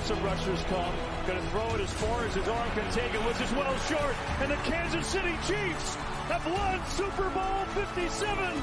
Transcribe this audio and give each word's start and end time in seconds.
Now 0.00 0.06
some 0.06 0.24
rushers 0.24 0.62
come. 0.62 0.94
Going 1.26 1.38
to 1.38 1.46
throw 1.50 1.74
it 1.74 1.80
as 1.82 1.92
far 1.92 2.24
as 2.24 2.34
his 2.34 2.48
arm 2.48 2.70
can 2.70 2.90
take 2.92 3.12
it, 3.12 3.20
which 3.26 3.40
is 3.40 3.52
well 3.52 3.76
short. 3.80 4.14
And 4.40 4.50
the 4.50 4.56
Kansas 4.64 5.06
City 5.06 5.34
Chiefs 5.46 5.96
have 6.28 6.46
won 6.46 6.80
Super 6.88 7.28
Bowl 7.30 7.66
57. 7.74 8.62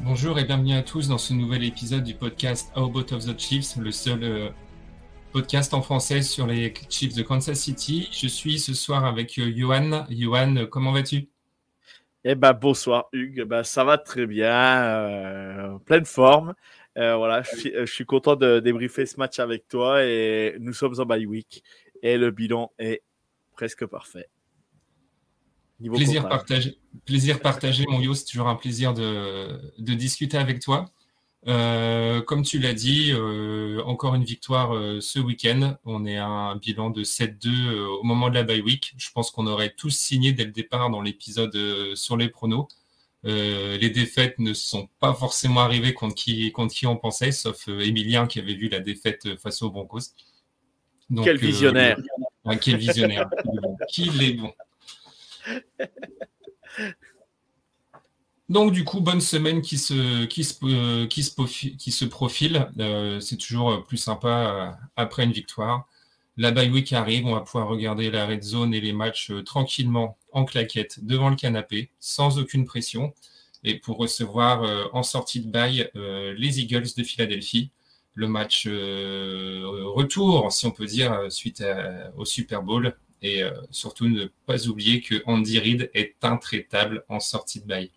Bonjour 0.00 0.38
et 0.38 0.44
bienvenue 0.44 0.74
à 0.74 0.82
tous 0.82 1.08
dans 1.08 1.18
ce 1.18 1.34
nouvel 1.34 1.64
épisode 1.64 2.04
du 2.04 2.14
podcast 2.14 2.70
How 2.76 2.86
About 2.86 3.12
of 3.12 3.26
the 3.26 3.38
Chiefs, 3.38 3.76
le 3.76 3.90
seul 3.90 4.22
euh, 4.22 4.48
podcast 5.32 5.74
en 5.74 5.82
français 5.82 6.22
sur 6.22 6.46
les 6.46 6.72
Chiefs 6.88 7.14
de 7.14 7.22
Kansas 7.22 7.58
City. 7.58 8.08
Je 8.12 8.28
suis 8.28 8.58
ce 8.58 8.72
soir 8.72 9.04
avec 9.04 9.38
euh, 9.38 9.52
Johan. 9.54 10.06
Johan, 10.08 10.66
comment 10.70 10.92
vas-tu? 10.92 11.28
Eh 12.28 12.34
ben 12.34 12.52
bonsoir 12.54 13.08
Hugues, 13.12 13.44
ben, 13.44 13.62
ça 13.62 13.84
va 13.84 13.98
très 13.98 14.26
bien, 14.26 14.82
euh, 14.82 15.78
pleine 15.78 16.04
forme. 16.04 16.54
Euh, 16.98 17.14
voilà, 17.14 17.42
je 17.42 17.56
suis, 17.56 17.72
je 17.72 17.86
suis 17.86 18.04
content 18.04 18.34
de 18.34 18.58
débriefer 18.58 19.06
ce 19.06 19.16
match 19.16 19.38
avec 19.38 19.68
toi 19.68 20.04
et 20.04 20.56
nous 20.58 20.72
sommes 20.72 20.98
en 20.98 21.06
bye 21.06 21.24
week 21.24 21.62
et 22.02 22.18
le 22.18 22.32
bilan 22.32 22.72
est 22.80 23.04
presque 23.52 23.86
parfait. 23.86 24.28
Niveau 25.78 25.94
plaisir 25.94 26.28
partagé, 26.28 26.80
plaisir 27.04 27.38
partagé, 27.38 27.84
mon 27.88 28.00
Yo, 28.00 28.12
c'est 28.12 28.24
toujours 28.24 28.48
un 28.48 28.56
plaisir 28.56 28.92
de, 28.92 29.60
de 29.78 29.94
discuter 29.94 30.36
avec 30.36 30.58
toi. 30.58 30.86
Euh, 31.48 32.22
comme 32.22 32.42
tu 32.42 32.58
l'as 32.58 32.74
dit, 32.74 33.12
euh, 33.12 33.80
encore 33.84 34.16
une 34.16 34.24
victoire 34.24 34.74
euh, 34.74 35.00
ce 35.00 35.20
week-end. 35.20 35.76
On 35.84 36.04
est 36.04 36.16
à 36.16 36.26
un 36.26 36.56
bilan 36.56 36.90
de 36.90 37.04
7-2 37.04 37.46
euh, 37.46 37.86
au 37.86 38.02
moment 38.02 38.28
de 38.30 38.34
la 38.34 38.42
bye 38.42 38.60
week. 38.60 38.94
Je 38.96 39.10
pense 39.12 39.30
qu'on 39.30 39.46
aurait 39.46 39.70
tous 39.70 39.90
signé 39.90 40.32
dès 40.32 40.44
le 40.44 40.50
départ 40.50 40.90
dans 40.90 41.00
l'épisode 41.00 41.56
sur 41.94 42.16
les 42.16 42.28
pronos. 42.28 42.66
les 43.22 43.90
défaites 43.90 44.38
ne 44.38 44.54
sont 44.54 44.88
pas 44.98 45.14
forcément 45.14 45.60
arrivées 45.60 45.94
contre 45.94 46.14
qui, 46.16 46.50
contre 46.52 46.74
qui 46.74 46.86
on 46.86 46.96
pensait, 46.96 47.32
sauf 47.32 47.68
Emilien 47.68 48.26
qui 48.26 48.40
avait 48.40 48.54
vu 48.54 48.68
la 48.68 48.80
défaite 48.80 49.38
face 49.38 49.62
aux 49.62 49.70
Broncos. 49.70 50.12
Donc, 51.10 51.24
quel 51.24 51.38
visionnaire 51.38 51.96
ah, 52.44 52.56
Quel 52.56 52.76
visionnaire 52.76 53.28
Qu'il 53.88 54.20
est 54.22 54.32
bon 54.32 54.52
donc 58.48 58.72
du 58.72 58.84
coup, 58.84 59.00
bonne 59.00 59.20
semaine 59.20 59.62
qui 59.62 59.78
se, 59.78 60.24
qui 60.26 60.44
se, 60.44 61.04
qui 61.06 61.22
se, 61.22 61.34
profile, 61.34 61.76
qui 61.76 61.90
se 61.92 62.04
profile. 62.04 62.70
Euh, 62.78 63.20
c'est 63.20 63.36
toujours 63.36 63.84
plus 63.86 63.96
sympa 63.96 64.28
euh, 64.28 64.86
après 64.96 65.24
une 65.24 65.32
victoire. 65.32 65.86
La 66.38 66.50
bye 66.50 66.68
week 66.68 66.92
arrive, 66.92 67.24
on 67.24 67.34
va 67.34 67.40
pouvoir 67.40 67.66
regarder 67.66 68.10
la 68.10 68.26
red 68.26 68.42
zone 68.42 68.74
et 68.74 68.80
les 68.80 68.92
matchs 68.92 69.30
euh, 69.30 69.42
tranquillement 69.42 70.18
en 70.32 70.44
claquette 70.44 71.02
devant 71.02 71.30
le 71.30 71.36
canapé, 71.36 71.90
sans 71.98 72.38
aucune 72.38 72.66
pression. 72.66 73.14
Et 73.64 73.78
pour 73.78 73.96
recevoir 73.96 74.62
euh, 74.62 74.84
en 74.92 75.02
sortie 75.02 75.40
de 75.40 75.50
euh, 75.96 76.34
les 76.36 76.60
Eagles 76.60 76.88
de 76.94 77.02
Philadelphie, 77.02 77.70
le 78.14 78.28
match 78.28 78.66
retour, 78.66 80.52
si 80.52 80.66
on 80.66 80.70
peut 80.70 80.86
dire, 80.86 81.20
suite 81.28 81.62
au 82.16 82.24
Super 82.24 82.62
Bowl. 82.62 82.96
Et 83.20 83.42
surtout 83.70 84.08
ne 84.08 84.26
pas 84.46 84.68
oublier 84.68 85.02
que 85.02 85.22
Andy 85.26 85.58
Reid 85.58 85.90
est 85.92 86.16
intraitable 86.22 87.04
en 87.10 87.20
sortie 87.20 87.60
de 87.60 87.66
bail. 87.66 87.90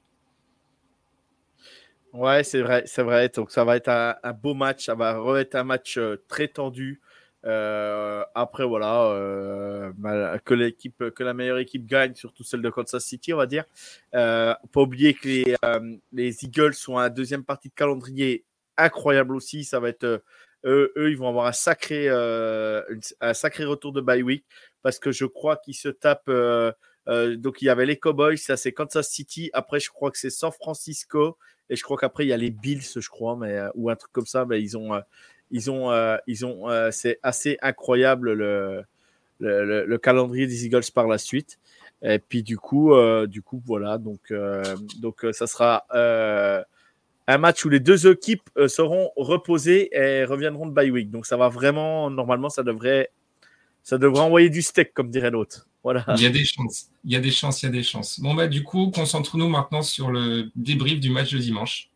Ouais, 2.14 2.44
c'est 2.44 2.62
vrai, 2.62 2.84
c'est 2.88 3.04
vrai. 3.04 3.30
Donc 3.30 3.52
ça 3.52 3.64
va 3.64 3.76
être 3.76 3.90
un, 3.90 4.34
beau 4.34 4.56
match, 4.56 4.86
ça 4.86 4.96
va 4.96 5.40
être 5.40 5.56
un 5.56 5.64
match 5.64 5.98
euh, 5.98 6.18
très 6.28 6.48
tendu. 6.48 7.02
Euh, 7.46 8.24
après 8.36 8.66
voilà, 8.66 9.04
euh, 9.12 9.92
que 10.44 10.54
l'équipe, 10.56 11.10
que 11.12 11.24
la 11.24 11.34
meilleure 11.34 11.60
équipe 11.60 11.86
gagne, 11.86 12.16
surtout 12.16 12.44
celle 12.44 12.62
de 12.62 12.70
Kansas 12.70 13.04
City, 13.04 13.34
on 13.34 13.38
va 13.38 13.46
dire. 13.46 13.66
Pas 14.12 14.58
oublier 14.76 15.14
que 15.14 15.28
les, 15.28 15.56
les 16.12 16.44
Eagles 16.44 16.74
sont 16.74 16.98
à 16.98 17.04
la 17.04 17.10
deuxième 17.10 17.44
partie 17.46 17.70
de 17.70 17.76
calendrier 17.76 18.44
incroyable 18.78 19.36
aussi. 19.36 19.64
Ça 19.64 19.80
va 19.80 19.90
être 19.90 20.24
eux, 20.66 20.92
ils 20.98 21.18
vont 21.18 21.30
avoir 21.30 21.46
un 21.46 21.52
sacré, 21.54 22.10
un 22.10 23.34
sacré 23.34 23.66
retour 23.66 23.94
de 23.94 24.02
bye 24.02 24.24
week 24.24 24.46
parce 24.82 25.00
que 25.00 25.12
je 25.12 25.26
crois 25.26 25.58
qu'ils 25.58 25.76
se 25.76 25.90
tapent. 25.90 26.32
donc 27.08 27.62
il 27.62 27.66
y 27.66 27.70
avait 27.70 27.86
les 27.86 27.98
Cowboys, 28.00 28.38
ça 28.38 28.58
c'est 28.58 28.74
Kansas 28.74 29.10
City. 29.10 29.50
Après 29.54 29.80
je 29.80 29.90
crois 29.90 30.12
que 30.12 30.18
c'est 30.18 30.32
San 30.32 30.52
Francisco 30.52 31.38
et 31.70 31.76
je 31.76 31.84
crois 31.84 31.98
qu'après, 31.98 32.26
il 32.26 32.30
y 32.30 32.34
a 32.34 32.38
les 32.38 32.50
Bills, 32.50 32.82
je 32.96 33.10
crois, 33.10 33.36
mais, 33.36 33.58
euh, 33.58 33.70
ou 33.76 33.90
un 33.90 33.96
truc 33.96 34.12
comme 34.12 34.26
ça. 34.26 34.46
Mais 34.46 34.62
ils 34.62 34.78
ont, 34.78 34.94
euh, 34.94 35.02
ils 35.52 35.70
ont, 35.72 35.92
euh, 35.92 36.18
ils 36.28 36.46
ont, 36.46 36.68
c'est 36.92 37.20
assez 37.24 37.58
incroyable 37.62 38.34
le, 38.34 38.84
le, 39.40 39.86
le, 39.86 39.98
calendrier 39.98 40.48
des 40.48 40.66
Eagles 40.66 40.92
par 40.94 41.08
la 41.08 41.18
suite. 41.18 41.60
Et 42.02 42.20
puis 42.20 42.44
du 42.44 42.58
coup, 42.58 42.94
du 43.28 43.42
coup, 43.42 43.62
voilà. 43.66 43.98
Donc, 43.98 44.34
donc 45.00 45.26
ça 45.32 45.48
sera 45.48 45.86
un 47.28 47.38
match 47.38 47.66
où 47.66 47.70
les 47.70 47.80
deux 47.80 48.08
équipes 48.08 48.50
seront 48.68 49.12
reposées 49.16 49.90
et 49.92 50.24
reviendront 50.24 50.68
de 50.68 50.72
bye 50.72 50.92
week. 50.92 51.12
Donc 51.12 51.26
ça 51.26 51.38
va 51.38 51.50
vraiment, 51.50 52.10
normalement, 52.10 52.50
ça 52.50 52.64
devrait, 52.64 53.12
ça 53.84 53.98
devrait 53.98 54.22
envoyer 54.22 54.50
du 54.50 54.62
steak, 54.62 54.94
comme 54.94 55.10
dirait 55.10 55.32
l'autre. 55.32 55.68
Voilà. 55.84 56.04
Il 56.18 56.22
y 56.22 56.26
a 56.26 56.30
des 56.30 56.46
chances. 56.46 56.90
Il 57.06 57.12
y 57.12 57.16
a 57.16 57.20
des 57.20 57.32
chances, 57.32 57.64
il 57.64 57.68
y 57.68 57.70
a 57.70 57.72
des 57.72 57.84
chances. 57.84 58.20
Bon, 58.20 58.34
bah, 58.34 58.48
du 58.48 58.64
coup, 58.64 58.92
concentrons-nous 58.92 59.50
maintenant 59.50 59.82
sur 59.82 60.12
le 60.12 60.52
débrief 60.56 61.00
du 61.00 61.10
match 61.10 61.32
de 61.32 61.40
dimanche. 61.40 61.90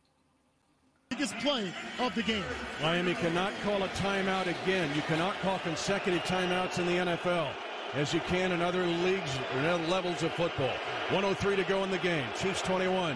Miami 2.82 3.14
cannot 3.14 3.52
call 3.64 3.84
a 3.84 3.88
timeout 3.90 4.48
again. 4.48 4.90
You 4.96 5.02
cannot 5.08 5.34
call 5.42 5.60
consecutive 5.60 6.24
timeouts 6.24 6.80
in 6.80 6.88
the 6.88 7.12
NFL 7.12 7.50
as 7.96 8.14
you 8.14 8.20
can 8.22 8.52
in 8.52 8.62
other 8.62 8.86
leagues 8.86 9.38
or 9.56 9.70
other 9.70 9.88
levels 9.88 10.24
of 10.24 10.32
football. 10.34 10.74
103 11.12 11.56
to 11.56 11.64
go 11.66 11.84
in 11.84 11.92
the 11.92 12.00
game. 12.00 12.26
Chiefs 12.42 12.62
21. 12.64 13.16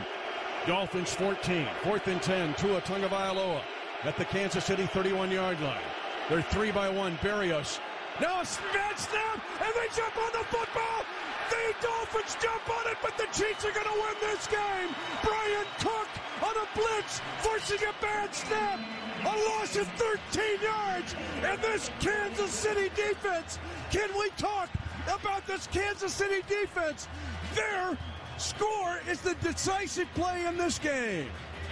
Dolphins 0.67 1.13
14. 1.13 1.67
Fourth 1.83 2.07
and 2.07 2.21
10. 2.21 2.53
Tua 2.55 2.81
Tungavailoa 2.81 3.61
at 4.03 4.15
the 4.17 4.25
Kansas 4.25 4.65
City 4.65 4.85
31 4.85 5.31
yard 5.31 5.59
line. 5.61 5.81
They're 6.29 6.41
three 6.41 6.71
by 6.71 6.89
one. 6.89 7.17
Barrios 7.23 7.79
now 8.21 8.41
a 8.41 8.45
bad 8.73 8.97
snap, 8.97 9.39
and 9.61 9.73
they 9.75 9.87
jump 9.95 10.17
on 10.17 10.31
the 10.33 10.45
football. 10.49 11.05
The 11.49 11.73
Dolphins 11.81 12.35
jump 12.41 12.69
on 12.69 12.91
it, 12.91 12.97
but 13.01 13.17
the 13.17 13.27
Chiefs 13.31 13.63
are 13.63 13.71
going 13.71 13.85
to 13.85 13.93
win 13.93 14.17
this 14.21 14.47
game. 14.47 14.89
Brian 15.23 15.65
Cook 15.79 16.09
on 16.43 16.55
a 16.57 16.67
blitz, 16.75 17.21
forcing 17.39 17.79
a 17.87 17.93
bad 18.01 18.33
snap. 18.33 18.79
A 19.23 19.35
loss 19.49 19.75
of 19.75 19.87
13 19.97 20.61
yards, 20.61 21.15
and 21.43 21.61
this 21.61 21.89
Kansas 21.99 22.51
City 22.51 22.89
defense. 22.95 23.59
Can 23.91 24.09
we 24.17 24.29
talk 24.37 24.69
about 25.07 25.45
this 25.47 25.67
Kansas 25.67 26.13
City 26.13 26.41
defense? 26.47 27.07
Their 27.55 27.97
score 28.37 28.99
is 29.09 29.21
the 29.21 29.35
decisive 29.35 30.07
play 30.13 30.45
in 30.45 30.57
this 30.57 30.79
game. 30.79 31.29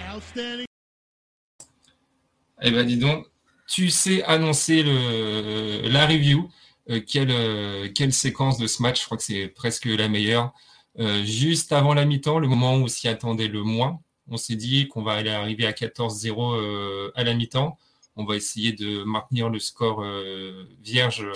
Outstanding. 0.08 0.66
Eh 2.62 2.72
ben, 2.72 2.88
dis 2.88 2.98
donc, 2.98 3.28
tu 3.68 3.90
sais 3.90 4.24
annoncer 4.24 4.84
la 4.84 6.06
review. 6.06 6.50
Euh, 6.90 7.02
quelle, 7.06 7.32
euh, 7.32 7.90
quelle 7.94 8.14
séquence 8.14 8.58
de 8.58 8.68
ce 8.68 8.82
match, 8.82 9.02
je 9.02 9.06
crois 9.06 9.18
que 9.18 9.24
c'est 9.24 9.48
presque 9.48 9.86
la 9.86 10.08
meilleure. 10.08 10.54
Euh, 11.00 11.24
juste 11.24 11.72
avant 11.72 11.94
la 11.94 12.06
mi-temps, 12.06 12.40
le 12.40 12.48
moment 12.48 12.76
où 12.76 12.84
on 12.84 12.88
s'y 12.88 13.08
attendait 13.08 13.48
le 13.48 13.64
moins, 13.64 14.00
on 14.30 14.38
s'est 14.38 14.56
dit 14.56 14.88
qu'on 14.88 15.04
va 15.04 15.14
aller 15.14 15.30
arriver 15.32 15.66
à 15.66 15.74
14-0 15.74 16.56
euh, 16.56 17.12
à 17.16 17.24
la 17.24 17.34
mi-temps. 17.34 17.78
On 18.16 18.24
va 18.24 18.36
essayer 18.36 18.72
de 18.72 19.04
maintenir 19.04 19.50
le 19.50 19.60
score 19.60 20.06
vierge 20.82 21.28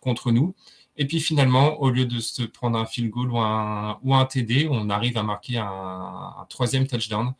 contre, 0.00 0.30
nous. 0.30 0.54
Et 0.98 1.06
puis 1.06 1.18
finalement, 1.18 1.80
au 1.80 1.88
lieu 1.88 2.04
de 2.04 2.20
se 2.20 2.42
prendre 2.42 2.78
un 2.78 2.84
field 2.84 3.08
goal 3.10 3.30
ou 3.32 3.38
un, 4.14 4.24
TD, 4.26 4.68
on 4.70 4.90
arrive 4.90 5.16
à 5.16 5.22
marquer 5.22 5.56
un 5.56 6.46
troisième 6.50 6.86
touchdown 6.86 7.32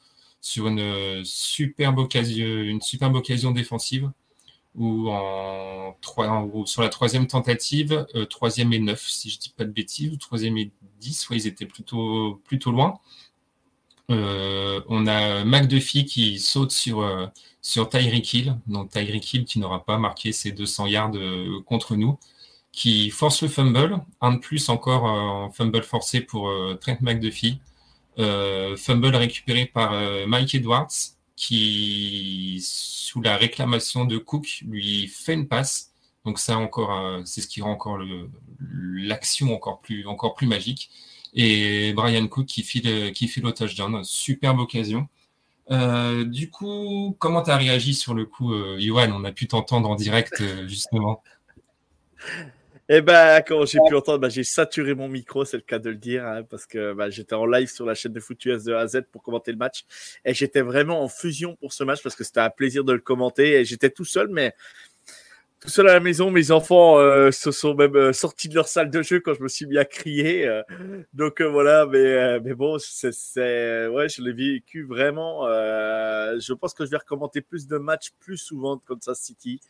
sur 0.43 0.67
une 0.69 1.25
superbe 1.25 1.99
occasion, 1.99 2.47
une 2.47 2.83
superbe 2.83 3.15
occasion 3.17 3.53
défensive. 3.53 4.11
ou, 4.75 5.09
en 5.11 5.97
sur 6.67 6.83
la 6.83 6.89
troisième 6.89 7.27
tentative, 7.27 8.07
troisième 8.31 8.73
et 8.73 8.79
neuf, 8.81 9.07
si 9.09 9.31
je 9.31 9.39
dis 9.39 9.51
pas 9.57 9.65
de 9.65 9.71
bêtises, 9.71 10.13
ou 10.13 10.17
troisième 10.17 10.59
et 10.59 10.73
dix, 11.01 11.29
ouais, 11.31 11.37
ils 11.39 11.47
étaient 11.47 11.67
plutôt, 11.67 12.41
plutôt 12.45 12.73
loin. 12.73 12.99
on 14.09 15.07
a 15.07 15.45
McDuffie 15.45 16.05
qui 16.05 16.39
saute 16.39 16.73
sur, 16.73 17.31
sur 17.63 17.89
Tyreek 17.89 18.35
Hill, 18.35 18.57
donc 18.67 18.91
Tyreek 18.91 19.33
Hill 19.33 19.45
qui 19.45 19.59
n'aura 19.59 19.85
pas 19.85 19.99
marqué 19.99 20.33
ses 20.33 20.53
200 20.53 20.87
yards 20.87 21.13
contre 21.67 21.97
nous, 21.97 22.19
qui 22.73 23.11
force 23.11 23.43
le 23.43 23.49
fumble, 23.49 24.01
un 24.21 24.33
de 24.35 24.39
plus 24.39 24.69
encore 24.69 25.05
en 25.05 25.51
fumble 25.51 25.83
forcé 25.83 26.21
pour 26.21 26.51
Trent 26.81 26.99
McDuffie. 27.03 27.61
Euh, 28.19 28.77
fumble 28.77 29.15
récupéré 29.17 29.65
par 29.67 29.95
euh, 29.95 30.27
Mike 30.27 30.55
Edwards, 30.55 30.93
qui, 31.35 32.61
sous 32.63 33.23
la 33.23 33.37
réclamation 33.37 34.05
de 34.05 34.19
Cook, 34.19 34.63
lui 34.69 35.09
fait 35.09 35.35
une 35.35 35.49
passe. 35.49 35.93
Donc 36.25 36.39
ça 36.39 36.59
encore, 36.59 36.93
euh, 36.93 37.23
c'est 37.25 37.41
ce 37.41 37.49
qui 37.49 37.63
rend 37.63 37.73
encore 37.73 37.99
l'action 38.61 39.55
encore 39.55 39.81
plus, 39.81 40.07
encore 40.07 40.35
plus 40.35 40.47
magique. 40.47 40.91
Et 41.35 41.95
Brian 41.95 42.27
Cook 42.29 42.47
qui 42.47 42.63
file, 42.63 43.13
qui 43.13 43.29
file 43.29 43.47
au 43.47 43.53
touchdown. 43.53 44.05
Superbe 44.05 44.61
occasion. 44.61 45.09
du 45.71 46.51
coup, 46.51 47.17
comment 47.19 47.43
tu 47.43 47.51
as 47.51 47.57
réagi 47.57 47.95
sur 47.95 48.15
le 48.15 48.27
coup, 48.27 48.55
Yohan? 48.79 49.11
On 49.13 49.25
a 49.25 49.33
pu 49.33 49.49
t'entendre 49.49 49.89
en 49.89 49.95
direct, 49.95 50.43
justement. 50.67 51.23
Eh 52.89 53.01
ben, 53.01 53.41
quand 53.47 53.65
j'ai 53.65 53.79
pu 53.89 53.95
entendre, 53.95 54.19
bah, 54.19 54.29
j'ai 54.29 54.43
saturé 54.43 54.95
mon 54.95 55.09
micro, 55.09 55.45
c'est 55.45 55.57
le 55.57 55.63
cas 55.63 55.79
de 55.79 55.91
le 55.91 55.97
dire, 55.97 56.27
hein, 56.27 56.43
parce 56.43 56.67
que 56.67 56.93
bah, 56.93 57.11
j'étais 57.11 57.35
en 57.35 57.47
live 57.47 57.69
sur 57.69 57.87
la 57.87 57.95
chaîne 57.95 58.13
de 58.13 58.21
Foot 58.21 58.45
US 58.45 58.65
de 58.65 58.75
A 58.75 58.81
à 58.81 58.87
Z 58.89 59.03
pour 59.13 59.23
commenter 59.23 59.53
le 59.53 59.59
match. 59.59 59.85
Et 60.25 60.35
j'étais 60.35 60.63
vraiment 60.63 61.03
en 61.03 61.09
fusion 61.09 61.57
pour 61.57 61.73
ce 61.73 61.85
match 61.85 62.03
parce 62.03 62.17
que 62.17 62.25
c'était 62.25 62.41
un 62.41 62.51
plaisir 62.51 62.85
de 62.85 62.93
le 62.93 62.99
commenter. 62.99 63.61
Et 63.61 63.65
j'étais 63.65 63.91
tout 63.91 64.05
seul, 64.05 64.29
mais 64.29 64.53
tout 65.61 65.69
seul 65.69 65.89
à 65.89 65.95
la 65.95 66.01
maison. 66.01 66.33
Mes 66.33 66.51
enfants 66.51 66.99
euh, 66.99 67.31
se 67.31 67.53
sont 67.53 67.75
même 67.75 67.95
euh, 67.95 68.13
sortis 68.13 68.49
de 68.49 68.57
leur 68.57 68.67
salle 68.67 68.91
de 68.91 69.01
jeu 69.01 69.21
quand 69.21 69.35
je 69.35 69.43
me 69.43 69.49
suis 69.49 69.67
mis 69.67 69.79
à 69.79 69.85
crier. 69.85 70.49
Euh. 70.49 70.63
donc 71.13 71.41
voilà, 71.41 71.87
mais, 71.87 72.41
mais 72.41 72.55
bon, 72.55 72.79
c'est, 72.79 73.87
ouais, 73.87 74.09
je 74.09 74.23
l'ai 74.23 74.33
vécu 74.33 74.85
vraiment. 74.85 75.47
je 75.47 76.53
pense 76.53 76.75
que 76.75 76.85
je 76.85 76.91
vais 76.91 76.97
recommander 76.97 77.43
plus 77.43 77.69
de 77.69 77.79
matchs 77.79 78.11
plus 78.19 78.39
souvent 78.39 78.77
de 78.77 78.83
Kansas 78.85 79.21
City. 79.21 79.61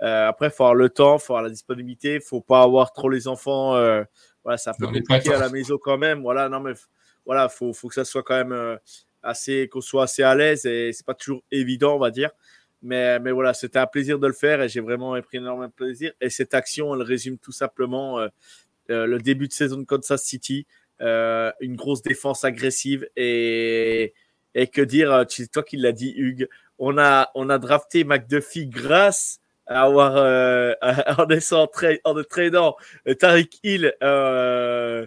Euh, 0.00 0.28
après, 0.28 0.46
il 0.48 0.50
faut 0.50 0.64
avoir 0.64 0.74
le 0.74 0.88
temps, 0.88 1.16
il 1.16 1.20
faut 1.20 1.34
avoir 1.34 1.42
la 1.42 1.50
disponibilité, 1.50 2.16
il 2.16 2.20
faut 2.20 2.40
pas 2.40 2.62
avoir 2.62 2.92
trop 2.92 3.08
les 3.08 3.28
enfants. 3.28 3.76
Euh, 3.76 4.02
voilà, 4.42 4.58
c'est 4.58 4.70
un 4.70 4.74
peu 4.74 4.86
compliqué 4.86 5.32
à 5.32 5.38
la 5.38 5.48
maison 5.48 5.78
quand 5.78 5.98
même. 5.98 6.22
Voilà, 6.22 6.48
non, 6.48 6.60
mais 6.60 6.72
voilà, 7.24 7.48
faut, 7.48 7.72
faut 7.72 7.88
que 7.88 7.94
ça 7.94 8.04
soit 8.04 8.22
quand 8.22 8.36
même 8.36 8.52
euh, 8.52 8.76
assez, 9.22 9.68
qu'on 9.68 9.80
soit 9.80 10.04
assez 10.04 10.22
à 10.22 10.34
l'aise 10.34 10.66
et 10.66 10.92
c'est 10.92 11.06
pas 11.06 11.14
toujours 11.14 11.44
évident, 11.50 11.94
on 11.94 11.98
va 11.98 12.10
dire. 12.10 12.30
Mais, 12.82 13.20
mais 13.20 13.30
voilà, 13.30 13.54
c'était 13.54 13.78
un 13.78 13.86
plaisir 13.86 14.18
de 14.18 14.26
le 14.26 14.32
faire 14.32 14.60
et 14.60 14.68
j'ai 14.68 14.80
vraiment 14.80 15.20
pris 15.22 15.36
énormément 15.36 15.68
de 15.68 15.72
plaisir. 15.72 16.12
Et 16.20 16.30
cette 16.30 16.52
action, 16.52 16.92
elle 16.96 17.02
résume 17.02 17.38
tout 17.38 17.52
simplement 17.52 18.18
le 18.88 19.18
début 19.18 19.46
de 19.46 19.52
saison 19.52 19.76
de 19.76 19.84
Kansas 19.84 20.24
City, 20.24 20.66
une 20.98 21.76
grosse 21.76 22.02
défense 22.02 22.42
agressive 22.42 23.08
et, 23.14 24.14
et 24.56 24.66
que 24.66 24.82
dire, 24.82 25.24
c'est 25.28 25.48
toi 25.48 25.62
qui 25.62 25.76
l'as 25.76 25.92
dit, 25.92 26.12
Hugues, 26.16 26.48
on 26.80 26.98
a, 26.98 27.30
on 27.36 27.48
a 27.50 27.58
drafté 27.58 28.02
McDuffie 28.02 28.66
grâce 28.66 29.41
avoir 29.66 30.16
euh, 30.16 30.74
en 31.18 31.28
essayant 31.28 31.68
en 32.04 32.22
tradant 32.24 32.76
euh, 33.06 33.14
Tariq 33.14 33.60
Hill 33.62 33.94
euh, 34.02 35.06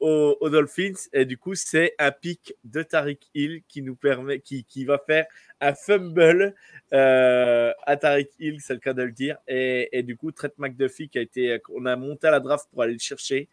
aux, 0.00 0.50
Dolphins. 0.50 1.08
Et 1.12 1.24
du 1.24 1.38
coup 1.38 1.54
c'est 1.54 1.94
un 1.98 2.10
pic 2.10 2.54
de 2.64 2.82
Tariq 2.82 3.20
Hill 3.34 3.62
qui 3.68 3.82
nous 3.82 3.96
permet 3.96 4.40
qui, 4.40 4.64
qui 4.64 4.84
va 4.84 4.98
faire 4.98 5.26
un 5.60 5.74
fumble 5.74 6.54
euh, 6.92 7.72
à 7.86 7.96
Tariq 7.96 8.30
Hill 8.38 8.60
c'est 8.60 8.74
le 8.74 8.80
cas 8.80 8.92
de 8.92 9.02
le 9.02 9.12
dire. 9.12 9.38
Et, 9.48 9.88
et 9.96 10.02
du 10.02 10.16
coup 10.16 10.32
Trent 10.32 10.48
McDuffie 10.58 11.08
qui 11.08 11.18
a 11.18 11.22
été 11.22 11.58
on 11.74 11.86
a 11.86 11.96
monté 11.96 12.26
à 12.26 12.30
la 12.30 12.40
draft 12.40 12.68
pour 12.70 12.82
aller 12.82 12.94
le 12.94 12.98
chercher 12.98 13.48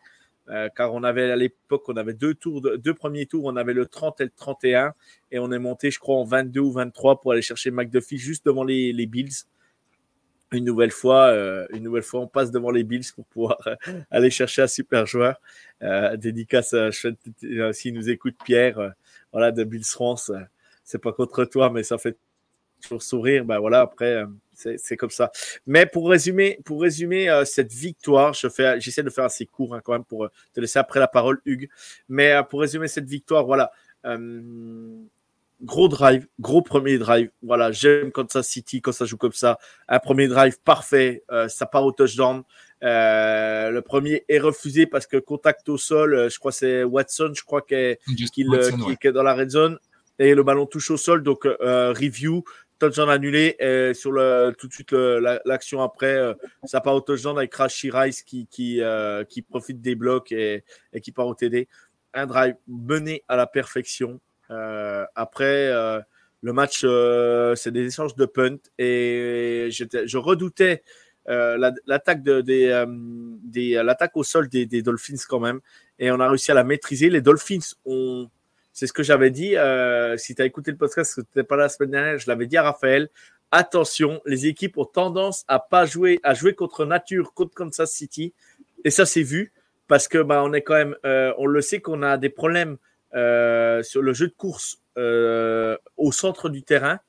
car 0.75 0.93
on 0.93 1.03
avait 1.03 1.31
à 1.31 1.37
l'époque 1.37 1.83
on 1.87 1.95
avait 1.95 2.15
deux 2.15 2.33
tours 2.33 2.61
deux 2.61 2.93
premiers 2.93 3.25
tours 3.25 3.45
on 3.45 3.55
avait 3.55 3.73
le 3.73 3.85
30 3.85 4.19
et 4.19 4.25
le 4.25 4.31
31 4.35 4.93
et 5.31 5.39
on 5.39 5.49
est 5.49 5.59
monté 5.59 5.91
je 5.91 5.99
crois 5.99 6.17
en 6.17 6.25
22 6.25 6.59
ou 6.59 6.71
23 6.71 7.21
pour 7.21 7.31
aller 7.31 7.41
chercher 7.41 7.71
McDuffie 7.71 8.17
juste 8.17 8.45
devant 8.45 8.65
les, 8.65 8.91
les 8.91 9.05
Bills 9.05 9.45
une 10.51 10.65
nouvelle 10.65 10.91
fois, 10.91 11.27
euh, 11.27 11.65
une 11.71 11.83
nouvelle 11.83 12.03
fois, 12.03 12.21
on 12.21 12.27
passe 12.27 12.51
devant 12.51 12.71
les 12.71 12.83
Bills 12.83 13.05
pour 13.15 13.25
pouvoir 13.25 13.57
euh, 13.67 13.75
aller 14.11 14.29
chercher 14.29 14.63
un 14.63 14.67
super 14.67 15.05
joueur. 15.05 15.39
Euh, 15.81 16.17
dédicace, 16.17 16.75
s'il 17.71 17.93
nous 17.93 18.09
écoute 18.09 18.35
Pierre, 18.43 18.93
voilà, 19.31 19.51
de 19.51 19.63
Bills 19.63 19.85
France. 19.85 20.31
c'est 20.83 20.99
pas 20.99 21.13
contre 21.13 21.45
toi, 21.45 21.69
mais 21.69 21.83
ça 21.83 21.97
fait 21.97 22.17
toujours 22.81 23.01
sourire. 23.01 23.45
Ben 23.45 23.59
voilà, 23.59 23.81
après, 23.81 24.23
c'est 24.53 24.97
comme 24.97 25.09
ça. 25.09 25.31
Mais 25.65 25.85
pour 25.85 26.09
résumer, 26.09 26.59
pour 26.65 26.81
résumer 26.81 27.43
cette 27.45 27.71
victoire, 27.71 28.33
je 28.33 28.47
fais, 28.47 28.79
j'essaie 28.79 29.03
de 29.03 29.09
faire 29.09 29.25
assez 29.25 29.45
court 29.45 29.73
hein, 29.73 29.81
quand 29.83 29.93
même 29.93 30.03
pour 30.03 30.29
te 30.53 30.59
laisser 30.59 30.79
après 30.79 30.99
la 30.99 31.07
parole, 31.07 31.41
Hugues. 31.45 31.69
Mais 32.09 32.39
pour 32.49 32.61
résumer 32.61 32.87
cette 32.87 33.07
victoire, 33.07 33.45
voilà 33.45 33.71
gros 35.63 35.87
drive, 35.87 36.27
gros 36.39 36.61
premier 36.61 36.97
drive. 36.97 37.29
Voilà, 37.41 37.71
j'aime 37.71 38.11
quand 38.11 38.31
ça 38.31 38.43
City, 38.43 38.81
quand 38.81 38.91
ça 38.91 39.05
joue 39.05 39.17
comme 39.17 39.31
ça. 39.33 39.57
Un 39.87 39.99
premier 39.99 40.27
drive 40.27 40.59
parfait, 40.63 41.23
euh, 41.31 41.47
ça 41.47 41.65
part 41.65 41.85
au 41.85 41.91
touchdown. 41.91 42.43
Euh, 42.83 43.69
le 43.69 43.81
premier 43.81 44.25
est 44.27 44.39
refusé 44.39 44.87
parce 44.87 45.05
que 45.05 45.17
contact 45.17 45.69
au 45.69 45.77
sol, 45.77 46.15
euh, 46.15 46.29
je 46.29 46.39
crois 46.39 46.51
c'est 46.51 46.83
Watson, 46.83 47.31
je 47.35 47.43
crois 47.43 47.61
qu'il 47.61 47.97
qui, 48.33 48.41
est 48.41 49.11
dans 49.11 49.23
la 49.23 49.35
red 49.35 49.51
zone 49.51 49.77
et 50.17 50.33
le 50.33 50.43
ballon 50.43 50.65
touche 50.65 50.89
au 50.91 50.97
sol. 50.97 51.21
Donc 51.21 51.45
review, 51.45 52.43
touchdown 52.79 53.09
annulé 53.09 53.55
et 53.59 53.93
sur 53.93 54.11
le 54.11 54.53
tout 54.57 54.67
de 54.67 54.73
suite 54.73 54.93
l'action 54.93 55.81
après, 55.81 56.35
ça 56.63 56.81
part 56.81 56.95
au 56.95 57.01
touchdown 57.01 57.37
avec 57.37 57.53
Rashi 57.53 57.91
Rice 57.91 58.23
qui 58.23 58.47
qui, 58.47 58.81
qui 59.29 59.41
profite 59.43 59.81
des 59.81 59.95
blocs 59.95 60.31
et, 60.31 60.63
et 60.93 61.01
qui 61.01 61.11
part 61.11 61.27
au 61.27 61.35
TD. 61.35 61.67
Un 62.13 62.25
drive 62.25 62.55
mené 62.67 63.23
à 63.29 63.37
la 63.37 63.47
perfection. 63.47 64.19
Euh, 64.51 65.05
après, 65.15 65.67
euh, 65.67 65.99
le 66.41 66.53
match, 66.53 66.81
euh, 66.83 67.55
c'est 67.55 67.71
des 67.71 67.85
échanges 67.85 68.15
de 68.15 68.25
punt 68.25 68.57
et 68.77 69.69
je 69.71 70.17
redoutais 70.17 70.83
l'attaque 71.27 72.21
au 74.15 74.23
sol 74.23 74.49
des, 74.49 74.81
Dolphins 74.81 75.23
quand 75.29 75.39
même 75.39 75.61
et 75.99 76.11
on 76.11 76.19
a 76.19 76.27
réussi 76.27 76.51
à 76.51 76.55
la 76.55 76.63
maîtriser. 76.63 77.09
Les 77.09 77.21
Dolphins 77.21 77.75
c'est 78.73 78.87
ce 78.87 78.93
que 78.93 79.03
j'avais 79.03 79.31
dit. 79.31 79.55
si 80.17 80.35
tu 80.35 80.41
as 80.41 80.45
écouté 80.45 80.71
le 80.71 80.77
podcast, 80.77 81.13
tu 81.13 81.19
n'étais 81.21 81.43
pas 81.43 81.55
là 81.55 81.63
la 81.63 81.69
semaine 81.69 81.91
dernière, 81.91 82.17
je 82.17 82.27
l'avais 82.27 82.47
dit 82.47 82.57
à 82.57 82.63
Raphaël. 82.63 83.09
Attention, 83.51 84.21
les 84.25 84.47
équipes 84.47 84.77
ont 84.77 84.85
tendance 84.85 85.43
à 85.49 85.59
pas 85.59 85.85
jouer, 85.85 86.21
à 86.23 86.33
jouer 86.33 86.55
contre 86.55 86.85
nature, 86.85 87.33
contre 87.33 87.53
Kansas 87.53 87.91
City, 87.91 88.33
et 88.85 88.89
ça 88.89 89.05
c'est 89.05 89.23
vu 89.23 89.51
parce 89.87 90.07
que 90.07 90.19
bah 90.19 90.41
on 90.43 90.53
est 90.53 90.61
quand 90.61 90.73
même, 90.73 90.95
on 91.37 91.45
le 91.45 91.61
sait 91.61 91.81
qu'on 91.81 92.01
a 92.01 92.17
des 92.17 92.29
problèmes 92.29 92.77
sur 93.13 94.01
le 94.01 94.13
jeu 94.13 94.27
de 94.27 94.33
course 94.33 94.81
euh, 94.97 95.77
au 95.95 96.11
centre 96.11 96.49
du 96.49 96.63
terrain. 96.63 96.99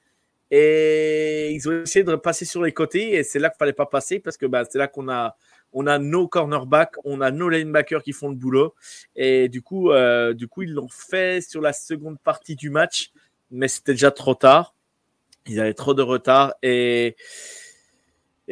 Et 0.53 1.51
ils 1.53 1.69
ont 1.69 1.83
essayé 1.83 2.05
de 2.05 2.15
passer 2.15 2.45
sur 2.45 2.63
les 2.63 2.71
côtés 2.73 3.15
et 3.15 3.25
c'est 3.25 3.41
là 3.41 3.49
qu'il 3.49 3.59
fallait 3.59 3.73
pas 3.73 3.87
passer 3.87 4.21
parce 4.21 4.37
que 4.37 4.47
bah, 4.47 4.63
c'est 4.69 4.79
là 4.79 4.87
qu'on 4.87 5.09
a 5.09 5.37
on 5.73 5.89
a 5.89 5.99
nos 5.99 6.29
cornerbacks, 6.29 6.95
on 7.05 7.21
a 7.23 7.33
nos 7.33 7.49
linebackers 7.49 8.03
qui 8.03 8.13
font 8.13 8.29
le 8.29 8.37
boulot 8.37 8.75
et 9.17 9.49
du 9.49 9.63
coup 9.63 9.91
euh, 9.91 10.33
du 10.33 10.47
coup 10.47 10.63
ils 10.63 10.73
l'ont 10.75 10.91
fait 10.91 11.41
sur 11.41 11.61
la 11.61 11.73
seconde 11.73 12.21
partie 12.21 12.55
du 12.55 12.71
match 12.71 13.11
mais 13.51 13.67
c'était 13.67 13.93
déjà 13.93 14.13
trop 14.13 14.35
tard. 14.37 14.77
Ils 15.47 15.59
avaient 15.59 15.75
trop 15.75 15.95
de 15.95 16.03
retard 16.03 16.55
et 16.63 17.17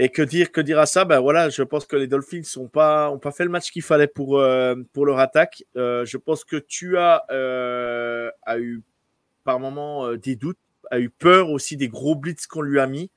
et 0.03 0.09
que 0.09 0.23
dire, 0.23 0.51
que 0.51 0.63
dire 0.63 0.79
à 0.79 0.87
ça? 0.87 1.05
Ben 1.05 1.21
voilà, 1.21 1.51
je 1.51 1.63
pense 1.63 1.85
que 1.85 1.95
les 1.95 2.07
Dolphins 2.07 2.41
n'ont 2.57 2.69
pas, 2.69 3.11
ont 3.11 3.19
pas 3.19 3.33
fait 3.33 3.45
le 3.45 3.51
match 3.51 3.71
qu'il 3.71 3.83
fallait 3.83 4.07
pour, 4.07 4.39
euh, 4.39 4.75
pour 4.95 5.05
leur 5.05 5.19
attaque. 5.19 5.63
Euh, 5.77 6.07
je 6.07 6.17
pense 6.17 6.43
que 6.43 6.57
tu 6.57 6.97
as, 6.97 7.25
euh, 7.31 8.31
a 8.45 8.59
eu 8.59 8.83
par 9.45 9.61
moment 9.61 10.15
des 10.15 10.37
doutes, 10.37 10.59
a 10.91 11.01
eu 11.01 11.11
peur 11.11 11.51
aussi 11.51 11.77
des 11.77 11.89
gros 11.89 12.15
blitz 12.15 12.47
qu'on 12.47 12.63
lui 12.63 12.81
a 12.81 12.87
mis 12.87 13.11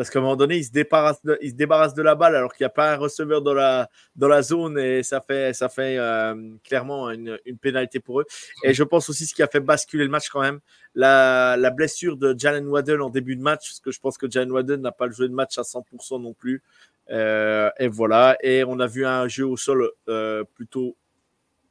parce 0.00 0.08
qu'à 0.08 0.18
un 0.18 0.22
moment 0.22 0.36
donné, 0.36 0.56
il 0.56 0.64
se 0.64 0.72
débarrasse 0.72 1.22
de, 1.22 1.36
de 1.36 2.02
la 2.02 2.14
balle 2.14 2.34
alors 2.34 2.54
qu'il 2.54 2.64
n'y 2.64 2.68
a 2.68 2.70
pas 2.70 2.94
un 2.94 2.96
receveur 2.96 3.42
dans 3.42 3.52
la, 3.52 4.40
zone 4.40 4.78
et 4.78 5.02
ça 5.02 5.20
fait, 5.20 5.52
ça 5.52 5.68
fait 5.68 5.98
euh, 5.98 6.34
clairement 6.64 7.10
une, 7.10 7.38
pénalité 7.60 8.00
pour 8.00 8.22
eux. 8.22 8.24
Et 8.64 8.72
je 8.72 8.82
pense 8.82 9.10
aussi 9.10 9.26
ce 9.26 9.34
qui 9.34 9.42
a 9.42 9.46
fait 9.46 9.60
basculer 9.60 10.04
le 10.04 10.08
match 10.08 10.30
quand 10.30 10.40
même, 10.40 10.60
la, 10.94 11.70
blessure 11.76 12.16
de 12.16 12.34
Jalen 12.34 12.66
Waddell 12.66 13.02
en 13.02 13.10
début 13.10 13.36
de 13.36 13.42
match, 13.42 13.68
parce 13.68 13.80
que 13.80 13.90
je 13.90 14.00
pense 14.00 14.16
que 14.16 14.26
Jalen 14.26 14.50
Waddell 14.50 14.80
n'a 14.80 14.90
pas 14.90 15.06
joué 15.10 15.28
de 15.28 15.34
match 15.34 15.58
à 15.58 15.64
100% 15.64 16.22
non 16.22 16.32
plus. 16.32 16.62
Euh, 17.10 17.68
et 17.78 17.88
voilà. 17.88 18.38
Et 18.42 18.64
on 18.64 18.80
a 18.80 18.86
vu 18.86 19.04
un 19.04 19.28
jeu 19.28 19.46
au 19.46 19.58
sol 19.58 19.86
euh, 20.08 20.44
plutôt 20.54 20.96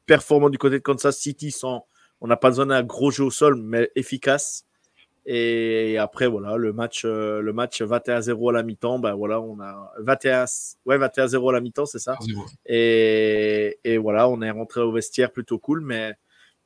performant 0.05 0.51
du 0.51 0.59
côté 0.59 0.75
de 0.75 0.83
Kansas 0.83 1.17
City 1.17 1.49
sans, 1.49 1.87
on 2.21 2.27
n'a 2.27 2.37
pas 2.37 2.49
besoin 2.49 2.67
d'un 2.67 2.83
gros 2.83 3.09
jeu 3.09 3.23
au 3.23 3.31
sol, 3.31 3.55
mais 3.55 3.89
efficace. 3.95 4.65
Et 5.31 5.95
après, 5.99 6.25
voilà, 6.25 6.57
le 6.57 6.73
match, 6.73 7.03
euh, 7.05 7.39
le 7.39 7.53
match 7.53 7.83
21-0 7.83 8.49
à 8.49 8.51
la 8.51 8.63
mi-temps, 8.63 8.97
ben 8.97 9.13
voilà, 9.13 9.39
on 9.39 9.59
a 9.59 9.93
21, 9.99 10.45
ouais, 10.85 10.97
21-0 10.97 11.49
à 11.49 11.53
la 11.53 11.61
mi-temps, 11.61 11.85
c'est 11.85 11.99
ça. 11.99 12.17
Et, 12.65 13.77
et, 13.83 13.99
voilà, 13.99 14.27
on 14.27 14.41
est 14.41 14.49
rentré 14.49 14.81
au 14.81 14.91
vestiaire 14.91 15.31
plutôt 15.31 15.59
cool, 15.59 15.81
mais, 15.81 16.15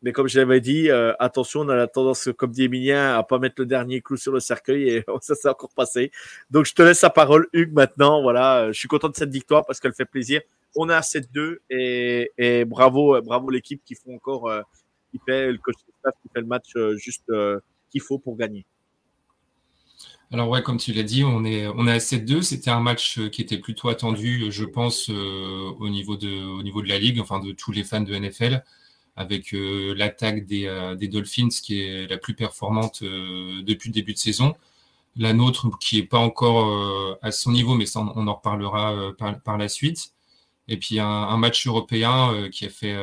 Mais 0.01 0.13
comme 0.13 0.29
je 0.29 0.39
l'avais 0.39 0.61
dit, 0.61 0.89
euh, 0.89 1.11
attention, 1.19 1.59
on 1.59 1.67
a 1.67 1.75
la 1.75 1.87
tendance, 1.87 2.29
comme 2.37 2.51
dit 2.51 2.63
Emilien, 2.63 3.17
à 3.17 3.23
pas 3.23 3.37
mettre 3.37 3.55
le 3.57 3.65
dernier 3.65 3.99
clou 3.99 4.15
sur 4.15 4.31
le 4.31 4.39
cercueil 4.39 4.87
et 4.87 5.03
ça 5.21 5.35
s'est 5.35 5.49
encore 5.49 5.73
passé. 5.75 6.11
Donc 6.49 6.65
je 6.65 6.73
te 6.73 6.81
laisse 6.81 7.01
la 7.01 7.09
parole, 7.09 7.47
Hugues, 7.51 7.73
maintenant. 7.73 8.21
Voilà, 8.21 8.71
je 8.71 8.79
suis 8.79 8.87
content 8.87 9.09
de 9.09 9.15
cette 9.17 9.31
victoire 9.31 9.65
parce 9.65 9.81
qu'elle 9.81 9.93
fait 9.93 10.05
plaisir. 10.05 10.39
On 10.77 10.89
est 10.89 10.93
à 10.93 11.01
7-2 11.01 11.57
et, 11.69 12.31
et, 12.37 12.63
bravo, 12.63 13.21
bravo 13.21 13.49
l'équipe 13.49 13.81
qui 13.83 13.95
font 13.95 14.15
encore, 14.15 14.49
euh, 14.49 14.61
qui 15.11 15.19
fait 15.25 15.51
le 15.51 15.57
coach 15.57 15.75
qui 15.75 16.29
fait 16.33 16.41
le 16.41 16.47
match 16.47 16.69
euh, 16.77 16.95
juste 16.95 17.29
euh, 17.29 17.59
faut 18.01 18.19
pour 18.19 18.37
gagner. 18.37 18.65
Alors 20.31 20.49
ouais, 20.49 20.63
comme 20.63 20.77
tu 20.77 20.93
l'as 20.93 21.03
dit, 21.03 21.23
on 21.23 21.45
est, 21.45 21.67
on 21.67 21.87
est 21.87 21.91
à 21.91 21.97
7-2. 21.99 22.41
C'était 22.41 22.71
un 22.71 22.79
match 22.79 23.19
qui 23.29 23.41
était 23.41 23.59
plutôt 23.59 23.89
attendu, 23.89 24.51
je 24.51 24.65
pense, 24.65 25.09
au, 25.09 25.89
niveau 25.89 26.17
de, 26.17 26.43
au 26.43 26.63
niveau 26.63 26.81
de 26.81 26.89
la 26.89 26.97
Ligue, 26.97 27.19
enfin 27.19 27.39
de 27.39 27.51
tous 27.51 27.71
les 27.71 27.83
fans 27.83 28.01
de 28.01 28.15
NFL 28.15 28.63
avec 29.15 29.53
euh, 29.53 29.93
l'attaque 29.95 30.45
des, 30.45 30.65
euh, 30.65 30.95
des, 30.95 31.07
Dolphins 31.07 31.49
qui 31.49 31.81
est 31.81 32.07
la 32.07 32.17
plus 32.17 32.33
performante 32.33 33.03
euh, 33.03 33.61
depuis 33.63 33.89
le 33.89 33.93
début 33.93 34.13
de 34.13 34.17
saison. 34.17 34.55
La 35.15 35.33
nôtre 35.33 35.69
qui 35.79 35.99
est 35.99 36.03
pas 36.03 36.17
encore 36.17 37.19
à 37.21 37.31
son 37.31 37.51
niveau, 37.51 37.75
mais 37.75 37.85
ça 37.85 37.99
on, 37.99 38.27
en 38.27 38.33
reparlera 38.33 39.13
par, 39.43 39.57
la 39.59 39.69
suite. 39.69 40.13
Et 40.67 40.77
puis 40.77 40.99
un 40.99 41.37
match 41.37 41.67
européen 41.67 42.49
qui 42.51 42.65
a 42.65 42.69
fait 42.69 42.95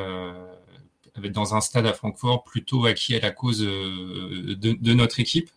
dans 1.19 1.55
un 1.55 1.61
stade 1.61 1.87
à 1.87 1.93
Francfort 1.93 2.45
plutôt 2.45 2.87
acquis 2.87 3.17
à 3.17 3.21
la 3.21 3.31
cause 3.31 3.61
de, 3.61 4.55
de 4.55 4.95
notre 4.95 5.21
équipe. 5.21 5.51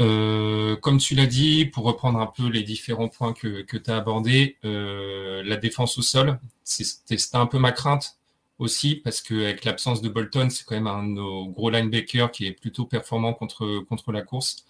Euh, 0.00 0.76
comme 0.76 0.98
tu 0.98 1.14
l'as 1.14 1.26
dit, 1.26 1.66
pour 1.66 1.84
reprendre 1.84 2.18
un 2.18 2.26
peu 2.26 2.48
les 2.48 2.62
différents 2.62 3.08
points 3.08 3.32
que, 3.32 3.62
tu 3.62 3.90
as 3.90 3.96
abordés, 3.96 4.56
euh, 4.64 5.42
la 5.44 5.56
défense 5.56 5.98
au 5.98 6.02
sol, 6.02 6.40
c'était 6.64 7.16
un 7.34 7.46
peu 7.46 7.58
ma 7.58 7.72
crainte 7.72 8.18
aussi, 8.58 8.96
parce 8.96 9.20
qu'avec 9.20 9.64
l'absence 9.64 10.02
de 10.02 10.08
Bolton, 10.08 10.48
c'est 10.50 10.64
quand 10.64 10.74
même 10.74 10.86
un 10.86 11.02
de 11.04 11.08
nos 11.10 11.46
gros 11.46 11.70
linebackers 11.70 12.30
qui 12.32 12.46
est 12.46 12.52
plutôt 12.52 12.86
performant 12.86 13.34
contre, 13.34 13.84
la 14.12 14.22
course. 14.22 14.64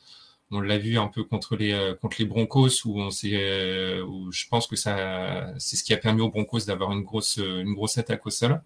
On 0.50 0.60
l'a 0.60 0.76
vu 0.78 0.98
un 0.98 1.08
peu 1.08 1.24
contre 1.24 1.56
les, 1.56 1.72
euh, 1.72 1.94
Broncos, 2.26 2.84
où, 2.84 3.00
euh, 3.00 4.30
je 4.30 4.48
pense 4.48 4.66
que 4.66 4.76
c'est 4.76 5.76
ce 5.76 5.84
qui 5.84 5.94
a 5.94 5.96
permis 5.96 6.20
aux 6.20 6.30
Broncos 6.30 6.66
d'avoir 6.66 6.92
une 6.92 7.02
grosse, 7.02 7.38
une 7.38 7.74
grosse 7.74 7.96
attaque 7.96 8.26
au 8.26 8.30
sol. 8.30 8.60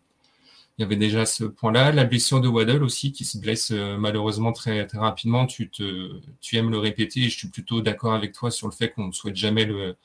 Il 0.78 0.83
y 0.83 0.85
avait 0.85 0.97
déjà 0.97 1.25
ce 1.25 1.45
point-là. 1.45 1.90
La 1.92 2.04
blessure 2.04 2.40
de 2.40 2.49
Waddle 2.49 2.83
aussi, 2.83 3.12
qui 3.12 3.25
se 3.25 3.38
blesse 3.38 3.71
euh, 3.71 3.97
malheureusement 3.97 4.52
très, 4.52 4.87
très 4.87 4.99
rapidement. 4.99 5.47
Tu, 5.47 5.71
te, 5.71 6.21
tu 6.40 6.56
aimes 6.56 6.71
le 6.71 6.78
répéter 6.78 7.21
et 7.21 7.28
je 7.30 7.38
suis 7.38 7.49
plutôt 7.49 7.80
d'accord 7.80 8.12
avec 8.12 8.33
toi 8.33 8.50
sur 8.50 8.66
le 8.68 8.73
fait 8.73 8.90
qu'on 8.92 9.06
ne 9.06 9.12
souhaite 9.12 9.37
jamais 9.37 9.64
le, 9.64 9.97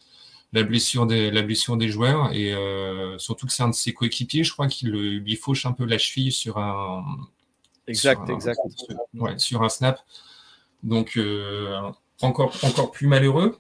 la 0.54 0.64
blessure 0.64 1.06
des, 1.06 1.32
la 1.32 1.42
blessure 1.42 1.78
des 1.78 1.90
joueurs 1.90 2.34
et 2.34 2.54
euh, 2.54 3.18
surtout 3.18 3.48
que 3.48 3.54
c'est 3.54 3.64
un 3.64 3.70
de 3.70 3.76
ses 3.76 3.94
coéquipiers, 3.94 4.44
je 4.44 4.52
crois 4.52 4.68
qu'il 4.68 4.90
lui 4.90 5.36
fauche 5.36 5.66
un 5.66 5.72
peu 5.72 5.86
la 5.86 5.98
cheville 5.98 6.32
sur 6.32 6.58
un. 6.58 7.06
Exact, 7.88 8.30
exact. 8.30 8.60
ouais, 9.16 9.38
sur 9.40 9.64
un 9.64 9.70
snap. 9.70 10.00
Donc 10.84 11.18
euh, 11.18 11.80
encore, 12.22 12.54
encore 12.64 12.92
plus 12.92 13.08
malheureux. 13.08 13.58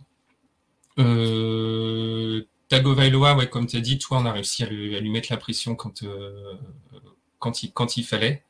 Euh, 1.00 2.46
Tagovailoa, 2.72 3.36
ouais, 3.36 3.50
comme 3.50 3.68
tu 3.68 3.76
as 3.76 3.82
dit, 3.82 3.98
toi, 3.98 4.20
on 4.20 4.26
a 4.26 4.32
réussi 4.32 4.64
à 4.64 4.68
lui, 4.68 5.10
mettre 5.10 5.28
la 5.30 5.36
pression 5.36 5.76
quand, 5.76 6.04
euh, 6.04 6.56
quand, 7.38 7.98
il, 7.98 8.04
fallait. 8.06 8.46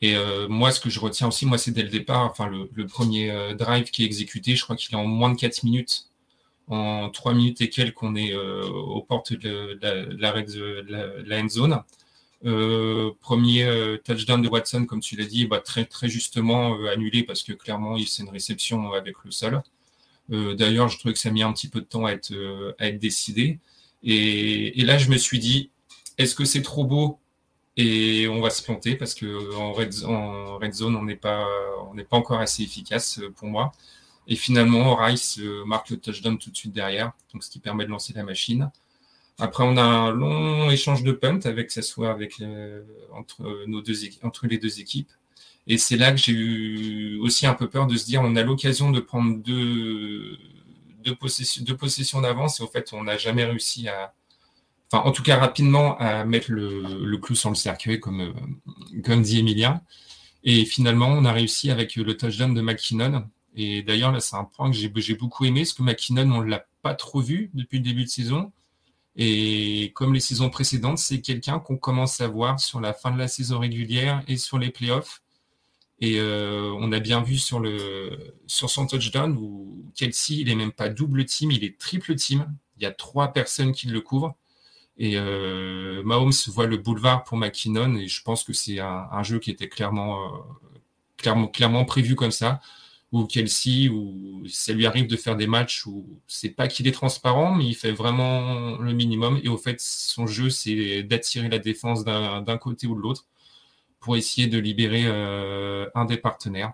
Et 0.00 0.14
euh, 0.14 0.46
moi, 0.48 0.70
ce 0.70 0.78
que 0.78 0.88
je 0.88 1.00
retiens 1.00 1.26
aussi, 1.26 1.46
moi, 1.46 1.58
c'est 1.58 1.72
dès 1.72 1.82
le 1.82 1.88
départ, 1.88 2.22
enfin, 2.30 2.48
le, 2.48 2.86
premier 2.86 3.32
euh, 3.32 3.54
drive 3.54 3.90
qui 3.90 4.04
est 4.04 4.06
exécuté, 4.06 4.54
je 4.54 4.62
crois 4.62 4.76
qu'il 4.76 4.94
est 4.94 4.98
en 4.98 5.04
moins 5.04 5.30
de 5.30 5.36
4 5.36 5.64
minutes 5.64 6.06
en 6.68 7.10
trois 7.10 7.34
minutes 7.34 7.60
et 7.62 7.68
quelques, 7.68 8.00
on 8.04 8.14
est 8.14 8.32
aux 8.32 9.02
portes 9.02 9.32
de 9.32 9.76
la, 9.82 11.42
end 11.42 11.48
zone. 11.48 11.82
Premier 13.20 13.98
touchdown 14.04 14.40
de 14.40 14.48
Watson, 14.48 14.86
comme 14.86 15.00
tu 15.00 15.16
l'as 15.16 15.24
dit, 15.24 15.46
bah, 15.46 15.58
très, 15.58 15.84
très 15.84 16.08
justement 16.08 16.76
annulé 16.86 17.24
parce 17.24 17.42
que 17.42 17.52
clairement, 17.54 17.96
c'est 18.06 18.22
une 18.22 18.28
réception 18.28 18.92
avec 18.92 19.16
le 19.24 19.32
sol. 19.32 19.60
D'ailleurs, 20.30 20.88
je 20.88 20.98
trouvais 20.98 21.12
que 21.12 21.18
ça 21.18 21.28
a 21.28 21.32
mis 21.32 21.42
un 21.42 21.52
petit 21.52 21.68
peu 21.68 21.80
de 21.80 21.86
temps 21.86 22.06
à 22.06 22.12
être, 22.12 22.32
être 22.78 22.98
décidé. 22.98 23.58
Et, 24.02 24.82
là, 24.84 24.98
je 24.98 25.10
me 25.10 25.16
suis 25.16 25.38
dit, 25.38 25.70
est-ce 26.18 26.34
que 26.34 26.44
c'est 26.44 26.62
trop 26.62 26.84
beau? 26.84 27.18
Et 27.76 28.28
on 28.28 28.40
va 28.40 28.50
se 28.50 28.62
planter 28.62 28.96
parce 28.96 29.14
que 29.14 29.54
en 29.56 29.72
red, 29.72 29.92
zone, 29.92 30.96
on 30.96 31.04
n'est 31.04 31.16
pas, 31.16 31.46
encore 32.10 32.40
assez 32.40 32.62
efficace 32.62 33.20
pour 33.36 33.48
moi. 33.48 33.72
Et 34.26 34.36
finalement, 34.36 34.94
Rice 34.96 35.38
euh, 35.40 35.64
marque 35.64 35.90
le 35.90 35.98
touchdown 35.98 36.38
tout 36.38 36.50
de 36.50 36.56
suite 36.56 36.72
derrière, 36.72 37.12
donc 37.32 37.42
ce 37.42 37.50
qui 37.50 37.58
permet 37.58 37.84
de 37.84 37.90
lancer 37.90 38.12
la 38.12 38.22
machine. 38.22 38.70
Après, 39.38 39.64
on 39.64 39.76
a 39.76 39.82
un 39.82 40.12
long 40.12 40.70
échange 40.70 41.02
de 41.02 41.12
punt 41.12 41.40
avec 41.44 41.72
soit 41.72 42.16
entre, 43.12 43.64
nos 43.66 43.80
deux, 43.80 43.94
entre 44.22 44.46
les 44.46 44.58
deux 44.58 44.80
équipes. 44.80 45.10
Et 45.66 45.78
c'est 45.78 45.96
là 45.96 46.10
que 46.12 46.18
j'ai 46.18 46.32
eu 46.32 47.18
aussi 47.20 47.46
un 47.46 47.54
peu 47.54 47.68
peur 47.68 47.86
de 47.86 47.96
se 47.96 48.04
dire 48.06 48.22
on 48.22 48.34
a 48.36 48.42
l'occasion 48.42 48.90
de 48.90 49.00
prendre 49.00 49.38
deux, 49.38 50.38
deux 51.04 51.14
possessions, 51.14 52.20
d'avance 52.20 52.60
et 52.60 52.62
au 52.62 52.66
fait, 52.66 52.92
on 52.92 53.04
n'a 53.04 53.16
jamais 53.16 53.44
réussi 53.44 53.88
à. 53.88 54.14
Enfin, 54.92 55.04
en 55.08 55.12
tout 55.12 55.22
cas, 55.22 55.36
rapidement, 55.36 55.96
à 55.98 56.24
mettre 56.24 56.50
le, 56.50 57.04
le 57.04 57.18
clou 57.18 57.36
sur 57.36 57.48
le 57.50 57.54
cercueil, 57.54 58.00
comme, 58.00 58.34
comme 59.04 59.22
dit 59.22 59.38
Emilia. 59.38 59.82
Et 60.42 60.64
finalement, 60.64 61.08
on 61.08 61.24
a 61.24 61.32
réussi 61.32 61.70
avec 61.70 61.94
le 61.96 62.16
touchdown 62.16 62.54
de 62.54 62.60
McKinnon, 62.60 63.28
et 63.54 63.82
d'ailleurs, 63.82 64.12
là, 64.12 64.20
c'est 64.20 64.36
un 64.36 64.44
point 64.44 64.70
que 64.70 64.76
j'ai 64.76 65.14
beaucoup 65.14 65.44
aimé, 65.44 65.60
parce 65.60 65.72
que 65.72 65.82
McKinnon, 65.82 66.30
on 66.32 66.42
ne 66.42 66.48
l'a 66.48 66.64
pas 66.82 66.94
trop 66.94 67.20
vu 67.20 67.50
depuis 67.54 67.78
le 67.78 67.84
début 67.84 68.04
de 68.04 68.08
saison. 68.08 68.52
Et 69.16 69.92
comme 69.94 70.14
les 70.14 70.20
saisons 70.20 70.50
précédentes, 70.50 70.98
c'est 70.98 71.20
quelqu'un 71.20 71.58
qu'on 71.58 71.76
commence 71.76 72.20
à 72.20 72.28
voir 72.28 72.60
sur 72.60 72.80
la 72.80 72.92
fin 72.92 73.10
de 73.10 73.18
la 73.18 73.28
saison 73.28 73.58
régulière 73.58 74.22
et 74.28 74.36
sur 74.36 74.58
les 74.58 74.70
playoffs. 74.70 75.22
Et 76.00 76.18
euh, 76.18 76.72
on 76.78 76.92
a 76.92 77.00
bien 77.00 77.22
vu 77.22 77.36
sur, 77.36 77.60
le, 77.60 78.34
sur 78.46 78.70
son 78.70 78.86
touchdown 78.86 79.36
où 79.38 79.92
Kelsey, 79.94 80.36
il 80.36 80.46
n'est 80.46 80.54
même 80.54 80.72
pas 80.72 80.88
double 80.88 81.26
team, 81.26 81.50
il 81.50 81.62
est 81.62 81.78
triple 81.78 82.14
team. 82.14 82.46
Il 82.78 82.82
y 82.82 82.86
a 82.86 82.90
trois 82.90 83.32
personnes 83.32 83.72
qui 83.72 83.86
le 83.88 84.00
couvrent. 84.00 84.34
Et 84.96 85.16
euh, 85.16 86.02
Mahomes 86.02 86.32
voit 86.48 86.66
le 86.66 86.78
boulevard 86.78 87.24
pour 87.24 87.36
McKinnon 87.36 87.96
et 87.96 88.06
je 88.06 88.22
pense 88.22 88.44
que 88.44 88.52
c'est 88.52 88.80
un, 88.80 89.22
jeu 89.22 89.38
qui 89.38 89.50
était 89.50 89.68
clairement, 89.68 90.26
euh, 90.26 90.38
clairement, 91.16 91.48
clairement 91.48 91.84
prévu 91.84 92.16
comme 92.16 92.30
ça 92.30 92.60
ou 93.12 93.24
Kelsey, 93.24 93.88
où 93.88 94.44
ça 94.48 94.72
lui 94.72 94.86
arrive 94.86 95.08
de 95.08 95.16
faire 95.16 95.36
des 95.36 95.48
matchs 95.48 95.84
où 95.84 96.20
c'est 96.28 96.50
pas 96.50 96.68
qu'il 96.68 96.86
est 96.86 96.92
transparent, 96.92 97.54
mais 97.54 97.66
il 97.66 97.74
fait 97.74 97.90
vraiment 97.90 98.78
le 98.78 98.92
minimum. 98.92 99.40
Et 99.42 99.48
au 99.48 99.56
fait, 99.56 99.80
son 99.80 100.26
jeu, 100.28 100.48
c'est 100.48 101.02
d'attirer 101.02 101.48
la 101.48 101.58
défense 101.58 102.04
d'un 102.04 102.58
côté 102.58 102.86
ou 102.86 102.94
de 102.94 103.00
l'autre 103.00 103.26
pour 104.00 104.16
essayer 104.16 104.46
de 104.46 104.58
libérer 104.58 105.02
euh, 105.04 105.88
un 105.94 106.06
des 106.06 106.16
partenaires. 106.16 106.72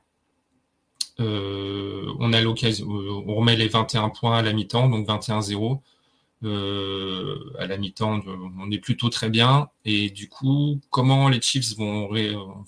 Euh, 1.19 2.13
on 2.19 2.33
a 2.33 2.41
l'occasion, 2.41 2.87
on 2.89 3.35
remet 3.35 3.57
les 3.57 3.69
21 3.69 4.11
points 4.11 4.39
à 4.39 4.43
la 4.43 4.53
mi-temps, 4.53 4.89
donc 4.89 5.07
21-0. 5.09 5.81
Euh, 6.45 7.53
à 7.59 7.67
la 7.67 7.79
mi-temps, 7.79 8.21
on 8.59 8.71
est 8.71 8.79
plutôt 8.79 9.09
très 9.09 9.29
bien. 9.29 9.69
Et 9.85 10.11
du 10.11 10.29
coup, 10.29 10.81
comment 10.91 11.29
les 11.29 11.41
Chiefs 11.41 11.77
vont, 11.77 12.09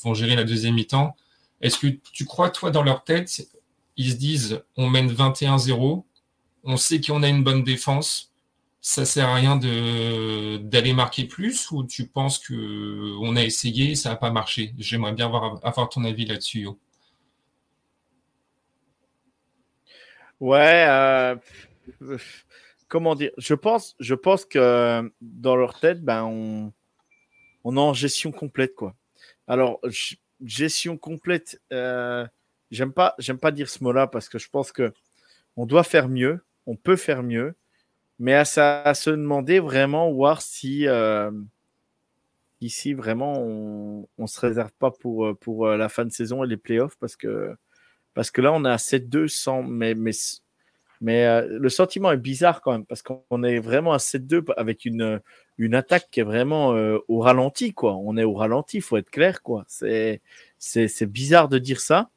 vont 0.02 0.14
gérer 0.14 0.34
la 0.34 0.44
deuxième 0.44 0.74
mi-temps? 0.74 1.14
Est-ce 1.60 1.78
que 1.78 1.88
tu 2.12 2.24
crois, 2.24 2.50
toi, 2.50 2.70
dans 2.70 2.82
leur 2.82 3.04
tête, 3.04 3.48
ils 3.96 4.12
se 4.12 4.16
disent 4.16 4.62
on 4.76 4.88
mène 4.88 5.12
21-0, 5.12 6.04
on 6.64 6.76
sait 6.76 7.00
qu'on 7.00 7.22
a 7.22 7.28
une 7.28 7.44
bonne 7.44 7.62
défense, 7.62 8.32
ça 8.80 9.04
sert 9.04 9.28
à 9.28 9.34
rien 9.34 9.56
d'aller 9.56 10.92
marquer 10.92 11.24
plus 11.24 11.70
ou 11.70 11.84
tu 11.84 12.06
penses 12.06 12.38
que 12.38 13.16
on 13.20 13.36
a 13.36 13.42
essayé 13.42 13.92
et 13.92 13.94
ça 13.94 14.10
n'a 14.10 14.16
pas 14.16 14.30
marché? 14.30 14.74
J'aimerais 14.78 15.12
bien 15.12 15.26
avoir, 15.26 15.88
ton 15.88 16.04
avis 16.04 16.26
là-dessus. 16.26 16.60
Yo. 16.60 16.78
Ouais, 20.40 20.86
euh, 20.88 21.36
comment 22.86 23.14
dire? 23.14 23.32
Je 23.36 23.54
pense, 23.54 23.96
je 23.98 24.14
pense 24.14 24.44
que 24.44 25.12
dans 25.20 25.56
leur 25.56 25.80
tête, 25.80 26.02
ben 26.02 26.24
on, 26.24 26.72
on 27.64 27.76
est 27.76 27.80
en 27.80 27.92
gestion 27.92 28.30
complète 28.30 28.74
quoi. 28.74 28.94
Alors 29.48 29.80
gestion 30.44 30.96
complète. 30.96 31.60
Euh, 31.72 32.26
j'aime 32.70 32.92
pas, 32.92 33.14
j'aime 33.18 33.38
pas 33.38 33.50
dire 33.50 33.68
ce 33.68 33.82
mot-là 33.82 34.06
parce 34.06 34.28
que 34.28 34.38
je 34.38 34.48
pense 34.48 34.72
que 34.72 34.92
on 35.56 35.66
doit 35.66 35.82
faire 35.82 36.08
mieux, 36.08 36.44
on 36.66 36.76
peut 36.76 36.96
faire 36.96 37.24
mieux, 37.24 37.56
mais 38.18 38.34
à, 38.34 38.44
se 38.44 39.10
demander 39.10 39.60
vraiment, 39.60 40.12
voir 40.12 40.42
si 40.42 40.88
euh, 40.88 41.30
ici 42.60 42.92
vraiment 42.92 43.34
on, 43.38 44.08
on 44.18 44.26
se 44.26 44.40
réserve 44.40 44.72
pas 44.78 44.90
pour, 44.90 45.26
euh, 45.26 45.34
pour 45.34 45.66
euh, 45.66 45.76
la 45.76 45.88
fin 45.88 46.04
de 46.04 46.10
saison 46.10 46.42
et 46.42 46.48
les 46.48 46.56
playoffs 46.56 46.96
parce 46.98 47.16
que, 47.16 47.54
parce 48.14 48.30
que 48.30 48.40
là 48.40 48.52
on 48.52 48.64
est 48.64 48.70
à 48.70 48.76
7-2 48.76 49.28
sans, 49.28 49.62
mais, 49.62 49.94
mais, 49.94 50.10
mais 51.00 51.46
le 51.46 51.68
sentiment 51.68 52.10
est 52.10 52.16
bizarre 52.16 52.60
quand 52.60 52.72
même 52.72 52.86
parce 52.86 53.02
qu'on 53.02 53.42
est 53.44 53.60
vraiment 53.60 53.92
à 53.92 53.98
7-2 53.98 54.44
avec 54.56 54.84
une, 54.84 55.20
une 55.56 55.76
attaque 55.76 56.08
qui 56.10 56.18
est 56.18 56.24
vraiment 56.24 56.70
au 57.06 57.20
ralenti 57.20 57.72
quoi. 57.72 57.94
On 57.94 58.16
est 58.16 58.24
au 58.24 58.34
ralenti, 58.34 58.80
faut 58.80 58.96
être 58.96 59.10
clair 59.10 59.42
quoi. 59.42 59.64
C'est, 59.68 60.20
c'est, 60.58 61.06
bizarre 61.06 61.48
de 61.48 61.58
dire 61.58 61.78
ça. 61.78 62.10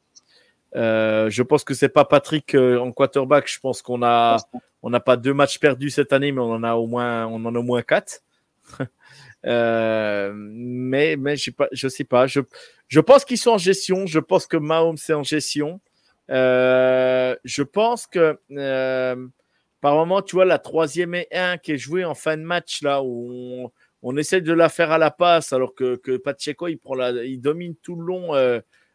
Je 0.74 1.42
pense 1.44 1.64
que 1.64 1.76
c'est 1.76 1.90
pas 1.90 2.06
Patrick 2.06 2.56
en 2.56 2.92
quarterback. 2.92 3.48
Je 3.48 3.60
pense 3.60 3.84
qu'on 3.84 4.02
a, 4.02 4.38
on 4.84 4.90
n'a 4.90 5.00
pas 5.00 5.18
deux 5.18 5.34
matchs 5.34 5.60
perdus 5.60 5.90
cette 5.90 6.14
année, 6.14 6.32
mais 6.32 6.42
on 6.42 6.52
en 6.54 6.64
a 6.64 6.74
au 6.74 6.88
moins, 6.88 7.26
on 7.28 7.44
en 7.46 7.54
a 7.56 7.60
au 7.60 7.64
moins 7.64 7.82
quatre. 7.82 8.22
Euh, 9.44 10.34
mais 10.36 11.18
je 11.72 11.88
sais 11.88 12.04
pas. 12.04 12.28
Je, 12.28 13.00
pense 13.00 13.26
qu'ils 13.26 13.40
sont 13.40 13.50
en 13.50 13.58
gestion. 13.58 14.06
Je 14.06 14.20
pense 14.20 14.46
que 14.46 14.56
Mahomes 14.56 15.00
est 15.10 15.14
en 15.14 15.24
gestion. 15.24 15.82
Euh, 16.30 17.36
je 17.44 17.64
pense 17.64 18.06
que 18.06 18.40
euh, 18.52 19.28
par 19.82 19.96
moment, 19.96 20.22
tu 20.22 20.36
vois, 20.36 20.46
la 20.46 20.60
troisième 20.60 21.16
et 21.16 21.28
un 21.32 21.58
qui 21.58 21.72
est 21.72 21.80
jouée 21.80 22.06
en 22.06 22.14
fin 22.14 22.38
de 22.38 22.44
match, 22.44 22.84
là, 22.84 23.02
où 23.02 23.72
on, 24.04 24.18
essaie 24.18 24.42
de 24.42 24.54
la 24.54 24.70
faire 24.70 24.92
à 24.92 25.00
la 25.00 25.10
passe, 25.10 25.54
alors 25.54 25.74
que, 25.74 25.96
que 25.96 26.18
Pacheco, 26.18 26.68
il, 26.68 26.78
prend 26.78 26.96
il 27.00 27.42
domine 27.42 27.76
tout 27.82 27.96
le 27.96 28.06
long. 28.06 28.36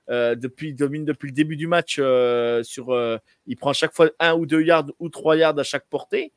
Euh, 0.08 0.36
depuis, 0.36 0.72
domine 0.72 1.04
depuis 1.04 1.28
le 1.28 1.32
début 1.32 1.56
du 1.56 1.66
match. 1.66 1.96
Euh, 1.98 2.62
sur, 2.62 2.90
euh, 2.90 3.18
il 3.46 3.56
prend 3.56 3.70
à 3.70 3.74
chaque 3.74 3.94
fois 3.94 4.08
un 4.20 4.34
ou 4.34 4.46
deux 4.46 4.62
yards 4.62 4.86
ou 4.98 5.08
trois 5.08 5.36
yards 5.36 5.58
à 5.58 5.64
chaque 5.64 5.86
portée. 5.88 6.32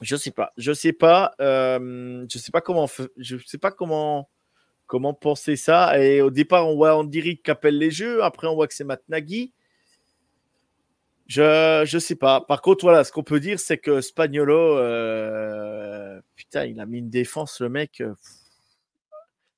Je 0.00 0.16
sais 0.16 0.30
pas. 0.30 0.52
Je 0.56 0.72
sais 0.72 0.92
pas. 0.92 1.34
Je 1.38 2.38
sais 2.38 2.50
pas 2.50 2.60
comment. 2.60 2.88
Je 3.16 3.36
sais 3.44 3.58
pas 3.58 3.70
comment. 3.70 4.28
Comment 4.86 5.14
penser 5.14 5.56
ça 5.56 6.00
Et 6.00 6.22
au 6.22 6.30
départ, 6.30 6.68
on 6.68 6.76
voit 6.76 6.96
Andy 6.96 7.38
qui 7.38 7.50
appelle 7.50 7.76
les 7.76 7.90
jeux. 7.90 8.22
Après, 8.22 8.46
on 8.46 8.54
voit 8.54 8.68
que 8.68 8.74
c'est 8.74 8.84
Matt 8.84 9.02
Nagy. 9.08 9.52
Je 11.26 11.82
je 11.84 11.98
sais 11.98 12.14
pas. 12.14 12.40
Par 12.40 12.62
contre, 12.62 12.84
voilà, 12.84 13.02
ce 13.02 13.10
qu'on 13.10 13.24
peut 13.24 13.40
dire, 13.40 13.58
c'est 13.58 13.78
que 13.78 14.00
Spagnolo, 14.00 14.76
putain, 16.36 16.66
il 16.66 16.78
a 16.78 16.86
mis 16.86 16.98
une 16.98 17.10
défense, 17.10 17.60
le 17.60 17.68
mec. 17.68 18.00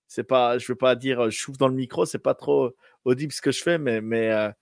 C'est 0.08 0.24
pas, 0.24 0.58
je 0.58 0.66
veux 0.72 0.76
pas 0.76 0.96
dire, 0.96 1.30
je 1.30 1.38
souffle 1.38 1.58
dans 1.58 1.68
le 1.68 1.74
micro, 1.74 2.06
c'est 2.06 2.18
pas 2.18 2.34
trop 2.34 2.74
audible 3.04 3.32
ce 3.32 3.42
que 3.42 3.52
je 3.52 3.62
fais, 3.62 3.78
mais 3.78 4.00
mais 4.00 4.52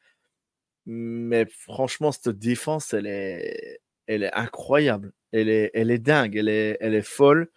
mais 0.87 1.47
franchement, 1.47 2.13
cette 2.13 2.39
défense, 2.39 2.95
elle 2.95 3.07
est 3.07 3.81
elle 4.07 4.23
est 4.23 4.33
incroyable. 4.35 5.13
Elle 5.33 5.49
est 5.49 5.71
elle 5.75 5.91
est 5.91 5.99
dingue. 5.99 6.37
Elle 6.37 6.49
est 6.49 6.77
elle 6.81 6.95
est 6.95 7.03
folle. 7.03 7.49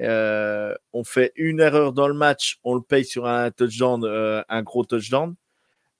On 0.00 1.04
fait 1.04 1.32
une 1.36 1.60
erreur 1.60 1.92
dans 1.92 2.08
le 2.08 2.14
match, 2.14 2.58
on 2.64 2.74
le 2.74 2.82
paye 2.82 3.04
sur 3.04 3.26
un 3.26 3.50
touchdown, 3.50 4.04
un 4.48 4.62
gros 4.62 4.84
touchdown 4.84 5.34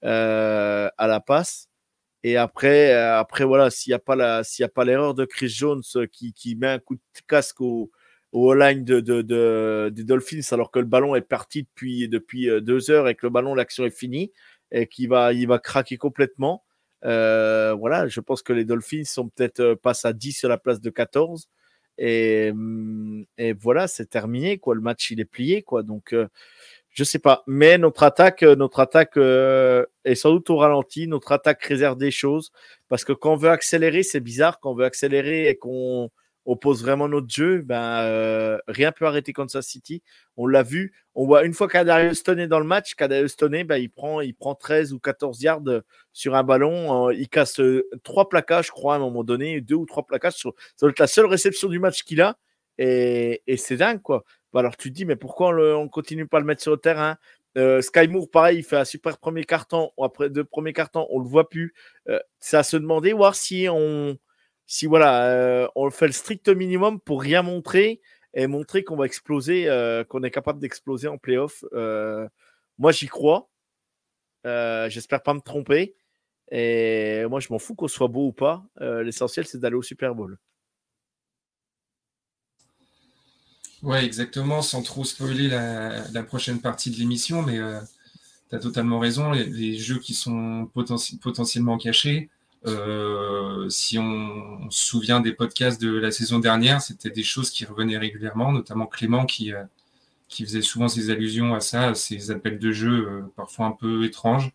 à 0.03 0.91
la 0.99 1.19
passe. 1.19 1.69
Et 2.23 2.37
après, 2.37 2.93
après 2.93 3.45
voilà, 3.45 3.69
s'il 3.71 3.91
n'y 3.91 3.95
a 3.95 3.99
pas 4.69 4.85
l'erreur 4.85 5.13
de 5.13 5.25
Chris 5.25 5.49
Jones 5.49 5.83
qui, 6.11 6.33
qui 6.33 6.55
met 6.55 6.67
un 6.67 6.79
coup 6.79 6.95
de 6.95 7.01
casque 7.27 7.61
au, 7.61 7.91
au 8.35 8.53
line 8.53 8.83
de, 8.83 8.99
de, 8.99 9.21
de, 9.21 9.89
des 9.93 10.03
Dolphins 10.03 10.41
alors 10.51 10.69
que 10.71 10.79
le 10.79 10.85
ballon 10.85 11.15
est 11.15 11.21
parti 11.21 11.63
depuis, 11.63 12.09
depuis 12.09 12.49
euh, 12.49 12.59
deux 12.59 12.91
heures 12.91 13.07
et 13.07 13.15
que 13.15 13.25
le 13.25 13.29
ballon, 13.29 13.55
l'action 13.55 13.85
est 13.85 13.97
finie 13.97 14.31
et 14.71 14.87
qu'il 14.87 15.09
va, 15.09 15.31
il 15.33 15.47
va 15.47 15.59
craquer 15.59 15.97
complètement. 15.97 16.63
Euh, 17.05 17.73
voilà, 17.73 18.07
je 18.07 18.19
pense 18.19 18.41
que 18.41 18.51
les 18.51 18.65
Dolphins 18.65 19.05
sont 19.05 19.29
peut-être 19.29 19.75
passent 19.75 20.05
à 20.05 20.13
10 20.13 20.43
à 20.43 20.49
la 20.49 20.57
place 20.57 20.81
de 20.81 20.89
14. 20.89 21.47
Et, 21.97 22.51
mm, 22.53 23.23
et 23.37 23.53
voilà, 23.53 23.87
c'est 23.87 24.07
terminé. 24.07 24.57
Quoi. 24.57 24.75
Le 24.75 24.81
match, 24.81 25.11
il 25.11 25.19
est 25.19 25.25
plié. 25.25 25.61
Quoi. 25.61 25.83
Donc, 25.83 26.13
euh, 26.13 26.27
je 26.89 27.03
sais 27.03 27.19
pas. 27.19 27.43
Mais 27.47 27.77
notre 27.77 28.03
attaque, 28.03 28.43
euh, 28.43 28.55
notre 28.55 28.79
attaque 28.79 29.17
euh, 29.17 29.85
est 30.03 30.15
sans 30.15 30.31
doute 30.31 30.49
au 30.49 30.57
ralenti. 30.57 31.07
Notre 31.07 31.31
attaque 31.31 31.63
réserve 31.63 31.97
des 31.97 32.11
choses. 32.11 32.51
Parce 32.89 33.05
que 33.05 33.13
quand 33.13 33.33
on 33.33 33.37
veut 33.37 33.49
accélérer, 33.49 34.03
c'est 34.03 34.19
bizarre. 34.19 34.59
Quand 34.59 34.71
on 34.71 34.75
veut 34.75 34.85
accélérer 34.85 35.47
et 35.47 35.57
qu'on 35.57 36.09
on 36.45 36.55
pose 36.55 36.81
vraiment 36.81 37.07
notre 37.07 37.29
jeu, 37.29 37.61
ben, 37.61 37.99
euh, 38.01 38.57
rien 38.67 38.91
peut 38.91 39.05
arrêter 39.05 39.33
Kansas 39.33 39.65
City. 39.65 40.03
On 40.37 40.47
l'a 40.47 40.63
vu. 40.63 40.93
On 41.15 41.25
voit 41.25 41.43
une 41.43 41.53
fois 41.53 41.67
qu'Adarius 41.67 42.19
Stone 42.19 42.39
est 42.39 42.47
dans 42.47 42.59
le 42.59 42.65
match, 42.65 42.95
qu'Adarius 42.95 43.31
Stone, 43.31 43.63
ben, 43.63 43.77
il, 43.77 43.89
prend, 43.89 44.21
il 44.21 44.33
prend 44.33 44.55
13 44.55 44.93
ou 44.93 44.99
14 44.99 45.41
yards 45.41 45.81
sur 46.13 46.35
un 46.35 46.43
ballon. 46.43 47.09
il 47.11 47.29
casse 47.29 47.61
trois 48.03 48.29
plaquages, 48.29 48.67
je 48.67 48.71
crois, 48.71 48.93
à 48.93 48.97
un 48.97 48.99
moment 48.99 49.23
donné, 49.23 49.61
deux 49.61 49.75
ou 49.75 49.85
trois 49.85 50.05
plaquages. 50.05 50.33
Sur, 50.33 50.53
ça 50.75 50.85
doit 50.85 50.91
être 50.91 50.99
la 50.99 51.07
seule 51.07 51.25
réception 51.25 51.69
du 51.69 51.79
match 51.79 52.03
qu'il 52.03 52.21
a. 52.21 52.37
Et, 52.77 53.41
c'est 53.57 53.77
dingue, 53.77 54.01
quoi. 54.01 54.23
Bah, 54.53 54.59
alors 54.59 54.77
tu 54.77 54.89
te 54.89 54.95
dis, 54.95 55.05
mais 55.05 55.15
pourquoi 55.15 55.49
on 55.49 55.83
ne 55.83 55.89
continue 55.89 56.27
pas 56.27 56.37
à 56.37 56.39
le 56.39 56.45
mettre 56.45 56.61
sur 56.61 56.71
le 56.71 56.77
terrain 56.77 57.17
euh, 57.57 57.81
Sky 57.81 58.07
Moore, 58.07 58.29
pareil, 58.29 58.59
il 58.59 58.63
fait 58.63 58.77
un 58.77 58.85
super 58.85 59.17
premier 59.17 59.45
carton. 59.45 59.91
Après 60.01 60.29
deux 60.29 60.43
premiers 60.43 60.73
cartons, 60.73 61.07
on 61.09 61.19
le 61.19 61.27
voit 61.27 61.49
plus. 61.49 61.73
Euh, 62.09 62.19
c'est 62.39 62.57
à 62.57 62.63
se 62.63 62.77
demander, 62.77 63.13
voir 63.13 63.35
si 63.35 63.67
on, 63.69 64.17
si 64.67 64.87
voilà, 64.87 65.27
euh, 65.27 65.67
on 65.75 65.89
fait 65.91 66.07
le 66.07 66.13
strict 66.13 66.49
minimum 66.49 66.99
pour 66.99 67.21
rien 67.21 67.41
montrer 67.43 68.01
et 68.33 68.47
montrer 68.47 68.83
qu'on 68.83 68.95
va 68.95 69.05
exploser, 69.05 69.69
euh, 69.69 70.03
qu'on 70.03 70.23
est 70.23 70.31
capable 70.31 70.59
d'exploser 70.59 71.07
en 71.07 71.17
playoff. 71.17 71.63
Euh, 71.73 72.27
moi, 72.77 72.91
j'y 72.91 73.07
crois. 73.07 73.49
J'espère 74.43 75.23
pas 75.23 75.33
me 75.33 75.39
tromper. 75.39 75.95
Et 76.51 77.25
moi, 77.29 77.39
je 77.39 77.47
m'en 77.49 77.59
fous 77.59 77.75
qu'on 77.75 77.87
soit 77.87 78.07
beau 78.07 78.27
ou 78.27 78.33
pas. 78.33 78.63
L'essentiel, 78.79 79.45
c'est 79.45 79.59
d'aller 79.59 79.75
au 79.75 79.81
Super 79.81 80.13
Bowl. 80.13 80.37
Ouais, 83.81 84.03
exactement, 84.03 84.61
sans 84.61 84.81
trop 84.81 85.03
spoiler 85.03 85.47
la, 85.47 86.23
prochaine 86.23 86.59
partie 86.59 86.89
de 86.91 86.97
l'émission, 86.97 87.41
mais 87.41 87.59
tu 88.49 88.55
as 88.55 88.59
totalement 88.59 88.99
raison, 88.99 89.31
les, 89.31 89.77
jeux 89.77 89.99
qui 89.99 90.13
sont 90.13 90.69
poten 90.73 90.97
potentiellement 91.21 91.77
cachés, 91.77 92.29
euh, 92.67 93.69
si 93.69 93.99
on, 93.99 94.69
se 94.71 94.85
souvient 94.85 95.19
des 95.21 95.33
podcasts 95.33 95.81
de 95.81 95.91
la 95.97 96.11
saison 96.11 96.39
dernière, 96.39 96.81
c'était 96.81 97.09
des 97.09 97.23
choses 97.23 97.49
qui 97.49 97.65
revenaient 97.65 97.97
régulièrement, 97.97 98.51
notamment 98.51 98.87
Clément 98.87 99.25
qui, 99.25 99.53
euh, 99.53 99.63
qui 100.29 100.43
faisait 100.43 100.61
souvent 100.61 100.87
ses 100.87 101.09
allusions 101.09 101.53
à 101.53 101.59
ça, 101.59 101.89
à 101.89 102.31
appels 102.31 102.59
de 102.59 102.71
jeu 102.71 103.07
euh, 103.07 103.21
parfois 103.35 103.67
un 103.67 103.71
peu 103.71 104.03
étranges. 104.05 104.51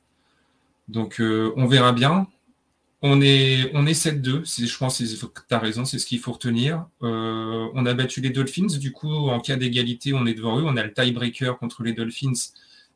Donc 0.88 1.20
on 1.20 1.66
verra 1.66 1.92
bien. 1.92 2.26
On 3.02 3.22
est, 3.22 3.70
on 3.74 3.86
est 3.86 3.92
7-2, 3.92 4.44
je 4.44 4.78
pense 4.78 4.98
que 4.98 5.04
tu 5.48 5.54
as 5.54 5.58
raison, 5.58 5.84
c'est 5.84 5.98
ce 5.98 6.04
qu'il 6.04 6.18
faut 6.18 6.32
retenir. 6.32 6.84
On 7.00 7.86
a 7.86 7.94
battu 7.94 8.20
les 8.20 8.30
Dolphins, 8.30 8.76
du 8.78 8.92
coup, 8.92 9.30
en 9.30 9.40
cas 9.40 9.56
d'égalité, 9.56 10.12
on 10.12 10.26
est 10.26 10.34
devant 10.34 10.58
eux. 10.58 10.64
On 10.64 10.76
a 10.76 10.82
le 10.82 10.92
tiebreaker 10.92 11.58
contre 11.58 11.84
les 11.84 11.92
Dolphins 11.92 12.32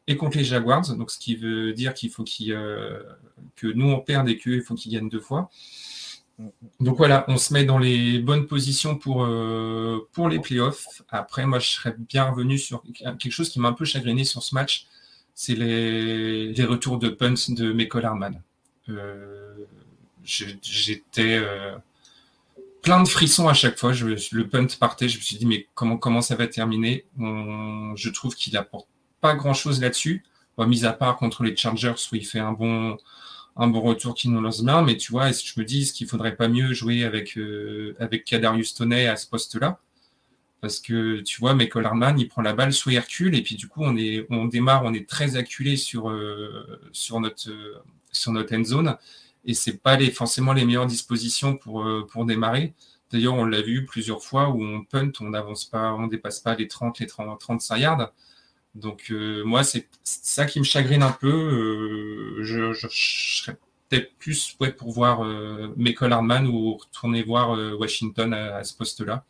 et 0.06 0.16
contre 0.16 0.36
les 0.36 0.44
Jaguars, 0.44 0.94
donc 0.96 1.10
ce 1.10 1.18
qui 1.18 1.36
veut 1.36 1.72
dire 1.72 1.94
qu'il 1.94 2.10
faut 2.10 2.24
qu 2.24 2.52
euh, 2.52 3.02
que 3.56 3.66
nous 3.66 3.86
on 3.86 4.00
perde 4.00 4.28
et 4.28 4.36
qu'eux, 4.36 4.56
il 4.56 4.62
faut 4.62 4.74
qu'ils 4.74 4.92
gagnent 4.92 5.08
deux 5.08 5.20
fois. 5.20 5.50
Donc 6.80 6.96
voilà, 6.96 7.24
on 7.28 7.36
se 7.36 7.52
met 7.52 7.64
dans 7.64 7.78
les 7.78 8.18
bonnes 8.18 8.46
positions 8.46 8.98
pour, 8.98 9.24
euh, 9.24 10.08
pour 10.12 10.28
les 10.28 10.40
playoffs. 10.40 11.02
Après, 11.08 11.46
moi, 11.46 11.60
je 11.60 11.68
serais 11.68 11.94
bien 11.96 12.24
revenu 12.24 12.58
sur 12.58 12.82
quelque 12.92 13.30
chose 13.30 13.48
qui 13.50 13.60
m'a 13.60 13.68
un 13.68 13.72
peu 13.72 13.84
chagriné 13.84 14.24
sur 14.24 14.42
ce 14.42 14.54
match, 14.54 14.86
c'est 15.34 15.54
les, 15.54 16.52
les, 16.52 16.64
retours 16.64 16.98
de 16.98 17.08
punt 17.08 17.34
de 17.50 17.72
Michael 17.72 18.04
Harman. 18.04 18.42
Euh, 18.88 19.54
j'étais 20.24 21.40
plein 22.82 23.02
de 23.02 23.08
frissons 23.08 23.48
à 23.48 23.54
chaque 23.54 23.78
fois. 23.78 23.92
Le 23.92 24.48
punt 24.48 24.66
partait, 24.78 25.08
je 25.08 25.18
me 25.18 25.22
suis 25.22 25.36
dit, 25.36 25.46
mais 25.46 25.68
comment, 25.74 25.96
comment 25.96 26.20
ça 26.20 26.34
va 26.34 26.48
terminer? 26.48 27.04
Je 27.16 28.10
trouve 28.10 28.34
qu'il 28.34 28.56
apporte 28.56 28.88
pas 29.24 29.34
grand 29.34 29.54
chose 29.54 29.80
là-dessus, 29.80 30.22
mis 30.58 30.84
à 30.84 30.92
part 30.92 31.16
contre 31.16 31.44
les 31.44 31.56
Chargers 31.56 31.94
où 32.12 32.14
il 32.14 32.26
fait 32.26 32.40
un 32.40 32.52
bon, 32.52 32.98
un 33.56 33.68
bon 33.68 33.80
retour 33.80 34.14
qui 34.14 34.28
nous 34.28 34.38
lance 34.38 34.62
bien. 34.62 34.82
Mais 34.82 34.98
tu 34.98 35.12
vois, 35.12 35.32
je 35.32 35.58
me 35.58 35.64
dis, 35.64 35.80
est-ce 35.80 35.94
qu'il 35.94 36.06
faudrait 36.06 36.36
pas 36.36 36.48
mieux 36.48 36.74
jouer 36.74 37.04
avec, 37.04 37.38
euh, 37.38 37.96
avec 37.98 38.26
Kadarius 38.26 38.74
Toney 38.74 39.06
à 39.06 39.16
ce 39.16 39.26
poste-là? 39.26 39.80
Parce 40.60 40.78
que 40.78 41.22
tu 41.22 41.40
vois, 41.40 41.54
Michael 41.54 41.86
Harman, 41.86 42.18
il 42.18 42.28
prend 42.28 42.42
la 42.42 42.52
balle 42.52 42.74
sous 42.74 42.90
Hercule 42.90 43.34
et 43.34 43.42
puis 43.42 43.54
du 43.54 43.66
coup, 43.66 43.80
on, 43.82 43.96
est, 43.96 44.26
on 44.28 44.44
démarre, 44.44 44.84
on 44.84 44.92
est 44.92 45.08
très 45.08 45.36
acculé 45.36 45.78
sur, 45.78 46.10
euh, 46.10 46.80
sur, 46.92 47.18
notre, 47.18 47.50
euh, 47.50 47.82
sur 48.12 48.30
notre 48.32 48.54
end 48.54 48.64
zone 48.64 48.96
et 49.46 49.54
c'est 49.54 49.78
pas 49.78 49.96
les, 49.96 50.10
forcément 50.10 50.52
les 50.52 50.66
meilleures 50.66 50.86
dispositions 50.86 51.56
pour, 51.56 51.82
euh, 51.82 52.06
pour 52.10 52.26
démarrer. 52.26 52.74
D'ailleurs, 53.10 53.34
on 53.34 53.46
l'a 53.46 53.62
vu 53.62 53.86
plusieurs 53.86 54.22
fois 54.22 54.50
où 54.50 54.62
on 54.62 54.84
punt, 54.84 55.12
on 55.20 55.30
n'avance 55.30 55.64
pas, 55.64 55.94
on 55.94 56.08
dépasse 56.08 56.40
pas 56.40 56.54
les 56.56 56.68
30, 56.68 56.98
les 56.98 57.06
30, 57.06 57.40
35 57.40 57.76
yards. 57.78 58.12
Donc 58.74 59.10
euh, 59.10 59.44
moi, 59.44 59.62
c'est 59.62 59.88
ça 60.02 60.46
qui 60.46 60.58
me 60.58 60.64
chagrine 60.64 61.02
un 61.02 61.12
peu. 61.12 61.28
Euh, 61.28 62.42
je, 62.42 62.72
serais 62.90 63.56
peut-être 63.88 64.16
plus 64.16 64.56
pour 64.76 64.90
voir 64.90 65.24
euh, 65.24 65.72
Michael 65.76 66.12
Hardman 66.12 66.46
ou 66.46 66.74
retourner 66.74 67.22
voir 67.22 67.50
Washington 67.78 68.32
à, 68.34 68.56
à 68.56 68.64
ce 68.64 68.76
poste-là. 68.76 69.24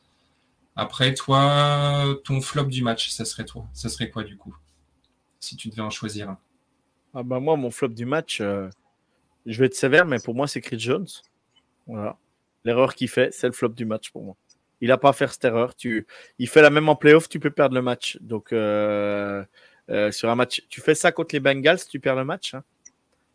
Après, 0.77 1.15
toi, 1.15 2.19
ton 2.25 2.41
flop 2.41 2.65
du 2.65 2.83
match, 2.83 3.11
ça 3.11 3.25
serait 3.25 3.45
toi. 3.45 3.67
Ça 3.75 3.89
serait 3.89 4.11
quoi 4.11 4.25
du 4.25 4.37
coup 4.37 4.57
Si 5.41 5.57
tu 5.57 5.69
devais 5.69 5.83
en 5.83 5.91
choisir 5.91 6.31
un? 6.31 6.39
Ah 7.15 7.23
bah 7.23 7.39
moi, 7.39 7.57
mon 7.57 7.71
flop 7.71 7.89
du 7.89 8.07
match, 8.07 8.39
je 8.39 9.59
vais 9.59 9.67
être 9.67 9.75
sévère, 9.75 10.05
mais 10.05 10.19
pour 10.19 10.35
moi, 10.35 10.49
c'est 10.49 10.61
Chris 10.61 10.81
Jones. 10.81 11.07
Voilà. 11.87 12.19
L'erreur 12.65 12.95
qu'il 12.95 13.09
fait, 13.09 13.33
c'est 13.33 13.47
le 13.47 13.53
flop 13.53 13.69
du 13.69 13.85
match 13.85 14.11
pour 14.11 14.25
moi. 14.25 14.37
Il 14.81 14.89
n'a 14.89 14.99
pas 14.99 15.11
à 15.11 15.13
faire 15.13 15.33
cette 15.33 15.45
erreur. 15.45 15.75
Tu, 15.75 16.07
il 16.39 16.49
fait 16.49 16.63
la 16.63 16.71
même 16.71 16.89
en 16.89 16.97
playoff, 16.97 17.29
tu 17.29 17.41
peux 17.41 17.51
perdre 17.51 17.75
le 17.75 17.83
match. 17.83 18.19
Donc, 18.21 18.53
euh, 18.53 19.45
euh, 19.91 20.11
sur 20.11 20.29
un 20.31 20.35
match, 20.35 20.63
tu 20.69 20.81
fais 20.81 20.95
ça 20.95 21.13
contre 21.13 21.35
les 21.35 21.41
Bengals, 21.41 21.81
tu 21.89 22.01
perds 22.01 22.17
le 22.17 22.25
match. 22.25 22.55
Hein. 22.55 22.65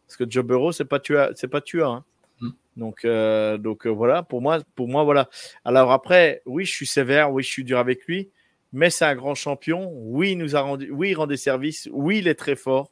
Parce 0.08 0.18
que 0.18 0.30
Joe 0.30 0.44
Burrow, 0.44 0.72
c'est 0.72 0.86
pas 0.86 1.00
tueur, 1.00 1.32
c'est 1.36 1.48
pas 1.48 1.62
tueur. 1.62 1.92
Hein. 1.92 2.06
Mm. 2.42 2.50
Donc, 2.78 3.06
euh, 3.06 3.58
donc 3.58 3.88
voilà, 3.88 4.24
pour 4.24 4.42
moi, 4.42 4.60
pour 4.76 4.88
moi, 4.88 5.04
voilà. 5.04 5.30
Alors 5.64 5.92
après, 5.92 6.42
oui, 6.46 6.66
je 6.66 6.72
suis 6.72 6.88
sévère, 6.88 7.32
oui, 7.32 7.44
je 7.44 7.50
suis 7.50 7.64
dur 7.64 7.78
avec 7.78 8.06
lui, 8.06 8.30
mais 8.74 8.90
c'est 8.90 9.06
un 9.06 9.16
grand 9.16 9.36
champion. 9.36 9.92
Oui, 9.94 10.32
il 10.32 10.38
nous 10.38 10.56
a 10.56 10.62
rendu, 10.62 10.92
oui, 10.92 11.12
il 11.12 11.16
rend 11.16 11.28
des 11.28 11.38
services. 11.38 11.90
Oui, 11.92 12.20
il 12.20 12.28
est 12.28 12.36
très 12.36 12.56
fort. 12.56 12.92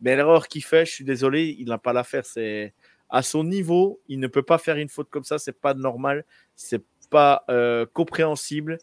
Mais 0.00 0.16
l'erreur 0.16 0.48
qu'il 0.48 0.64
fait, 0.64 0.86
je 0.86 0.92
suis 0.92 1.04
désolé, 1.04 1.54
il 1.58 1.68
n'a 1.68 1.78
pas 1.78 1.92
la 1.92 2.04
faire. 2.04 2.24
C'est 2.24 2.72
à 3.10 3.22
son 3.22 3.44
niveau, 3.44 4.00
il 4.08 4.18
ne 4.20 4.28
peut 4.28 4.42
pas 4.42 4.58
faire 4.58 4.76
une 4.76 4.88
faute 4.88 5.10
comme 5.10 5.24
ça. 5.24 5.38
C'est 5.38 5.58
pas 5.58 5.74
normal. 5.74 6.24
C'est 6.56 6.82
euh, 7.14 7.86
compréhensible. 7.92 8.78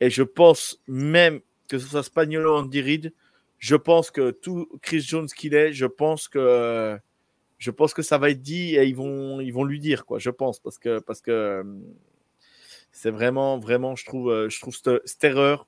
Et 0.00 0.10
je 0.10 0.22
pense 0.22 0.80
même 0.86 1.40
que 1.68 1.78
ce 1.78 1.86
soit 1.86 2.02
Spagnolo 2.02 2.56
Andy 2.56 2.80
Reid, 2.80 3.12
je 3.58 3.76
pense 3.76 4.10
que 4.10 4.30
tout 4.30 4.68
Chris 4.82 5.00
Jones 5.00 5.28
qu'il 5.28 5.54
est, 5.54 5.72
je 5.72 5.86
pense 5.86 6.28
que 6.28 6.98
je 7.58 7.70
pense 7.70 7.94
que 7.94 8.02
ça 8.02 8.18
va 8.18 8.30
être 8.30 8.42
dit 8.42 8.76
et 8.76 8.84
ils 8.84 8.96
vont 8.96 9.40
ils 9.40 9.52
vont 9.52 9.64
lui 9.64 9.80
dire 9.80 10.04
quoi. 10.04 10.18
Je 10.18 10.30
pense 10.30 10.58
parce 10.58 10.78
que 10.78 10.98
parce 11.00 11.20
que 11.20 11.64
c'est 12.92 13.10
vraiment 13.10 13.58
vraiment 13.58 13.96
je 13.96 14.04
trouve 14.04 14.48
je 14.48 14.60
trouve 14.60 14.74
cette, 14.74 15.06
cette 15.06 15.24
erreur 15.24 15.66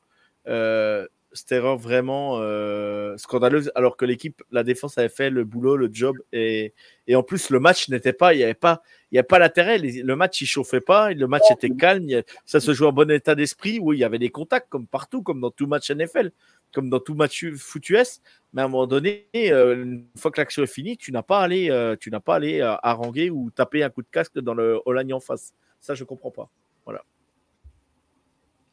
euh, 0.48 1.06
cette 1.36 1.52
erreur 1.52 1.76
vraiment 1.76 2.38
euh, 2.40 3.16
scandaleuse, 3.16 3.70
alors 3.74 3.96
que 3.96 4.04
l'équipe, 4.04 4.42
la 4.50 4.64
défense 4.64 4.98
avait 4.98 5.08
fait 5.08 5.30
le 5.30 5.44
boulot, 5.44 5.76
le 5.76 5.88
job, 5.92 6.16
et, 6.32 6.74
en 7.14 7.22
plus 7.22 7.50
le 7.50 7.60
match 7.60 7.88
n'était 7.88 8.12
pas, 8.12 8.34
il 8.34 8.38
n'y 8.38 8.42
avait 8.42 8.54
pas, 8.54 8.82
il 9.12 9.16
y 9.16 9.18
a 9.18 9.22
pas 9.22 9.38
l'intérêt. 9.38 9.78
Le 9.78 10.16
match 10.16 10.40
il 10.40 10.46
chauffait 10.46 10.80
pas, 10.80 11.12
le 11.12 11.26
match 11.26 11.44
était 11.50 11.70
calme, 11.70 12.06
ça 12.44 12.60
se 12.60 12.72
jouait 12.72 12.88
en 12.88 12.92
bon 12.92 13.10
état 13.10 13.34
d'esprit, 13.34 13.78
où 13.80 13.92
il 13.92 13.98
y 13.98 14.04
avait 14.04 14.18
des 14.18 14.30
contacts 14.30 14.68
comme 14.68 14.86
partout, 14.86 15.22
comme 15.22 15.40
dans 15.40 15.50
tout 15.50 15.66
match 15.66 15.90
NFL, 15.90 16.32
comme 16.72 16.90
dans 16.90 17.00
tout 17.00 17.14
match 17.14 17.44
foot 17.56 17.88
US. 17.90 18.20
Mais 18.52 18.62
à 18.62 18.64
un 18.64 18.68
moment 18.68 18.86
donné, 18.86 19.28
euh, 19.36 19.82
une 19.82 20.06
fois 20.16 20.30
que 20.30 20.40
l'action 20.40 20.62
est 20.62 20.66
finie, 20.66 20.96
tu 20.96 21.12
n'as 21.12 21.22
pas 21.22 21.40
allé, 21.40 21.70
euh, 21.70 21.94
tu 21.98 22.10
n'as 22.10 22.20
pas 22.20 22.36
allé 22.36 22.60
haranguer 22.60 23.30
ou 23.30 23.50
taper 23.50 23.82
un 23.84 23.90
coup 23.90 24.02
de 24.02 24.08
casque 24.10 24.38
dans 24.40 24.54
le 24.54 24.80
Olagne 24.86 25.12
en 25.12 25.20
face. 25.20 25.52
Ça, 25.80 25.94
je 25.94 26.04
comprends 26.04 26.30
pas. 26.30 26.50
Voilà. 26.84 27.04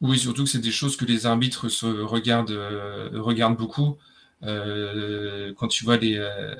Oui, 0.00 0.18
surtout 0.18 0.44
que 0.44 0.50
c'est 0.50 0.58
des 0.58 0.72
choses 0.72 0.96
que 0.96 1.04
les 1.04 1.26
arbitres 1.26 1.68
se 1.68 1.86
regardent, 1.86 2.50
euh, 2.50 3.10
regardent 3.14 3.56
beaucoup. 3.56 3.96
Euh, 4.42 5.52
quand 5.56 5.68
tu 5.68 5.84
vois 5.84 5.96
les. 5.96 6.16
Euh, 6.18 6.54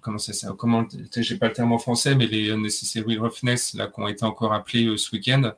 comment 0.00 0.18
c'est 0.18 0.32
ça 0.32 0.54
Comment 0.56 0.86
J'ai 1.16 1.36
pas 1.36 1.48
le 1.48 1.54
terme 1.54 1.72
en 1.72 1.78
français, 1.78 2.14
mais 2.14 2.26
les 2.26 2.54
necessary 2.56 3.16
roughness 3.16 3.74
là, 3.74 3.88
qui 3.88 4.00
ont 4.00 4.08
été 4.08 4.24
encore 4.24 4.52
appelés 4.52 4.96
ce 4.96 5.10
week-end. 5.12 5.52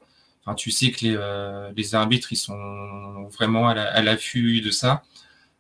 Enfin, 0.47 0.55
tu 0.55 0.71
sais 0.71 0.91
que 0.91 1.05
les, 1.05 1.73
les 1.77 1.95
arbitres, 1.95 2.33
ils 2.33 2.37
sont 2.37 3.29
vraiment 3.29 3.69
à 3.69 4.03
l'affût 4.03 4.61
de 4.61 4.71
ça. 4.71 5.03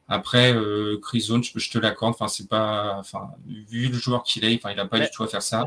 Après, 0.09 0.55
Chris 1.03 1.21
Zone, 1.23 1.43
je, 1.43 1.71
te 1.71 1.79
l'accorde. 1.79 2.15
Enfin, 2.15 2.29
c'est 2.29 2.49
pas. 2.49 2.97
Enfin, 2.99 3.31
vu 3.47 3.89
le 3.89 3.95
joueur 3.95 4.23
qu'il 4.23 4.45
est, 4.45 4.57
enfin, 4.57 4.71
il 4.71 4.77
n'a 4.77 4.87
pas 4.87 5.01
du 5.01 5.11
tout 5.11 5.23
à 5.23 5.29
faire 5.29 5.43
ça. 5.43 5.65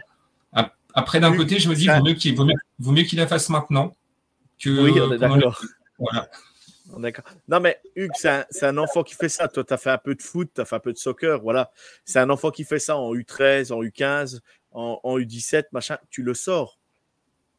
Après, 0.93 1.19
d'un 1.19 1.35
côté, 1.35 1.59
je 1.59 1.69
me 1.69 1.75
dis, 1.75 1.87
vaut 1.87 2.03
mieux 2.03 2.13
qu'il 2.13 2.35
vaut 2.35 2.91
mieux 2.91 3.03
qu'il 3.03 3.19
la 3.19 3.27
fasse 3.27 3.49
maintenant 3.49 3.96
oui, 4.65 4.99
on 4.99 5.13
est 5.13 5.17
d'accord. 5.17 5.61
Voilà. 5.99 6.29
D'accord. 6.97 7.25
Non, 7.47 7.59
mais 7.59 7.79
Hugues, 7.95 8.11
c'est 8.15 8.65
un, 8.65 8.77
enfant 8.77 9.03
qui 9.03 9.13
fait 9.13 9.29
ça. 9.29 9.47
Toi, 9.47 9.63
tu 9.63 9.73
as 9.73 9.77
fait 9.77 9.89
un 9.89 9.97
peu 9.97 10.15
de 10.15 10.21
foot, 10.21 10.49
tu 10.55 10.61
as 10.61 10.65
fait 10.65 10.75
un 10.75 10.79
peu 10.79 10.93
de 10.93 10.97
soccer. 10.97 11.41
Voilà. 11.41 11.71
C'est 12.05 12.19
un 12.19 12.29
enfant 12.29 12.49
qui 12.49 12.63
fait 12.63 12.79
ça 12.79 12.97
en 12.97 13.13
U13, 13.13 13.73
en 13.73 13.83
U15, 13.83 14.39
en, 14.71 15.19
U17, 15.19 15.65
machin. 15.71 15.97
Tu 16.09 16.23
le 16.23 16.33
sors. 16.33 16.79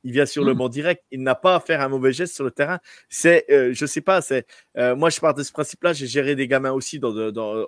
Il 0.05 0.13
vient 0.13 0.27
sur 0.27 0.45
le 0.45 0.55
hmm. 0.55 0.59
banc 0.59 0.69
direct. 0.69 1.05
Il 1.11 1.23
n'a 1.23 1.35
pas 1.35 1.57
à 1.57 1.61
faire 1.61 1.81
un 1.81 1.89
mauvais 1.89 2.13
geste 2.13 2.35
sur 2.35 2.45
le 2.45 2.51
terrain. 2.51 2.79
C'est, 3.09 3.45
euh, 3.51 3.73
je 3.75 3.85
sais 3.85 4.01
pas, 4.01 4.23
c'est, 4.23 4.47
euh, 4.77 4.95
moi, 4.97 5.11
je 5.11 5.21
pars 5.21 5.35
de 5.35 5.43
ce 5.43 5.53
principe-là. 5.53 5.93
J'ai 5.93 6.07
géré 6.07 6.35
des 6.35 6.47
gamins 6.49 6.73
aussi 6.73 6.99
dans, 6.99 7.13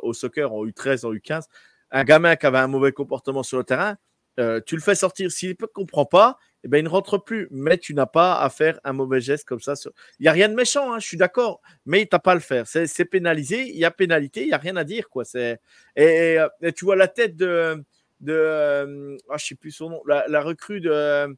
au 0.03 0.13
soccer 0.15 0.53
en 0.53 0.65
U13, 0.65 1.05
en 1.05 1.13
U15. 1.13 1.45
Un 1.91 2.05
gamin 2.05 2.37
qui 2.37 2.47
avait 2.47 2.59
un 2.59 2.69
mauvais 2.69 2.93
comportement 2.93 3.43
sur 3.43 3.59
le 3.59 3.65
terrain, 3.65 3.97
euh, 4.39 4.61
tu 4.65 4.77
le 4.77 4.81
fais 4.81 4.95
sortir. 4.95 5.31
S'il 5.31 5.51
ne 5.61 5.67
comprend 5.67 6.07
pas, 6.07 6.39
eh 6.65 6.69
ben, 6.69 6.79
il 6.79 6.85
ne 6.85 6.89
rentre 6.89 7.19
plus. 7.19 7.49
Mais 7.51 7.79
tu 7.79 7.95
n'as 7.95 8.07
pas 8.07 8.41
à 8.41 8.51
faire 8.51 8.81
un 8.85 8.93
mauvais 8.93 9.21
geste 9.21 9.47
comme 9.47 9.61
ça. 9.61 9.75
Il 10.19 10.23
n'y 10.23 10.29
a 10.29 10.33
rien 10.33 10.49
de 10.49 10.55
méchant, 10.55 10.93
hein, 10.93 10.99
je 10.99 11.07
suis 11.07 11.17
d'accord, 11.17 11.61
mais 11.87 12.03
tu 12.03 12.09
n'as 12.13 12.19
pas 12.19 12.33
à 12.33 12.35
le 12.35 12.41
faire. 12.41 12.67
C'est 12.67 13.05
pénalisé, 13.05 13.69
il 13.69 13.77
y 13.77 13.85
a 13.85 13.91
pénalité, 13.91 14.43
il 14.43 14.49
n'y 14.49 14.53
a 14.53 14.59
rien 14.59 14.77
à 14.77 14.85
dire. 14.85 15.09
Quoi. 15.09 15.25
Et, 15.35 15.57
et, 15.97 16.73
tu 16.75 16.85
vois 16.85 16.97
la 16.97 17.09
tête 17.09 17.37
de. 17.37 17.83
de 18.21 18.33
euh, 18.33 19.17
ah, 19.29 19.37
je 19.37 19.45
ne 19.45 19.49
sais 19.49 19.55
plus 19.55 19.71
son 19.71 19.91
nom, 19.91 20.03
la, 20.07 20.41
recrue 20.41 20.81
de. 20.81 21.35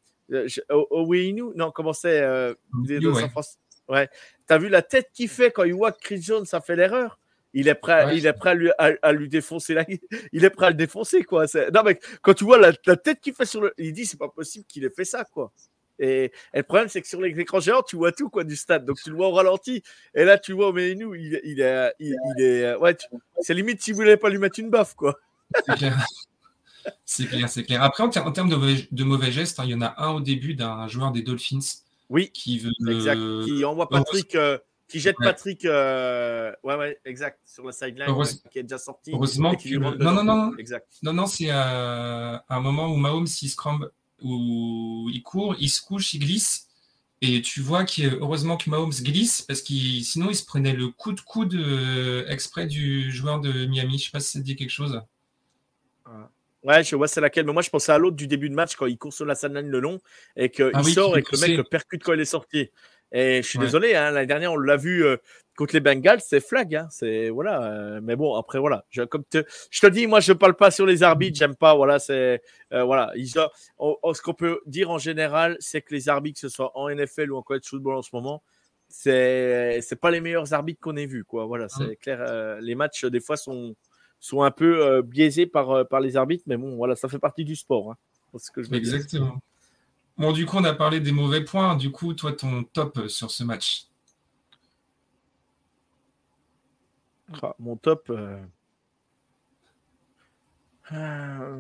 Owenu 0.70 1.44
Non, 1.54 1.70
comment 1.70 1.92
c'est 1.92 2.22
euh, 2.22 2.54
ouais. 3.88 4.08
Tu 4.48 4.54
as 4.54 4.58
vu 4.58 4.68
la 4.68 4.82
tête 4.82 5.10
qu'il 5.12 5.28
fait 5.28 5.50
quand 5.50 5.64
il 5.64 5.74
voit 5.74 5.92
que 5.92 6.00
Chris 6.00 6.22
Jones 6.22 6.46
a 6.52 6.60
fait 6.60 6.76
l'erreur? 6.76 7.18
Il 7.54 7.68
est 7.68 7.74
prêt, 7.74 8.16
il 8.16 8.26
est 8.26 8.32
prêt 8.32 8.50
à 8.50 8.54
lui, 8.54 8.70
à, 8.78 9.12
lui 9.12 9.28
défoncer 9.28 9.74
la, 9.74 9.84
il 10.32 10.44
est 10.44 10.50
prêt 10.50 10.66
à 10.66 10.70
le 10.70 10.76
défoncer 10.76 11.22
quoi. 11.22 11.46
Non 11.72 11.82
mais 11.84 11.98
quand 12.22 12.34
tu 12.34 12.44
vois 12.44 12.58
la, 12.58 12.72
tête 12.96 13.20
qu'il 13.20 13.34
fait 13.34 13.44
sur 13.44 13.62
le, 13.62 13.74
il 13.78 13.92
dit 13.92 14.06
c'est 14.06 14.18
pas 14.18 14.28
possible 14.28 14.64
qu'il 14.66 14.84
ait 14.84 14.90
fait 14.90 15.04
ça 15.04 15.24
quoi. 15.24 15.52
Et, 15.98 16.32
le 16.54 16.62
problème 16.62 16.88
c'est 16.88 17.02
que 17.02 17.08
sur 17.08 17.20
les 17.20 17.38
écrans 17.38 17.60
géants 17.60 17.82
tu 17.82 17.96
vois 17.96 18.12
tout 18.12 18.30
quoi 18.30 18.44
du 18.44 18.56
stade, 18.56 18.84
donc 18.84 18.98
tu 19.02 19.10
le 19.10 19.16
vois 19.16 19.28
au 19.28 19.32
ralenti. 19.32 19.82
Et 20.14 20.24
là 20.24 20.38
tu 20.38 20.52
vois 20.52 20.72
mais 20.72 20.94
nous 20.94 21.14
il, 21.14 21.40
il 21.44 21.60
est, 21.60 21.92
il, 21.98 22.16
est, 22.38 22.74
ouais, 22.76 22.96
c'est 23.40 23.54
limite 23.54 23.82
si 23.82 23.92
vous 23.92 23.98
voulez 23.98 24.16
pas 24.16 24.30
lui 24.30 24.38
mettre 24.38 24.58
une 24.58 24.70
baffe 24.70 24.94
quoi. 24.94 25.18
C'est 27.04 27.26
clair. 27.26 27.48
C'est 27.50 27.64
clair. 27.64 27.82
Après, 27.82 28.02
en, 28.02 28.08
termes 28.08 28.48
de 28.48 28.56
mauvais, 28.56 28.88
de 28.90 29.04
mauvais 29.04 29.30
gestes, 29.30 29.60
hein, 29.60 29.64
il 29.64 29.70
y 29.70 29.74
en 29.74 29.82
a 29.82 29.94
un 29.98 30.14
au 30.14 30.20
début 30.20 30.54
d'un 30.54 30.88
joueur 30.88 31.12
des 31.12 31.22
Dolphins. 31.22 31.60
Oui. 32.08 32.30
Qui 32.30 32.58
veut. 32.58 32.72
Exact. 32.88 33.20
Qui 33.44 33.64
envoie 33.64 33.88
Patrick. 33.88 34.34
Euh, 34.34 34.58
qui 34.92 35.00
jette 35.00 35.16
Patrick, 35.18 35.64
euh, 35.64 36.52
ouais, 36.62 36.76
ouais, 36.76 36.98
exact, 37.04 37.40
sur 37.46 37.64
la 37.64 37.72
sideline, 37.72 38.14
qui 38.50 38.58
est 38.58 38.62
déjà 38.62 38.78
sorti. 38.78 39.10
Heureusement 39.12 39.54
que... 39.54 39.76
Non, 39.76 40.12
non, 40.12 40.22
non, 40.22 40.56
exact. 40.58 40.86
Non, 41.02 41.14
non, 41.14 41.26
c'est 41.26 41.50
euh, 41.50 42.36
un 42.48 42.60
moment 42.60 42.92
où 42.92 42.96
Mahomes, 42.96 43.26
il 43.40 43.48
scramble, 43.48 43.90
où 44.22 45.08
il 45.12 45.22
court, 45.22 45.56
il 45.58 45.68
se 45.68 45.80
couche, 45.80 46.12
il 46.14 46.20
glisse. 46.20 46.68
Et 47.22 47.40
tu 47.40 47.60
vois 47.60 47.84
que 47.84 48.02
heureusement 48.20 48.56
que 48.56 48.68
Mahomes 48.68 48.92
glisse, 48.92 49.42
parce 49.42 49.62
que 49.62 49.72
sinon 50.02 50.28
il 50.28 50.34
se 50.34 50.44
prenait 50.44 50.72
le 50.72 50.88
coup 50.88 51.12
de 51.12 51.20
coude 51.20 51.54
euh, 51.54 52.26
exprès 52.28 52.66
du 52.66 53.12
joueur 53.12 53.40
de 53.40 53.66
Miami. 53.66 53.98
Je 53.98 54.06
sais 54.06 54.10
pas 54.10 54.18
si 54.18 54.32
ça 54.32 54.38
te 54.40 54.44
dit 54.44 54.56
quelque 54.56 54.70
chose. 54.70 55.00
Ouais, 56.64 56.82
je 56.82 56.94
vois 56.94 57.08
c'est 57.08 57.20
laquelle, 57.20 57.46
mais 57.46 57.52
moi 57.52 57.62
je 57.62 57.70
pensais 57.70 57.92
à 57.92 57.98
l'autre 57.98 58.16
du 58.16 58.26
début 58.26 58.48
de 58.48 58.54
match 58.54 58.76
quand 58.76 58.86
il 58.86 58.98
court 58.98 59.12
sur 59.12 59.24
la 59.24 59.34
sideline 59.34 59.68
le 59.68 59.80
long 59.80 60.00
et 60.36 60.48
qu'il 60.48 60.70
ah 60.74 60.82
sort 60.82 61.16
et 61.16 61.22
que 61.22 61.34
le 61.34 61.40
mec 61.40 61.56
le 61.56 61.64
percute 61.64 62.02
quand 62.02 62.12
il 62.12 62.20
est 62.20 62.24
sorti. 62.24 62.70
Et 63.12 63.42
je 63.42 63.48
suis 63.48 63.58
désolé, 63.58 63.94
hein, 63.94 64.10
l'année 64.10 64.26
dernière, 64.26 64.52
on 64.52 64.56
l'a 64.56 64.76
vu 64.76 65.04
euh, 65.04 65.18
contre 65.56 65.74
les 65.74 65.80
Bengals, 65.80 66.22
c'est 66.22 66.40
flag. 66.40 66.74
Hein, 66.74 66.88
c'est 66.90 67.28
voilà. 67.28 67.62
Euh, 67.64 68.00
mais 68.02 68.16
bon, 68.16 68.34
après 68.36 68.58
voilà. 68.58 68.86
Je, 68.90 69.02
comme 69.02 69.24
je 69.32 69.80
te 69.80 69.86
dis, 69.86 70.06
moi, 70.06 70.20
je 70.20 70.32
parle 70.32 70.54
pas 70.56 70.70
sur 70.70 70.86
les 70.86 71.02
arbitres. 71.02 71.38
J'aime 71.38 71.54
pas. 71.54 71.74
Voilà, 71.74 71.98
c'est 71.98 72.42
euh, 72.72 72.84
voilà. 72.84 73.12
Ils, 73.14 73.28
ce 73.28 74.22
qu'on 74.22 74.34
peut 74.34 74.60
dire 74.64 74.90
en 74.90 74.98
général, 74.98 75.58
c'est 75.60 75.82
que 75.82 75.94
les 75.94 76.08
arbitres, 76.08 76.40
que 76.40 76.48
ce 76.48 76.54
soit 76.54 76.72
en 76.76 76.88
NFL 76.88 77.32
ou 77.32 77.36
en 77.36 77.42
college 77.42 77.66
football 77.66 77.96
en 77.96 78.02
ce 78.02 78.10
moment, 78.14 78.42
c'est 78.88 79.80
c'est 79.82 80.00
pas 80.00 80.10
les 80.10 80.22
meilleurs 80.22 80.54
arbitres 80.54 80.80
qu'on 80.80 80.96
ait 80.96 81.06
vus. 81.06 81.24
Quoi. 81.24 81.44
Voilà, 81.44 81.68
c'est 81.68 81.84
mmh. 81.84 81.96
clair. 81.96 82.60
les 82.60 82.74
matchs 82.74 83.04
des 83.04 83.20
fois 83.20 83.36
sont 83.36 83.76
sont 84.20 84.42
un 84.42 84.50
peu 84.50 85.02
biaisés 85.02 85.46
par 85.46 85.86
par 85.86 86.00
les 86.00 86.16
arbitres, 86.16 86.44
mais 86.46 86.56
bon, 86.56 86.76
voilà, 86.76 86.96
ça 86.96 87.08
fait 87.08 87.18
partie 87.18 87.44
du 87.44 87.56
sport. 87.56 87.90
Hein, 87.90 87.96
ce 88.38 88.50
que 88.50 88.62
je 88.62 88.72
Exactement. 88.72 89.38
Du 90.30 90.46
coup, 90.46 90.58
on 90.58 90.64
a 90.64 90.72
parlé 90.72 91.00
des 91.00 91.10
mauvais 91.10 91.42
points. 91.42 91.74
Du 91.74 91.90
coup, 91.90 92.14
toi, 92.14 92.32
ton 92.32 92.62
top 92.62 93.08
sur 93.08 93.32
ce 93.32 93.42
match 93.42 93.86
ah, 97.42 97.56
Mon 97.58 97.76
top. 97.76 98.08
Euh, 98.10 98.38
euh, 100.92 101.56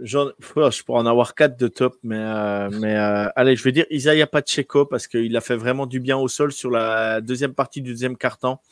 je 0.00 0.82
pourrais 0.82 1.00
en 1.00 1.06
avoir 1.06 1.34
quatre 1.34 1.58
de 1.58 1.68
top, 1.68 1.96
mais, 2.02 2.16
euh, 2.16 2.70
mais 2.80 2.94
allez, 3.36 3.54
je 3.54 3.64
vais 3.64 3.72
dire 3.72 3.84
Isaiah 3.90 4.26
Pacheco 4.26 4.86
parce 4.86 5.06
qu'il 5.06 5.36
a 5.36 5.42
fait 5.42 5.56
vraiment 5.56 5.86
du 5.86 6.00
bien 6.00 6.16
au 6.16 6.28
sol 6.28 6.52
sur 6.52 6.70
la 6.70 7.20
deuxième 7.20 7.52
partie 7.52 7.82
du 7.82 7.90
deuxième 7.90 8.16
quart-temps. 8.16 8.62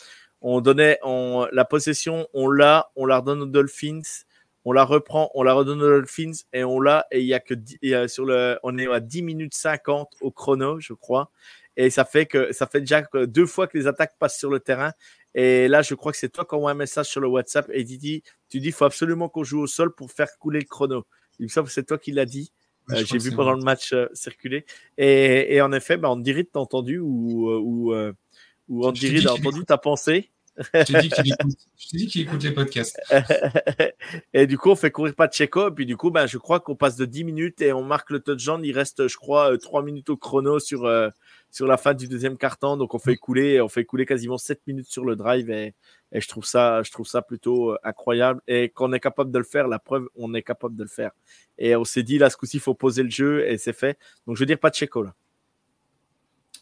On 0.41 0.62
donnait 0.62 0.99
on, 1.03 1.47
la 1.53 1.67
possession, 1.67 2.29
on 2.33 2.49
l'a, 2.49 2.91
on 2.97 3.05
la 3.05 3.19
redonne 3.19 3.43
aux 3.43 3.47
Dolphins 3.47 4.25
on 4.68 4.72
la 4.72 4.85
reprend, 4.85 5.31
on 5.33 5.42
la 5.44 5.54
redonne 5.54 5.81
aux 5.81 5.88
Dolphins 5.88 6.33
et 6.52 6.62
on 6.62 6.78
l'a. 6.78 7.07
Et 7.11 7.20
il 7.20 7.26
y 7.26 7.33
a 7.33 7.40
que 7.40 7.54
sur 8.07 8.26
le, 8.26 8.59
on 8.62 8.76
est 8.76 8.87
à 8.87 9.00
10 9.00 9.22
minutes 9.22 9.54
50 9.54 10.16
au 10.20 10.31
chrono, 10.31 10.78
je 10.78 10.92
crois. 10.92 11.31
Et 11.78 11.88
ça 11.88 12.04
fait 12.04 12.26
que 12.26 12.52
ça 12.52 12.66
fait 12.66 12.81
déjà 12.81 13.02
deux 13.14 13.46
fois 13.46 13.66
que 13.66 13.78
les 13.78 13.87
attaques 13.87 14.18
passent 14.18 14.38
sur 14.38 14.50
le 14.50 14.61
terrain. 14.61 14.92
Et 15.35 15.68
là, 15.68 15.81
je 15.81 15.94
crois 15.94 16.12
que 16.12 16.18
c'est 16.18 16.28
toi 16.28 16.44
qui 16.44 16.54
envoie 16.54 16.70
un 16.70 16.74
message 16.74 17.07
sur 17.07 17.22
le 17.22 17.28
WhatsApp 17.28 17.70
et 17.72 17.83
tu 17.83 17.96
dis, 17.96 18.22
tu 18.50 18.61
dis, 18.61 18.70
faut 18.70 18.85
absolument 18.85 19.31
qu'on 19.31 19.42
joue 19.42 19.61
au 19.61 19.66
sol 19.66 19.94
pour 19.94 20.12
faire 20.12 20.28
couler 20.38 20.59
le 20.59 20.66
chrono. 20.66 21.07
Il 21.38 21.44
me 21.44 21.48
semble 21.48 21.68
que 21.68 21.72
c'est 21.72 21.87
toi 21.87 21.96
qui 21.96 22.12
l'as 22.12 22.26
dit. 22.26 22.52
Euh, 22.90 23.02
j'ai 23.07 23.16
vu 23.16 23.33
pendant 23.33 23.54
le 23.54 23.62
match 23.62 23.94
euh, 23.94 24.09
circuler. 24.12 24.66
Et, 24.98 25.62
en 25.62 25.72
effet, 25.72 25.96
bah, 25.96 26.11
on 26.11 26.16
dirait 26.16 26.44
t'as 26.44 26.61
entendu 26.61 26.98
ou, 26.98 27.48
euh, 27.48 27.59
ou, 27.59 27.94
ou 28.68 28.87
on 28.87 28.92
dirait 28.92 29.22
t'as 29.22 29.33
entendu 29.33 29.64
ta 29.64 29.78
pensée. 29.78 30.31
Je 30.75 30.83
te 30.83 31.97
dis 31.97 32.07
qu'il 32.07 32.23
écoute, 32.23 32.42
les 32.42 32.51
podcasts. 32.51 33.01
et 34.35 34.47
du 34.47 34.59
coup, 34.59 34.71
on 34.71 34.77
fait 34.77 34.90
courir 34.90 35.14
Pacheco. 35.14 35.68
Et 35.68 35.71
puis, 35.71 35.87
du 35.87 35.97
coup, 35.97 36.11
ben, 36.11 36.27
je 36.27 36.38
crois 36.38 36.61
qu'on 36.61 36.75
passe 36.75 36.97
de 36.97 37.05
10 37.05 37.25
minutes 37.25 37.62
et 37.62 37.73
on 37.73 37.85
marque 37.85 38.11
le 38.11 38.21
touchdown. 38.21 38.64
Il 38.64 38.73
reste, 38.73 39.07
je 39.07 39.16
crois, 39.16 39.57
3 39.57 39.81
euh, 39.81 39.85
minutes 39.85 40.11
au 40.11 40.16
chrono 40.16 40.59
sur, 40.59 40.85
euh, 40.85 41.11
sur 41.51 41.66
la 41.66 41.77
fin 41.77 41.94
du 41.94 42.09
deuxième 42.09 42.37
quart-temps. 42.37 42.77
Donc, 42.77 42.94
on 42.94 42.99
fait 42.99 43.16
couler, 43.16 43.61
on 43.61 43.68
fait 43.68 43.85
couler 43.85 44.05
quasiment 44.05 44.37
7 44.37 44.61
minutes 44.66 44.88
sur 44.88 45.05
le 45.05 45.14
drive. 45.14 45.49
Et, 45.51 45.75
et 46.11 46.21
je, 46.21 46.29
trouve 46.29 46.44
ça, 46.44 46.83
je 46.83 46.90
trouve 46.90 47.07
ça 47.07 47.23
plutôt 47.23 47.73
euh, 47.73 47.79
incroyable. 47.85 48.40
Et 48.49 48.68
qu'on 48.68 48.92
est 48.92 49.01
capable 49.01 49.31
de 49.31 49.38
le 49.38 49.44
faire, 49.44 49.68
la 49.68 49.79
preuve, 49.79 50.09
on 50.16 50.35
est 50.35 50.42
capable 50.42 50.75
de 50.75 50.83
le 50.83 50.88
faire. 50.88 51.12
Et 51.57 51.77
on 51.77 51.85
s'est 51.85 52.03
dit, 52.03 52.18
là, 52.18 52.31
ce 52.31 52.37
coup-ci, 52.37 52.57
il 52.57 52.61
faut 52.61 52.75
poser 52.75 53.05
le 53.05 53.11
jeu 53.11 53.47
et 53.47 53.59
c'est 53.59 53.73
fait. 53.73 53.97
Donc, 54.27 54.37
je 54.37 54.40
veux 54.40 54.47
dire 54.47 54.59
Pacheco, 54.59 55.03
là. 55.03 55.14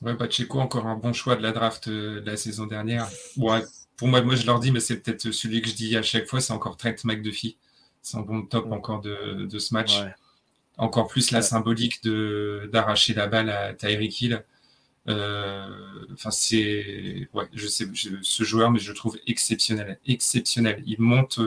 Ouais, 0.02 0.14
Pacheco, 0.14 0.60
encore 0.60 0.86
un 0.86 0.96
bon 0.96 1.14
choix 1.14 1.36
de 1.36 1.42
la 1.42 1.52
draft 1.52 1.88
de 1.88 2.22
la 2.24 2.36
saison 2.36 2.66
dernière. 2.66 3.08
Ouais, 3.38 3.62
pour 3.96 4.08
moi, 4.08 4.22
moi 4.22 4.36
je 4.36 4.46
leur 4.46 4.60
dis, 4.60 4.72
mais 4.72 4.80
c'est 4.80 4.98
peut-être 4.98 5.30
celui 5.30 5.62
que 5.62 5.68
je 5.68 5.74
dis 5.74 5.96
à 5.96 6.02
chaque 6.02 6.26
fois, 6.26 6.40
c'est 6.40 6.52
encore 6.52 6.76
Trent 6.76 6.94
McDuffie. 7.04 7.56
C'est 8.02 8.18
un 8.18 8.22
bon 8.22 8.42
top 8.42 8.70
encore 8.70 9.00
de, 9.00 9.46
de, 9.46 9.58
ce 9.58 9.74
match. 9.74 9.98
Encore 10.76 11.08
plus 11.08 11.30
la 11.30 11.42
symbolique 11.42 12.02
de 12.04 12.68
d'arracher 12.72 13.14
la 13.14 13.26
balle 13.26 13.50
à 13.50 13.74
Tyreek 13.74 14.20
Hill. 14.20 14.44
Enfin, 15.08 16.30
c'est, 16.30 17.28
ouais, 17.32 17.48
je 17.52 17.66
sais, 17.66 17.86
ce 18.22 18.44
joueur, 18.44 18.70
mais 18.70 18.78
je 18.78 18.90
le 18.90 18.96
trouve 18.96 19.18
exceptionnel, 19.26 19.98
exceptionnel. 20.06 20.82
Il 20.86 21.00
monte, 21.00 21.40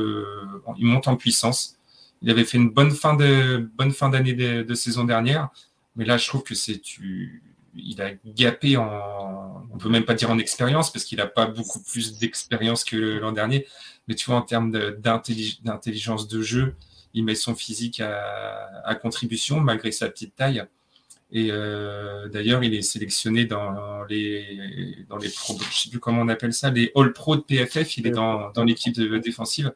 il 0.78 0.86
monte 0.86 1.08
en 1.08 1.16
puissance. 1.16 1.78
Il 2.22 2.30
avait 2.30 2.44
fait 2.44 2.58
une 2.58 2.70
bonne 2.70 2.92
fin 2.92 3.16
de 3.16 3.70
bonne 3.78 3.92
fin 3.92 4.10
d'année 4.10 4.34
de, 4.34 4.74
saison 4.74 5.04
dernière, 5.06 5.50
mais 5.96 6.06
là, 6.06 6.18
je 6.18 6.28
trouve 6.28 6.44
que 6.44 6.56
c'est 6.56 6.80
tu, 6.80 7.42
il 7.76 8.02
a 8.02 8.12
gapé 8.26 8.78
en, 8.78 9.68
on 9.72 9.78
peut 9.78 9.90
même 9.90 10.06
pas 10.06 10.14
dire 10.14 10.30
en 10.30 10.38
expérience 10.38 10.92
parce 10.92 11.06
qu'il 11.06 11.22
a 11.22 11.28
pas 11.28 11.46
beaucoup 11.46 11.82
plus 11.82 12.18
d'expérience 12.18 12.84
que 12.84 12.96
l'an 12.96 13.32
dernier, 13.32 13.66
mais 14.08 14.16
tu 14.16 14.26
vois 14.26 14.36
en 14.36 14.42
termes 14.42 14.72
d'intelligence 14.72 16.28
de 16.28 16.42
jeu, 16.42 16.76
il 17.14 17.24
met 17.24 17.36
son 17.36 17.56
physique 17.56 18.02
à, 18.02 18.96
contribution 18.96 19.60
malgré 19.60 19.92
sa 19.92 20.10
petite 20.10 20.36
taille. 20.36 20.64
Et 21.32 21.50
euh, 21.52 22.28
d'ailleurs, 22.28 22.64
il 22.64 22.74
est 22.74 22.82
sélectionné 22.82 23.46
dans 23.46 24.04
les, 24.06 25.06
dans 25.08 25.18
les 25.18 25.30
pro, 25.30 25.58
je 25.72 25.78
sais 25.78 25.90
plus 25.90 26.00
comment 26.00 26.22
on 26.22 26.28
appelle 26.28 26.54
ça, 26.54 26.72
les 26.72 26.92
All 26.96 27.14
Pro 27.14 27.36
de 27.36 27.42
PFF. 27.42 27.98
Il 27.98 28.08
est 28.08 28.12
dans, 28.12 28.52
dans 28.52 28.64
l'équipe 28.64 29.00
défensive 29.00 29.72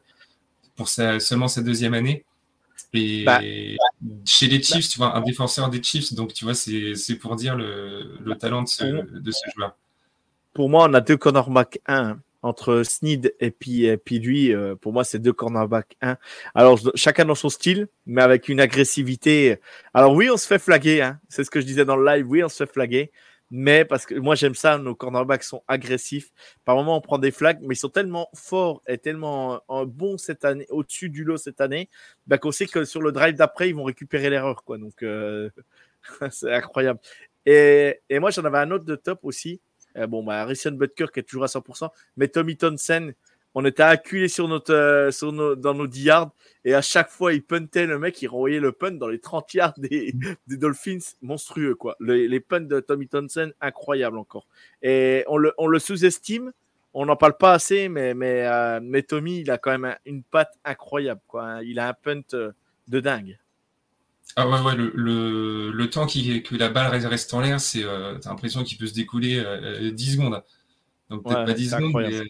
pour 0.74 0.88
sa, 0.88 1.20
seulement 1.20 1.46
sa 1.46 1.62
deuxième 1.62 1.94
année. 1.94 2.24
Et 2.92 3.24
bah, 3.24 3.40
chez 4.24 4.46
les 4.46 4.62
Chiefs, 4.62 4.88
tu 4.88 4.98
vois, 4.98 5.16
un 5.16 5.20
défenseur 5.20 5.68
des 5.68 5.82
Chiefs, 5.82 6.14
donc 6.14 6.32
tu 6.32 6.44
vois, 6.44 6.54
c'est 6.54 6.94
pour 7.20 7.36
dire 7.36 7.56
le, 7.56 8.18
le 8.24 8.34
talent 8.36 8.62
de 8.62 8.68
ce, 8.68 8.84
de 8.84 9.30
ce, 9.30 9.50
joueur. 9.54 9.76
Pour 10.52 10.68
moi, 10.68 10.86
on 10.88 10.94
a 10.94 11.00
deux 11.00 11.16
cornerbacks 11.16 11.80
1 11.86 12.18
entre 12.42 12.82
Sneed 12.84 13.34
et 13.40 13.50
puis, 13.50 13.86
et 13.86 13.96
puis 13.96 14.18
lui. 14.20 14.54
Euh, 14.54 14.76
pour 14.76 14.92
moi, 14.92 15.02
c'est 15.02 15.18
deux 15.18 15.32
cornerbacks 15.32 15.96
1. 16.02 16.16
Alors, 16.54 16.78
chacun 16.94 17.24
dans 17.24 17.34
son 17.34 17.48
style, 17.48 17.88
mais 18.06 18.22
avec 18.22 18.48
une 18.48 18.60
agressivité. 18.60 19.58
Alors 19.92 20.12
oui, 20.12 20.30
on 20.30 20.36
se 20.36 20.46
fait 20.46 20.60
flaguer, 20.60 21.00
hein. 21.02 21.18
c'est 21.28 21.42
ce 21.42 21.50
que 21.50 21.60
je 21.60 21.66
disais 21.66 21.84
dans 21.84 21.96
le 21.96 22.06
live, 22.06 22.28
oui, 22.28 22.44
on 22.44 22.48
se 22.48 22.64
fait 22.64 22.72
flaguer 22.72 23.10
mais 23.50 23.84
parce 23.84 24.06
que 24.06 24.14
moi 24.14 24.34
j'aime 24.34 24.54
ça, 24.54 24.78
nos 24.78 24.94
cornerbacks 24.94 25.44
sont 25.44 25.62
agressifs. 25.68 26.30
Par 26.64 26.76
moment, 26.76 26.96
on 26.96 27.00
prend 27.00 27.18
des 27.18 27.30
flags, 27.30 27.58
mais 27.62 27.74
ils 27.74 27.78
sont 27.78 27.88
tellement 27.88 28.28
forts 28.34 28.82
et 28.88 28.98
tellement 28.98 29.60
euh, 29.70 29.84
bons 29.86 30.18
cette 30.18 30.44
année, 30.44 30.66
au-dessus 30.70 31.10
du 31.10 31.24
lot 31.24 31.36
cette 31.36 31.60
année, 31.60 31.88
bah, 32.26 32.38
qu'on 32.38 32.52
sait 32.52 32.66
que 32.66 32.84
sur 32.84 33.02
le 33.02 33.12
drive 33.12 33.34
d'après, 33.36 33.68
ils 33.68 33.74
vont 33.74 33.84
récupérer 33.84 34.30
l'erreur. 34.30 34.64
quoi. 34.64 34.78
Donc, 34.78 35.02
euh, 35.02 35.50
c'est 36.30 36.52
incroyable. 36.52 37.00
Et, 37.46 38.00
et 38.08 38.18
moi, 38.18 38.30
j'en 38.30 38.44
avais 38.44 38.58
un 38.58 38.70
autre 38.70 38.84
de 38.84 38.96
top 38.96 39.20
aussi. 39.22 39.60
Euh, 39.96 40.06
bon, 40.06 40.24
bah, 40.24 40.40
Harrison 40.40 40.72
Butker 40.72 41.06
qui 41.12 41.20
est 41.20 41.24
toujours 41.24 41.44
à 41.44 41.48
100%, 41.48 41.90
mais 42.16 42.28
Tommy 42.28 42.56
Thompson 42.56 43.12
on 43.54 43.64
était 43.64 43.84
acculés 43.84 44.28
sur 44.28 44.48
notre, 44.48 44.74
euh, 44.74 45.10
sur 45.10 45.32
nos, 45.32 45.54
dans 45.54 45.74
nos 45.74 45.86
10 45.86 46.02
yards 46.02 46.30
et 46.64 46.74
à 46.74 46.82
chaque 46.82 47.08
fois 47.08 47.32
il 47.32 47.42
puntait 47.42 47.86
le 47.86 47.98
mec, 47.98 48.20
il 48.20 48.26
renvoyait 48.26 48.60
le 48.60 48.72
punt 48.72 48.92
dans 48.92 49.08
les 49.08 49.20
30 49.20 49.54
yards 49.54 49.74
des, 49.78 50.12
des 50.46 50.56
Dolphins, 50.56 50.98
monstrueux 51.22 51.76
quoi. 51.76 51.96
Les, 52.00 52.26
les, 52.26 52.40
punts 52.40 52.60
de 52.60 52.80
Tommy 52.80 53.08
Thompson, 53.08 53.52
incroyables 53.60 54.18
encore. 54.18 54.46
Et 54.82 55.24
on 55.28 55.36
le, 55.36 55.52
on 55.56 55.68
le 55.68 55.78
sous-estime, 55.78 56.52
on 56.94 57.06
n'en 57.06 57.16
parle 57.16 57.36
pas 57.36 57.52
assez, 57.52 57.88
mais, 57.88 58.14
mais, 58.14 58.46
euh, 58.46 58.80
mais 58.82 59.02
Tommy, 59.02 59.40
il 59.40 59.50
a 59.50 59.58
quand 59.58 59.78
même 59.78 59.96
une 60.04 60.24
patte 60.24 60.58
incroyable 60.64 61.20
quoi. 61.28 61.60
Il 61.62 61.78
a 61.78 61.88
un 61.88 61.94
punt 61.94 62.22
euh, 62.34 62.52
de 62.88 63.00
dingue. 63.00 63.38
Ah 64.36 64.48
ouais, 64.48 64.60
ouais, 64.62 64.74
le, 64.74 64.90
le, 64.94 65.70
le 65.70 65.90
temps 65.90 66.06
qui, 66.06 66.42
que 66.42 66.56
la 66.56 66.70
balle 66.70 66.90
reste 67.06 67.32
en 67.34 67.40
l'air, 67.40 67.60
c'est, 67.60 67.82
t'as 67.82 68.30
l'impression 68.30 68.64
qu'il 68.64 68.78
peut 68.78 68.86
se 68.86 68.94
découler 68.94 69.44
10 69.92 70.12
secondes. 70.12 70.42
Donc 71.10 71.22
peut-être 71.22 71.44
pas 71.44 71.52
10 71.52 71.70
secondes, 71.70 71.92
mais 71.94 72.22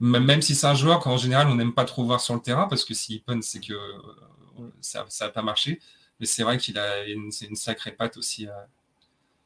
même 0.00 0.42
si 0.42 0.54
c'est 0.54 0.66
un 0.66 0.74
joueur 0.74 1.00
qu'en 1.00 1.16
général 1.16 1.48
on 1.48 1.54
n'aime 1.54 1.74
pas 1.74 1.84
trop 1.84 2.04
voir 2.04 2.20
sur 2.20 2.34
le 2.34 2.40
terrain 2.40 2.68
parce 2.68 2.84
que 2.84 2.94
s'il 2.94 3.22
punt 3.22 3.40
c'est 3.42 3.60
que 3.60 3.72
euh, 3.72 4.70
ça 4.80 5.04
n'a 5.20 5.28
pas 5.28 5.42
marché. 5.42 5.80
Mais 6.20 6.26
c'est 6.26 6.42
vrai 6.42 6.58
qu'il 6.58 6.78
a 6.78 7.04
une, 7.06 7.30
une 7.48 7.56
sacrée 7.56 7.92
patte 7.92 8.16
aussi. 8.16 8.48
Euh. 8.48 8.52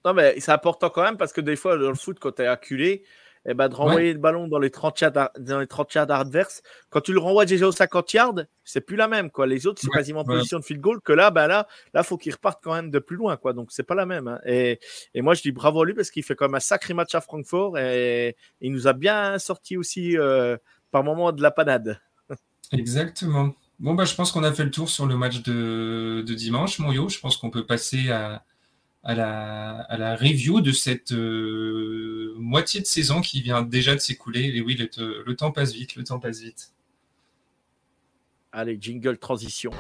Non, 0.05 0.15
mais 0.15 0.41
c'est 0.41 0.53
important 0.53 0.91
quand 0.91 1.03
même 1.03 1.17
parce 1.17 1.33
que 1.33 1.41
des 1.41 1.57
fois 1.57 1.77
dans 1.77 1.91
le 1.91 1.95
foot, 1.95 2.19
quand 2.19 2.33
tu 2.33 2.43
es 2.43 2.47
acculé, 2.47 3.05
eh 3.44 3.55
ben, 3.55 3.68
de 3.68 3.74
renvoyer 3.74 4.12
le 4.12 4.18
ballon 4.18 4.46
dans 4.46 4.59
les 4.59 4.70
30 4.70 5.00
yards, 5.00 5.31
dans 5.38 5.59
les 5.59 5.66
30 5.66 5.94
yards 5.94 6.11
adverses. 6.11 6.62
Quand 6.90 7.00
tu 7.00 7.12
le 7.12 7.18
renvoies 7.18 7.44
déjà 7.44 7.66
aux 7.66 7.72
50 7.72 8.12
yards, 8.12 8.35
c'est 8.64 8.81
plus 8.81 8.96
la 8.96 9.09
même. 9.09 9.31
Quoi. 9.31 9.46
Les 9.46 9.66
autres, 9.66 9.81
c'est 9.83 9.90
quasiment 9.90 10.20
en 10.20 10.24
position 10.24 10.59
de 10.59 10.64
field 10.64 10.81
goal 10.81 11.00
que 11.00 11.12
là, 11.12 11.31
ben 11.31 11.48
là, 11.48 11.66
là, 11.92 12.02
faut 12.02 12.16
qu'il 12.16 12.33
reparte 12.33 12.61
quand 12.62 12.74
même 12.74 12.90
de 12.90 12.98
plus 12.98 13.16
loin. 13.16 13.37
Quoi. 13.37 13.52
Donc, 13.52 13.72
c'est 13.72 13.83
pas 13.83 13.94
la 13.94 14.07
même. 14.07 14.28
Hein. 14.28 14.40
Et, 14.46 14.78
et, 15.14 15.22
moi, 15.22 15.35
je 15.35 15.42
dis 15.42 15.52
bravo 15.52 15.83
à 15.83 15.87
lui 15.87 15.94
parce 15.94 16.11
qu'il 16.11 16.22
fait 16.22 16.37
quand 16.37 16.46
même 16.46 16.55
un 16.55 16.61
sacré 16.61 16.94
match 16.94 17.14
à 17.14 17.20
Francfort 17.20 17.78
et, 17.78 18.37
il 18.61 18.72
nous 18.72 18.87
a 18.87 18.92
bien 18.92 19.38
sorti 19.38 19.76
aussi 19.76 20.16
euh, 20.16 20.57
par 20.90 21.02
moment 21.02 21.33
de 21.33 21.42
la 21.42 21.50
panade. 21.50 22.00
Exactement. 22.72 23.55
Bon, 23.81 23.94
bah, 23.94 24.05
je 24.05 24.14
pense 24.14 24.31
qu'on 24.31 24.44
a 24.44 24.52
fait 24.52 24.64
le 24.64 24.70
tour 24.70 24.88
sur 24.88 25.07
le 25.07 25.16
match 25.16 25.42
de, 25.42 26.22
de 26.24 26.35
dimanche, 26.35 26.78
Morio. 26.78 27.09
Je 27.09 27.18
pense 27.18 27.37
qu'on 27.37 27.50
peut 27.50 27.66
passer 27.66 28.11
à, 28.11 28.44
à 29.05 29.15
la, 29.15 29.81
à 29.81 29.97
la 29.97 30.17
review 30.17 30.61
de 30.61 30.73
cette 30.73 31.12
euh, 31.12 32.35
moitié 32.37 32.81
de 32.81 32.87
saison 32.87 33.21
qui 33.21 33.43
vient 33.43 33.62
déjà 33.62 33.95
de 33.95 34.01
s'écouler. 34.01 34.53
Et 34.55 34.61
oui, 34.61 34.77
le, 34.77 35.23
le, 35.25 35.37
temps 35.37 35.51
passe 35.51 35.73
vite, 35.73 35.97
le 35.97 36.05
temps 36.05 36.21
passe 36.21 36.41
vite. 36.41 36.73
Allez, 38.53 38.79
jingle 38.81 39.19
transition. 39.19 39.73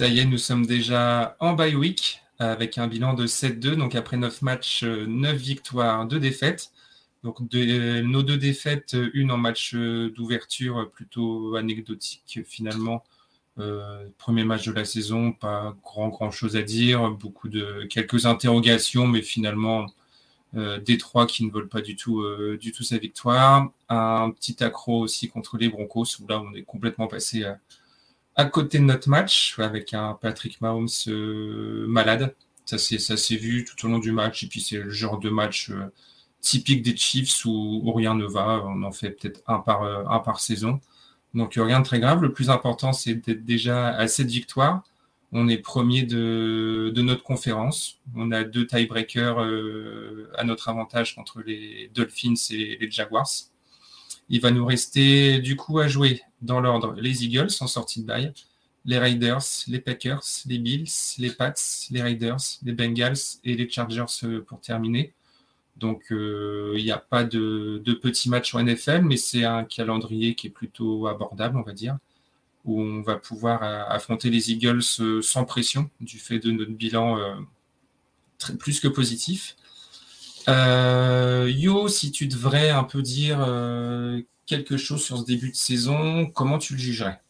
Ça 0.00 0.08
y 0.08 0.18
est, 0.18 0.24
nous 0.24 0.38
sommes 0.38 0.64
déjà 0.64 1.36
en 1.40 1.52
bye 1.52 1.74
week 1.74 2.22
avec 2.38 2.78
un 2.78 2.86
bilan 2.86 3.12
de 3.12 3.26
7-2. 3.26 3.74
Donc 3.74 3.94
après 3.94 4.16
9 4.16 4.40
matchs, 4.40 4.82
9 4.82 5.36
victoires, 5.36 6.06
2 6.06 6.18
défaites. 6.18 6.70
Donc 7.22 7.38
nos 7.42 8.22
deux 8.22 8.38
défaites, 8.38 8.96
une 9.12 9.30
en 9.30 9.36
match 9.36 9.74
d'ouverture 9.74 10.90
plutôt 10.90 11.54
anecdotique 11.54 12.40
finalement. 12.46 13.04
Euh, 13.58 14.08
premier 14.16 14.42
match 14.42 14.66
de 14.66 14.72
la 14.72 14.86
saison, 14.86 15.32
pas 15.32 15.76
grand 15.84 16.08
grand 16.08 16.30
chose 16.30 16.56
à 16.56 16.62
dire, 16.62 17.10
beaucoup 17.10 17.50
de 17.50 17.86
quelques 17.90 18.24
interrogations, 18.24 19.06
mais 19.06 19.20
finalement 19.20 19.84
euh, 20.56 20.80
Détroit 20.80 21.26
qui 21.26 21.44
ne 21.44 21.50
veulent 21.52 21.68
pas 21.68 21.82
du 21.82 21.94
tout 21.94 22.22
euh, 22.22 22.56
du 22.58 22.72
tout 22.72 22.84
sa 22.84 22.96
victoire. 22.96 23.70
Un 23.90 24.30
petit 24.30 24.64
accro 24.64 25.00
aussi 25.00 25.28
contre 25.28 25.58
les 25.58 25.68
Broncos 25.68 26.06
où 26.22 26.26
là 26.26 26.40
on 26.40 26.54
est 26.54 26.62
complètement 26.62 27.06
passé 27.06 27.44
à, 27.44 27.58
à 28.40 28.46
côté 28.46 28.78
de 28.78 28.84
notre 28.84 29.10
match 29.10 29.58
avec 29.58 29.92
un 29.92 30.14
Patrick 30.14 30.60
Mahomes 30.62 30.88
euh, 31.08 31.86
malade. 31.86 32.34
Ça 32.64 32.78
s'est 32.78 33.36
vu 33.36 33.64
tout 33.64 33.86
au 33.86 33.90
long 33.90 33.98
du 33.98 34.12
match. 34.12 34.44
Et 34.44 34.46
puis 34.46 34.60
c'est 34.62 34.78
le 34.78 34.90
genre 34.90 35.18
de 35.18 35.28
match 35.28 35.70
euh, 35.70 35.92
typique 36.40 36.82
des 36.82 36.96
Chiefs 36.96 37.44
où, 37.44 37.92
rien 37.92 38.14
ne 38.14 38.24
va. 38.24 38.62
On 38.64 38.82
en 38.82 38.92
fait 38.92 39.10
peut-être 39.10 39.42
un 39.46 39.58
par, 39.58 39.82
euh, 39.82 40.04
un 40.08 40.20
par 40.20 40.40
saison. 40.40 40.80
Donc 41.34 41.54
rien 41.56 41.80
de 41.80 41.84
très 41.84 42.00
grave. 42.00 42.22
Le 42.22 42.32
plus 42.32 42.48
important, 42.48 42.92
c'est 42.94 43.14
d'être 43.14 43.44
déjà 43.44 43.88
à 43.88 44.08
cette 44.08 44.30
victoire. 44.30 44.84
On 45.32 45.46
est 45.48 45.58
premier 45.58 46.04
de, 46.04 46.90
de 46.94 47.02
notre 47.02 47.22
conférence. 47.22 47.98
On 48.16 48.32
a 48.32 48.42
deux 48.42 48.66
tiebreakers 48.66 49.38
à 50.38 50.44
notre 50.44 50.68
avantage 50.70 51.14
contre 51.14 51.40
les 51.42 51.90
Dolphins 51.94 52.34
et 52.50 52.78
les 52.80 52.90
Jaguars. 52.90 53.49
Il 54.30 54.40
va 54.40 54.52
nous 54.52 54.64
rester 54.64 55.40
du 55.40 55.56
coup 55.56 55.80
à 55.80 55.88
jouer 55.88 56.22
dans 56.40 56.60
l'ordre 56.60 56.94
les 56.94 57.24
Eagles 57.24 57.50
en 57.60 57.66
sortie 57.66 58.00
de 58.00 58.06
bail, 58.06 58.32
les 58.84 58.96
Raiders, 58.96 59.42
les 59.66 59.80
Packers, 59.80 60.22
les 60.46 60.58
Bills, 60.58 60.88
les 61.18 61.30
Pats, 61.30 61.52
les 61.90 62.00
Raiders, 62.00 62.38
les 62.62 62.72
Bengals 62.72 63.18
et 63.44 63.54
les 63.54 63.68
Chargers 63.68 64.04
euh, 64.22 64.40
pour 64.40 64.60
terminer. 64.60 65.12
Donc 65.76 66.12
euh, 66.12 66.74
il 66.78 66.84
n'y 66.84 66.92
a 66.92 66.98
pas 66.98 67.24
de, 67.24 67.82
petits 68.00 68.30
matchs 68.30 68.54
en 68.54 68.62
NFL, 68.62 69.02
mais 69.02 69.16
c'est 69.16 69.44
un 69.44 69.64
calendrier 69.64 70.36
qui 70.36 70.46
est 70.46 70.50
plutôt 70.50 71.08
abordable, 71.08 71.58
on 71.58 71.62
va 71.62 71.72
dire, 71.72 71.98
où 72.64 72.80
on 72.80 73.02
va 73.02 73.16
pouvoir 73.16 73.64
euh, 73.64 73.82
affronter 73.88 74.30
les 74.30 74.52
Eagles 74.52 74.82
sans 75.22 75.44
pression 75.44 75.90
du 76.00 76.20
fait 76.20 76.38
de 76.38 76.52
notre 76.52 76.72
bilan 76.72 77.18
plus 78.58 78.78
que 78.78 78.88
positif. 78.88 79.56
Euh, 80.48 81.50
Yo, 81.50 81.88
si 81.88 82.10
tu 82.10 82.26
devrais 82.26 82.70
un 82.70 82.84
peu 82.84 83.02
dire 83.02 83.44
euh, 83.46 84.20
quelque 84.46 84.76
chose 84.76 85.02
sur 85.02 85.18
ce 85.18 85.24
début 85.24 85.50
de 85.50 85.56
saison, 85.56 86.26
comment 86.26 86.58
tu 86.58 86.74
le 86.74 86.78
jugerais? 86.78 87.20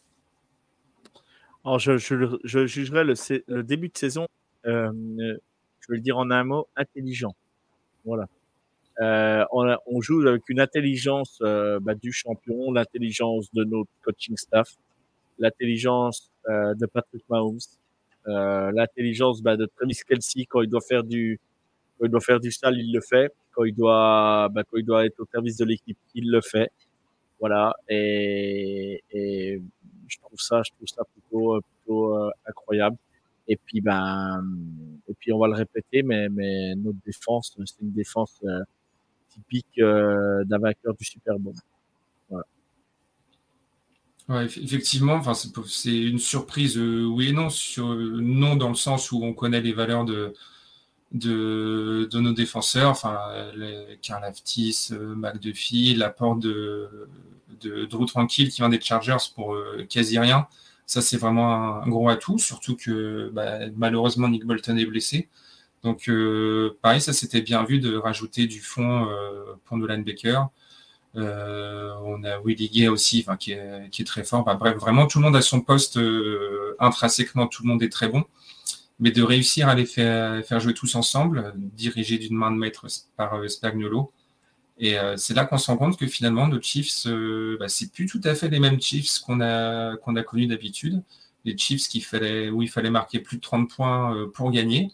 Alors, 1.64 1.78
je, 1.78 1.98
jugerais 1.98 3.04
le, 3.04 3.62
début 3.62 3.88
de 3.88 3.98
saison, 3.98 4.26
euh, 4.66 4.90
je 5.80 5.92
vais 5.92 5.96
le 5.96 6.00
dire 6.00 6.18
en 6.18 6.30
un 6.30 6.44
mot, 6.44 6.68
intelligent. 6.76 7.34
Voilà. 8.04 8.28
On, 9.00 9.76
on, 9.86 10.00
joue 10.00 10.26
avec 10.26 10.48
une 10.48 10.60
intelligence 10.60 11.38
bah, 11.40 11.94
du 11.94 12.12
champion, 12.12 12.72
l'intelligence 12.72 13.52
de 13.52 13.64
notre 13.64 13.90
coaching 14.02 14.36
staff, 14.36 14.76
l'intelligence 15.38 16.30
de 16.48 16.86
Patrick 16.86 17.24
Mahomes, 17.28 17.58
l'intelligence 18.26 19.42
bah, 19.42 19.56
de 19.56 19.66
Travis 19.66 20.00
Kelsey 20.06 20.46
quand 20.46 20.62
il 20.62 20.68
doit 20.68 20.80
faire 20.80 21.04
du, 21.04 21.38
quand 22.00 22.06
il 22.06 22.10
doit 22.10 22.20
faire 22.20 22.40
du 22.40 22.50
sale, 22.50 22.78
il 22.78 22.92
le 22.92 23.00
fait. 23.02 23.30
Quand 23.52 23.64
il 23.64 23.74
doit, 23.74 24.48
bah, 24.50 24.62
quand 24.64 24.78
il 24.78 24.86
doit 24.86 25.04
être 25.04 25.20
au 25.20 25.26
service 25.30 25.58
de 25.58 25.66
l'équipe, 25.66 25.98
il 26.14 26.30
le 26.30 26.40
fait. 26.40 26.72
Voilà. 27.38 27.74
Et, 27.88 29.02
je 30.08 30.18
trouve 30.18 30.40
ça, 30.40 30.62
je 30.64 30.70
trouve 30.72 30.88
ça 30.88 31.02
plutôt, 31.04 31.60
plutôt 31.60 32.16
euh, 32.16 32.30
incroyable. 32.46 32.96
Et 33.46 33.56
puis, 33.56 33.80
ben, 33.82 34.42
et 35.08 35.14
puis 35.14 35.32
on 35.32 35.38
va 35.38 35.48
le 35.48 35.54
répéter, 35.54 36.02
mais, 36.02 36.28
mais 36.30 36.74
notre 36.74 36.98
défense, 37.04 37.54
c'est 37.66 37.80
une 37.82 37.92
défense 37.92 38.40
typique 39.28 39.78
d'un 39.78 40.58
vainqueur 40.58 40.94
du 40.94 41.04
Super 41.04 41.38
Bowl. 41.38 41.54
Effectivement, 44.62 45.14
enfin, 45.14 45.34
c'est 45.34 45.96
une 45.96 46.20
surprise, 46.20 46.78
oui 46.78 47.28
et 47.28 47.32
non. 47.32 47.48
Non, 47.78 48.54
dans 48.56 48.68
le 48.68 48.76
sens 48.76 49.10
où 49.10 49.22
on 49.24 49.34
connaît 49.34 49.60
les 49.60 49.72
valeurs 49.72 50.04
de, 50.04 50.32
de, 51.12 52.08
nos 52.12 52.32
défenseurs, 52.32 52.90
enfin, 52.90 53.18
Karl 54.02 54.24
Aftis, 54.24 54.90
McDuffie, 54.92 55.94
l'apport 55.94 56.36
de, 56.36 57.08
de 57.60 57.84
Drew 57.84 58.06
Tranquille 58.06 58.50
qui 58.50 58.58
vient 58.58 58.68
des 58.68 58.80
Chargers 58.80 59.16
pour 59.34 59.56
quasi 59.88 60.18
rien. 60.18 60.46
Ça, 60.90 61.02
c'est 61.02 61.18
vraiment 61.18 61.82
un, 61.82 61.88
gros 61.88 62.08
atout, 62.08 62.38
surtout 62.38 62.76
que 62.76 63.30
bah, 63.32 63.60
malheureusement 63.76 64.28
Nick 64.28 64.44
Bolton 64.44 64.76
est 64.76 64.86
blessé. 64.86 65.28
Donc, 65.82 66.08
euh, 66.08 66.76
pareil, 66.82 67.00
ça 67.00 67.12
s'était 67.12 67.42
bien 67.42 67.64
vu 67.64 67.78
de 67.78 67.96
rajouter 67.96 68.46
du 68.46 68.60
fond 68.60 69.06
euh, 69.08 69.54
pour 69.64 69.76
Nolan 69.76 70.00
Baker. 70.00 70.42
Euh, 71.16 71.92
on 72.04 72.22
a 72.24 72.40
Willie 72.40 72.68
Gay 72.68 72.88
aussi, 72.88 73.24
qui 73.38 73.52
est, 73.52 73.90
qui, 73.90 74.02
est, 74.02 74.04
très 74.04 74.24
fort. 74.24 74.44
bref, 74.44 74.76
vraiment, 74.78 75.06
tout 75.06 75.18
le 75.18 75.24
monde 75.24 75.36
a 75.36 75.42
son 75.42 75.60
poste 75.60 75.98
intrinsèquement, 76.78 77.46
tout 77.46 77.62
le 77.62 77.68
monde 77.68 77.82
est 77.82 77.88
très 77.88 78.08
bon. 78.08 78.24
Mais 79.00 79.10
de 79.10 79.22
réussir 79.22 79.68
à 79.68 79.74
les 79.74 79.86
faire, 79.86 80.60
jouer 80.60 80.74
tous 80.74 80.94
ensemble, 80.94 81.52
dirigés 81.56 82.18
d'une 82.18 82.36
main 82.36 82.50
de 82.50 82.56
maître 82.56 82.86
par 83.16 83.48
Spagnolo, 83.48 84.12
et 84.78 84.96
c'est 85.16 85.34
là 85.34 85.44
qu'on 85.44 85.58
se 85.58 85.70
rend 85.70 85.76
compte 85.76 85.98
que 85.98 86.06
finalement, 86.06 86.48
nos 86.48 86.60
Chiefs, 86.60 87.06
bah, 87.58 87.68
c'est 87.68 87.92
plus 87.92 88.06
tout 88.06 88.20
à 88.24 88.34
fait 88.34 88.48
les 88.48 88.60
mêmes 88.60 88.80
Chiefs 88.80 89.18
qu'on 89.18 89.40
a, 89.40 89.96
connus 90.26 90.46
d'habitude. 90.46 91.02
Les 91.44 91.56
Chiefs 91.56 91.88
où 92.52 92.62
il 92.62 92.68
fallait 92.70 92.90
marquer 92.90 93.20
plus 93.20 93.36
de 93.36 93.42
30 93.42 93.70
points 93.70 94.28
pour 94.34 94.50
gagner. 94.50 94.90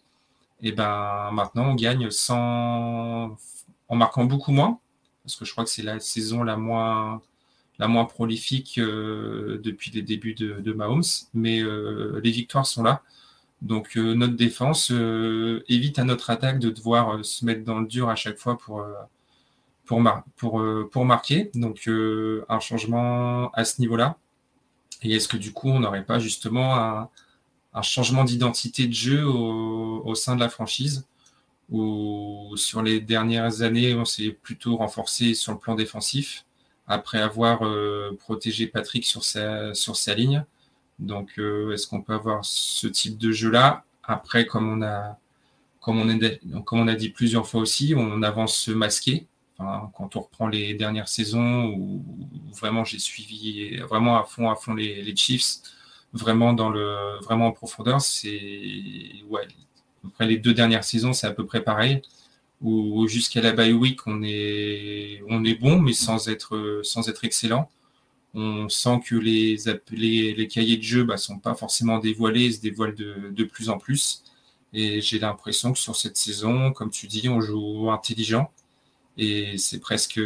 Et 0.62 0.72
ben 0.72 1.30
maintenant, 1.32 1.70
on 1.70 1.74
gagne 1.74 2.08
en 2.28 3.96
marquant 3.96 4.24
beaucoup 4.24 4.52
moins, 4.52 4.78
parce 5.24 5.36
que 5.36 5.44
je 5.44 5.52
crois 5.52 5.64
que 5.64 5.70
c'est 5.70 5.82
la 5.82 6.00
saison 6.00 6.42
la 6.42 6.56
moins, 6.56 7.20
prolifique 8.08 8.78
euh, 8.78 9.60
depuis 9.62 9.90
les 9.90 10.02
débuts 10.02 10.34
de, 10.34 10.72
Mahomes, 10.72 11.02
mais 11.34 11.60
euh, 11.60 12.20
les 12.22 12.30
victoires 12.30 12.66
sont 12.66 12.82
là. 12.82 13.02
Donc 13.66 13.96
euh, 13.96 14.14
notre 14.14 14.36
défense 14.36 14.90
évite 15.68 15.98
à 15.98 16.04
notre 16.04 16.30
attaque 16.30 16.58
de 16.60 16.70
devoir 16.70 17.24
se 17.24 17.44
mettre 17.44 17.64
dans 17.64 17.80
le 17.80 17.86
dur 17.86 18.08
à 18.08 18.14
chaque 18.14 18.38
fois 18.38 18.56
pour, 18.58 18.84
marquer. 21.04 21.50
Donc 21.54 21.88
un 22.48 22.60
changement 22.60 23.50
à 23.50 23.64
ce 23.64 23.80
niveau-là. 23.80 24.16
Et 25.02 25.14
est-ce 25.14 25.28
que 25.28 25.36
du 25.36 25.52
coup, 25.52 25.68
on 25.68 25.80
n'aurait 25.80 26.04
pas 26.04 26.18
justement 26.18 27.08
un 27.74 27.82
changement 27.82 28.24
d'identité 28.24 28.86
de 28.86 28.92
jeu 28.94 29.24
au, 29.26 30.14
sein 30.14 30.34
de 30.36 30.40
la 30.40 30.48
franchise, 30.48 31.06
où 31.68 32.54
sur 32.56 32.82
les 32.82 33.00
dernières 33.00 33.62
années, 33.62 33.94
on 33.94 34.04
s'est 34.04 34.30
plutôt 34.30 34.76
renforcé 34.76 35.34
sur 35.34 35.52
le 35.52 35.58
plan 35.58 35.74
défensif, 35.74 36.44
après 36.86 37.20
avoir 37.20 37.64
euh, 37.66 38.16
protégé 38.18 38.66
Patrick 38.66 39.04
sur 39.04 39.24
sa 39.24 40.14
ligne. 40.14 40.44
Donc, 40.98 41.32
euh, 41.38 41.72
est-ce 41.72 41.86
qu'on 41.86 42.00
peut 42.02 42.14
avoir 42.14 42.44
ce 42.44 42.86
type 42.86 43.18
de 43.18 43.32
jeu-là? 43.32 43.84
Après, 44.02 44.46
comme 44.46 44.68
on 44.68 44.82
a, 44.82 45.18
comme 45.80 45.98
on, 46.00 46.88
a 46.88 46.94
dit 46.94 47.10
plusieurs 47.10 47.46
fois 47.46 47.60
aussi, 47.60 47.94
on 47.96 48.22
avance 48.22 48.68
masqué. 48.68 49.26
Quand 49.58 50.16
on 50.16 50.20
reprend 50.20 50.48
les 50.48 50.74
dernières 50.74 51.08
saisons 51.08 51.66
où, 51.68 52.04
vraiment 52.52 52.84
j'ai 52.84 52.98
suivi 52.98 53.76
vraiment 53.78 54.18
à 54.18 54.24
fond, 54.24 54.50
à 54.50 54.56
fond 54.56 54.74
les, 54.74 55.16
Chiefs, 55.16 55.62
vraiment 56.12 56.52
dans 56.52 56.70
le 56.70 57.18
vraiment 57.22 57.46
en 57.46 57.52
profondeur, 57.52 58.00
c'est 58.00 59.12
après 60.04 60.26
les 60.26 60.36
deux 60.38 60.54
dernières 60.54 60.84
saisons, 60.84 61.12
c'est 61.12 61.26
à 61.26 61.32
peu 61.32 61.46
près 61.46 61.62
pareil. 61.62 62.02
Où 62.62 63.06
jusqu'à 63.06 63.40
la 63.40 63.52
bye 63.52 63.72
week, 63.72 64.06
on 64.06 64.22
est 64.22 65.22
on 65.28 65.44
est 65.44 65.54
bon, 65.54 65.78
mais 65.80 65.92
sans 65.92 66.28
être 66.28 66.80
sans 66.82 67.08
être 67.08 67.24
excellent. 67.24 67.70
On 68.36 68.68
sent 68.68 69.00
que 69.06 69.16
les 69.16 69.56
les, 69.92 70.34
les 70.34 70.48
cahiers 70.48 70.76
de 70.76 70.82
jeu 70.82 71.04
bah, 71.04 71.16
sont 71.16 71.38
pas 71.38 71.54
forcément 71.54 71.98
dévoilés, 71.98 72.52
se 72.52 72.60
dévoilent 72.60 72.94
de, 72.94 73.30
de 73.30 73.44
plus 73.44 73.70
en 73.70 73.78
plus. 73.78 74.22
Et 74.72 75.00
j'ai 75.00 75.18
l'impression 75.18 75.72
que 75.72 75.78
sur 75.78 75.96
cette 75.96 76.16
saison, 76.16 76.72
comme 76.72 76.90
tu 76.90 77.06
dis, 77.08 77.28
on 77.28 77.40
joue 77.40 77.90
intelligent. 77.90 78.52
Et 79.18 79.58
c'est 79.58 79.80
presque 79.80 80.20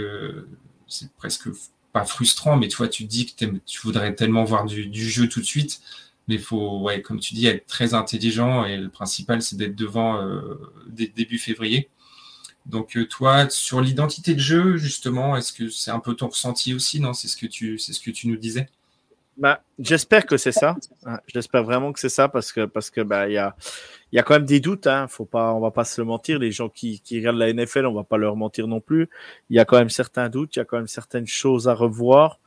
c'est 0.88 1.12
presque 1.14 1.48
pas 1.92 2.04
frustrant, 2.04 2.56
mais 2.56 2.68
toi, 2.68 2.88
tu 2.88 3.04
dis 3.04 3.26
que 3.26 3.44
tu 3.66 3.80
voudrais 3.80 4.14
tellement 4.14 4.44
voir 4.44 4.66
du, 4.66 5.08
jeu 5.08 5.28
tout 5.28 5.40
de 5.40 5.46
suite. 5.46 5.80
Mais 6.28 6.36
il 6.36 6.40
faut, 6.40 6.80
ouais, 6.80 7.02
comme 7.02 7.18
tu 7.20 7.34
dis, 7.34 7.46
être 7.46 7.66
très 7.66 7.94
intelligent 7.94 8.64
et 8.64 8.76
le 8.76 8.88
principal, 8.88 9.42
c'est 9.42 9.56
d'être 9.56 9.74
devant 9.74 10.20
euh, 10.20 10.54
début 10.88 11.38
février. 11.38 11.88
Donc, 12.66 12.96
euh, 12.96 13.06
toi, 13.06 13.48
sur 13.48 13.80
l'identité 13.80 14.34
de 14.34 14.40
jeu, 14.40 14.76
justement, 14.76 15.36
est-ce 15.36 15.52
que 15.52 15.68
c'est 15.68 15.90
un 15.90 16.00
peu 16.00 16.14
ton 16.14 16.28
ressenti 16.28 16.74
aussi 16.74 17.00
Non, 17.00 17.12
c'est 17.12 17.28
ce 17.28 17.36
que 17.36 17.46
tu, 17.46 17.78
c'est 17.78 17.92
ce 17.92 18.00
que 18.00 18.10
tu 18.10 18.28
nous 18.28 18.36
disais. 18.36 18.68
Bah, 19.40 19.62
j'espère 19.78 20.26
que 20.26 20.36
c'est 20.36 20.52
ça. 20.52 20.76
J'espère 21.26 21.64
vraiment 21.64 21.92
que 21.92 22.00
c'est 22.00 22.10
ça 22.10 22.28
parce 22.28 22.52
que 22.52 22.66
parce 22.66 22.90
que 22.90 23.00
bah 23.00 23.26
il 23.26 23.32
y 23.32 23.38
a 23.38 23.56
il 24.12 24.16
y 24.16 24.18
a 24.18 24.22
quand 24.22 24.34
même 24.34 24.44
des 24.44 24.60
doutes. 24.60 24.86
Hein. 24.86 25.08
Faut 25.08 25.24
pas, 25.24 25.54
on 25.54 25.60
va 25.60 25.70
pas 25.70 25.84
se 25.84 25.98
le 25.98 26.04
mentir. 26.06 26.38
Les 26.38 26.52
gens 26.52 26.68
qui, 26.68 27.00
regardent 27.10 27.38
la 27.38 27.50
NFL, 27.50 27.86
on 27.86 27.94
va 27.94 28.04
pas 28.04 28.18
leur 28.18 28.36
mentir 28.36 28.66
non 28.68 28.80
plus. 28.80 29.08
Il 29.48 29.56
y 29.56 29.58
a 29.58 29.64
quand 29.64 29.78
même 29.78 29.88
certains 29.88 30.28
doutes. 30.28 30.56
Il 30.56 30.58
y 30.58 30.62
a 30.62 30.66
quand 30.66 30.76
même 30.76 30.88
certaines 30.88 31.26
choses 31.26 31.68
à 31.68 31.74
revoir. 31.74 32.38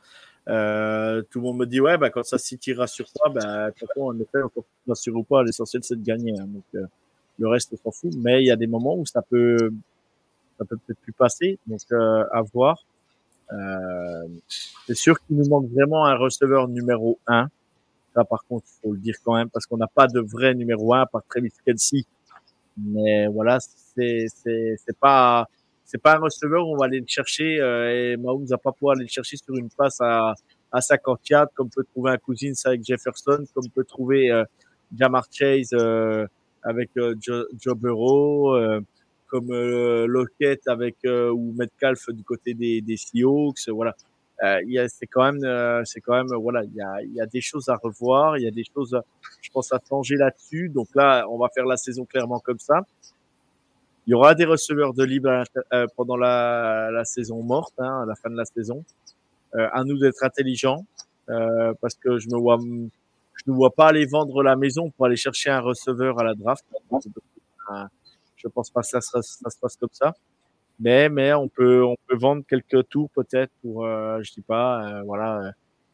Euh, 0.48 1.22
tout 1.30 1.40
le 1.40 1.46
monde 1.46 1.56
me 1.58 1.66
dit 1.66 1.80
ouais, 1.80 1.98
bah 1.98 2.10
quand 2.10 2.22
ça 2.22 2.38
s'y 2.38 2.58
tirera 2.58 2.86
sur 2.86 3.10
toi, 3.12 3.30
bah 3.30 3.70
en 3.96 4.20
effet, 4.20 4.38
on 4.86 4.94
sur 4.94 5.16
ou 5.16 5.24
pas. 5.24 5.42
L'essentiel 5.42 5.82
c'est 5.82 5.96
de 5.96 6.04
gagner. 6.04 6.38
Hein. 6.38 6.46
Donc 6.46 6.64
euh, 6.76 6.86
le 7.40 7.48
reste 7.48 7.72
on 7.72 7.76
s'en 7.76 7.90
fout. 7.90 8.14
Mais 8.18 8.42
il 8.42 8.46
y 8.46 8.52
a 8.52 8.56
des 8.56 8.68
moments 8.68 8.96
où 8.96 9.06
ça 9.06 9.22
peut 9.22 9.72
ça 10.58 10.64
peut 10.64 10.76
peut-être 10.76 11.00
plus 11.00 11.12
passer. 11.12 11.58
Donc 11.66 11.80
euh, 11.92 12.24
à 12.32 12.42
voir. 12.42 12.84
Euh, 13.52 14.28
c'est 14.86 14.96
sûr 14.96 15.20
qu'il 15.20 15.36
nous 15.36 15.48
manque 15.48 15.70
vraiment 15.70 16.06
un 16.06 16.16
receveur 16.16 16.68
numéro 16.68 17.18
un 17.26 17.48
par 18.22 18.44
contre, 18.44 18.66
faut 18.80 18.92
le 18.92 18.98
dire 18.98 19.16
quand 19.24 19.34
même, 19.34 19.50
parce 19.50 19.66
qu'on 19.66 19.76
n'a 19.76 19.88
pas 19.88 20.06
de 20.06 20.20
vrai 20.20 20.54
numéro 20.54 20.94
un 20.94 21.00
à 21.00 21.06
part 21.06 21.22
Travis 21.28 21.50
Kelsey. 21.64 22.04
Mais 22.76 23.26
voilà, 23.26 23.58
c'est 23.60 24.26
c'est 24.28 24.76
c'est 24.84 24.96
pas 24.98 25.48
c'est 25.84 26.00
pas 26.00 26.16
un 26.16 26.20
receveur 26.20 26.66
où 26.66 26.74
on 26.74 26.76
va 26.76 26.86
aller 26.86 27.00
le 27.00 27.06
chercher 27.08 27.60
euh, 27.60 28.12
et 28.12 28.16
Mahomes 28.16 28.46
va 28.46 28.58
pas 28.58 28.72
pouvoir 28.72 28.96
aller 28.96 29.04
le 29.04 29.10
chercher 29.10 29.36
sur 29.36 29.56
une 29.56 29.68
passe 29.70 30.00
à 30.00 30.34
à 30.72 30.80
50 30.80 31.28
yards 31.28 31.48
comme 31.54 31.70
peut 31.70 31.84
trouver 31.84 32.12
un 32.12 32.18
Cousins 32.18 32.52
avec 32.64 32.84
Jefferson, 32.84 33.44
comme 33.54 33.68
peut 33.70 33.84
trouver 33.84 34.30
euh, 34.30 34.44
Jamar 34.96 35.26
Chase 35.30 35.70
euh, 35.72 36.26
avec 36.62 36.90
euh, 36.96 37.14
Joe, 37.20 37.46
Burrow, 37.76 38.56
euh, 38.56 38.80
comme 39.28 39.52
Lockett 40.06 40.66
avec 40.68 40.96
ou 41.04 41.52
Metcalf 41.56 42.10
du 42.10 42.22
côté 42.22 42.54
des 42.54 42.80
des 42.80 42.96
Seahawks. 42.96 43.68
Voilà, 43.68 43.94
euh, 44.42 44.86
c'est 44.88 45.06
quand 45.06 45.24
même, 45.32 45.44
euh, 45.44 45.82
c'est 45.84 46.00
quand 46.00 46.14
même, 46.14 46.34
voilà, 46.40 46.64
il 46.64 46.74
y 46.74 46.80
a, 46.80 47.02
y 47.02 47.20
a 47.20 47.26
des 47.26 47.40
choses 47.40 47.68
à 47.68 47.76
revoir, 47.76 48.36
il 48.36 48.44
y 48.44 48.48
a 48.48 48.50
des 48.50 48.64
choses, 48.64 48.98
je 49.40 49.50
pense, 49.50 49.72
à 49.72 49.80
changer 49.88 50.16
là-dessus. 50.16 50.68
Donc 50.68 50.88
là, 50.94 51.26
on 51.30 51.38
va 51.38 51.48
faire 51.48 51.66
la 51.66 51.76
saison 51.76 52.04
clairement 52.04 52.40
comme 52.40 52.58
ça. 52.58 52.82
Il 54.06 54.10
y 54.10 54.14
aura 54.14 54.34
des 54.34 54.44
receveurs 54.44 54.92
de 54.92 55.02
libre 55.02 55.44
euh, 55.72 55.86
pendant 55.96 56.16
la, 56.16 56.90
la, 56.92 57.04
saison 57.04 57.42
morte, 57.42 57.74
hein, 57.78 58.02
à 58.02 58.06
la 58.06 58.14
fin 58.16 58.28
de 58.28 58.36
la 58.36 58.44
saison. 58.44 58.84
Euh, 59.54 59.68
à 59.72 59.84
nous 59.84 59.98
d'être 59.98 60.22
intelligents, 60.22 60.84
euh, 61.30 61.72
parce 61.80 61.94
que 61.94 62.18
je 62.18 62.28
me 62.28 62.36
vois, 62.36 62.58
je 62.60 63.50
ne 63.50 63.54
vois 63.54 63.70
pas 63.70 63.86
aller 63.86 64.04
vendre 64.04 64.42
la 64.42 64.56
maison 64.56 64.90
pour 64.90 65.06
aller 65.06 65.16
chercher 65.16 65.50
un 65.50 65.60
receveur 65.60 66.18
à 66.18 66.24
la 66.24 66.34
draft. 66.34 66.64
Je 68.44 68.48
pense 68.50 68.70
pas 68.70 68.82
que 68.82 68.86
ça, 68.88 69.00
se 69.00 69.58
passe 69.60 69.76
comme 69.76 69.88
ça. 69.92 70.14
Mais, 70.80 71.08
mais 71.08 71.32
on 71.32 71.48
peut, 71.48 71.84
on 71.84 71.96
peut 72.06 72.16
vendre 72.16 72.44
quelques 72.48 72.88
tours 72.88 73.08
peut-être 73.10 73.52
pour, 73.62 73.86
euh, 73.86 74.20
je 74.22 74.32
dis 74.32 74.40
pas, 74.42 74.84
euh, 74.84 75.02
voilà, 75.04 75.38
euh, 75.40 75.50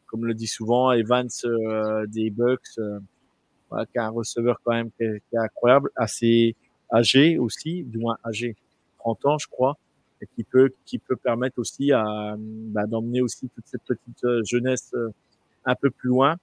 comme 0.07 0.25
le 0.25 0.35
dit 0.35 0.47
souvent 0.47 0.91
Evans 0.93 1.29
euh, 1.45 2.07
des 2.07 2.31
Bucks, 2.31 2.79
qui 3.93 3.99
a 3.99 4.05
un 4.05 4.11
receveur 4.11 4.61
quand 4.65 4.73
même 4.73 4.91
qui 4.93 5.05
est, 5.05 5.23
incroyable, 5.35 5.91
assez 5.95 6.57
âgé 6.93 7.39
aussi, 7.39 7.85
du 7.85 7.99
moins 7.99 8.17
âgé, 8.25 8.57
30 8.99 9.27
ans 9.27 9.39
je 9.39 9.47
crois, 9.47 9.77
et 10.21 10.27
qui 10.35 10.43
peut, 10.43 10.73
qui 10.85 10.99
peut 10.99 11.15
permettre 11.15 11.59
aussi 11.59 11.91
bah, 11.93 12.87
d'emmener 12.89 13.21
aussi 13.21 13.49
toute 13.51 13.67
cette 13.67 13.85
petite 13.85 14.27
jeunesse 14.45 14.93
un 15.65 15.75
peu 15.77 15.91
plus 15.91 16.09
loin. 16.09 16.37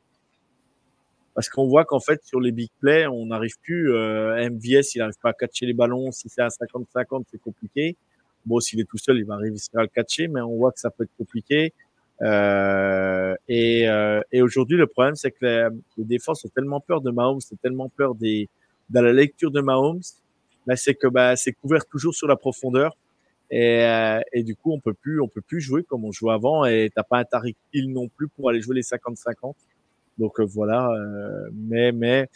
Parce 1.38 1.50
qu'on 1.50 1.68
voit 1.68 1.86
qu'en 1.86 2.00
fait, 2.00 2.24
sur 2.24 2.40
les 2.40 2.52
big 2.52 2.72
plays, 2.80 3.06
on 3.06 3.28
n'arrive 3.28 3.60
plus. 3.62 3.94
Euh, 3.94 4.50
MVS, 4.50 4.96
il 4.96 4.98
n'arrive 4.98 5.20
pas 5.22 5.30
à 5.30 5.34
catcher 5.34 5.68
les 5.68 5.74
ballons. 5.76 6.12
Si 6.12 6.30
c'est 6.30 6.42
à 6.42 6.48
50-50, 6.48 7.26
c'est 7.30 7.40
compliqué. 7.40 7.96
Bon, 8.44 8.60
s'il 8.60 8.80
est 8.80 8.90
tout 8.90 8.98
seul, 8.98 9.20
il 9.20 9.24
va 9.26 9.38
réussir 9.38 9.78
à 9.78 9.84
le 9.84 9.88
catcher, 9.88 10.28
mais 10.30 10.42
on 10.42 10.56
voit 10.56 10.72
que 10.72 10.80
ça 10.80 10.90
peut 10.90 11.04
être 11.04 11.16
compliqué. 11.16 11.76
Euh, 12.24 13.36
et, 13.48 13.88
euh, 13.88 14.20
et 14.32 14.42
aujourd'hui, 14.42 14.78
le 14.78 14.88
problème, 14.88 15.14
c'est 15.14 15.30
que 15.30 15.46
les, 15.46 15.68
les, 15.98 16.06
défenses 16.06 16.44
ont 16.44 16.50
tellement 16.50 16.80
peur 16.80 17.02
de 17.02 17.12
Mahomes, 17.12 17.40
c'est 17.40 17.62
tellement 17.62 17.90
peur 17.90 18.16
des, 18.16 18.50
de 18.90 19.00
la 19.00 19.14
lecture 19.14 19.52
de 19.52 19.62
Mahomes, 19.62 20.02
là, 20.66 20.76
c'est 20.76 20.96
que 20.96 21.06
bah, 21.06 21.36
c'est 21.36 21.54
couvert 21.54 21.86
toujours 21.86 22.16
sur 22.16 22.28
la 22.28 22.36
profondeur. 22.36 22.98
Et, 23.52 23.84
euh, 23.84 24.22
et, 24.34 24.42
du 24.42 24.56
coup, 24.56 24.74
on 24.74 24.80
peut 24.80 24.96
plus, 24.96 25.22
on 25.22 25.28
peut 25.28 25.42
plus 25.42 25.62
jouer 25.62 25.84
comme 25.84 26.04
on 26.04 26.12
jouait 26.12 26.34
avant. 26.34 26.66
Et 26.66 26.90
t'as 26.96 27.04
pas 27.04 27.20
un 27.20 27.26
Tariq 27.26 27.56
Hill 27.74 27.94
non 27.94 28.08
plus 28.08 28.28
pour 28.28 28.50
aller 28.50 28.60
jouer 28.60 28.74
les 28.74 28.82
50-50. 28.82 29.54
Donc 30.18 30.40
euh, 30.40 30.46
voilà. 30.46 30.90
Euh, 30.90 31.50
mais 31.54 31.92
mais 31.92 32.30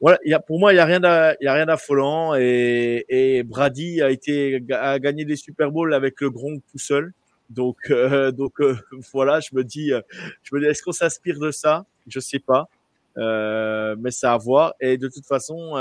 voilà, 0.00 0.18
y 0.24 0.32
a, 0.32 0.38
pour 0.38 0.60
moi, 0.60 0.72
il 0.72 0.76
n'y 0.76 0.80
a 0.80 0.84
rien 0.84 1.66
d'affolant 1.66 2.36
et, 2.36 3.04
et 3.08 3.42
Brady 3.42 4.00
a 4.00 4.10
été 4.10 4.62
a 4.70 4.98
gagné 5.00 5.24
des 5.24 5.34
Super 5.34 5.72
Bowls 5.72 5.92
avec 5.92 6.20
le 6.20 6.30
Gronk 6.30 6.62
tout 6.70 6.78
seul. 6.78 7.12
Donc, 7.50 7.90
euh, 7.90 8.30
donc 8.30 8.60
euh, 8.60 8.76
voilà, 9.12 9.40
je 9.40 9.48
me 9.52 9.64
dis, 9.64 9.92
euh, 9.92 10.00
je 10.42 10.54
me 10.54 10.60
dis, 10.60 10.66
est-ce 10.66 10.82
qu'on 10.82 10.92
s'inspire 10.92 11.38
de 11.38 11.50
ça? 11.50 11.86
Je 12.06 12.20
sais 12.20 12.38
pas, 12.38 12.68
euh, 13.16 13.96
mais 13.98 14.10
c'est 14.10 14.26
à 14.26 14.36
voir. 14.36 14.74
Et 14.80 14.98
de 14.98 15.08
toute 15.08 15.26
façon, 15.26 15.74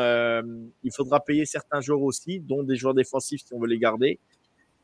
il 0.83 0.91
faudra 0.93 1.23
payer 1.23 1.45
certains 1.45 1.81
joueurs 1.81 2.01
aussi, 2.01 2.39
dont 2.39 2.63
des 2.63 2.75
joueurs 2.75 2.93
défensifs 2.93 3.41
si 3.45 3.53
on 3.53 3.59
veut 3.59 3.67
les 3.67 3.79
garder. 3.79 4.19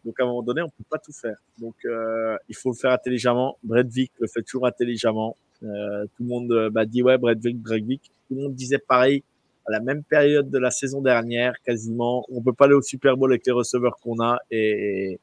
Donc 0.05 0.19
à 0.19 0.23
un 0.23 0.27
moment 0.27 0.43
donné, 0.43 0.61
on 0.61 0.69
peut 0.69 0.83
pas 0.89 0.97
tout 0.97 1.13
faire. 1.13 1.37
Donc 1.59 1.75
il 1.83 2.55
faut 2.55 2.71
le 2.71 2.75
faire 2.75 2.91
intelligemment. 2.91 3.57
Brett 3.63 3.87
Vick 3.87 4.11
le 4.19 4.27
fait 4.27 4.41
toujours 4.41 4.67
intelligemment. 4.67 5.37
tout 5.61 5.67
le 5.67 6.25
monde 6.25 6.69
m'a 6.73 6.85
dit 6.85 7.03
ouais, 7.03 7.17
Brett 7.17 7.39
Vick. 7.39 8.11
Tout 8.27 8.35
le 8.35 8.41
monde 8.41 8.55
disait 8.55 8.79
pareil 8.79 9.23
à 9.65 9.71
la 9.71 9.79
même 9.79 10.03
période 10.03 10.49
de 10.49 10.57
la 10.57 10.71
saison 10.71 11.01
dernière, 11.01 11.53
quasiment. 11.65 12.25
On 12.29 12.41
peut 12.41 12.53
pas 12.53 12.65
aller 12.65 12.73
au 12.73 12.81
Super 12.81 13.15
Bowl 13.15 13.31
avec 13.31 13.45
les 13.45 13.53
receveurs 13.53 13.97
qu'on 14.01 14.19
a 14.21 14.39
et, 14.51 15.19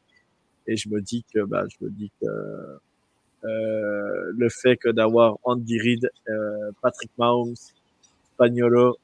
et 0.67 0.77
je 0.77 0.89
me 0.89 1.01
dis 1.01 1.25
que, 1.35 1.45
bah, 1.45 1.65
je 1.69 1.85
me 1.85 1.91
dis 1.91 2.11
que 2.21 2.27
euh, 3.45 4.33
le 4.37 4.49
fait 4.49 4.77
que 4.77 4.91
d'avoir 4.91 5.39
Andy 5.45 5.79
Reid, 5.79 6.11
euh, 6.29 6.71
Patrick 6.83 7.11
Mahomes, 7.19 7.55
Spagnolo, 8.35 8.99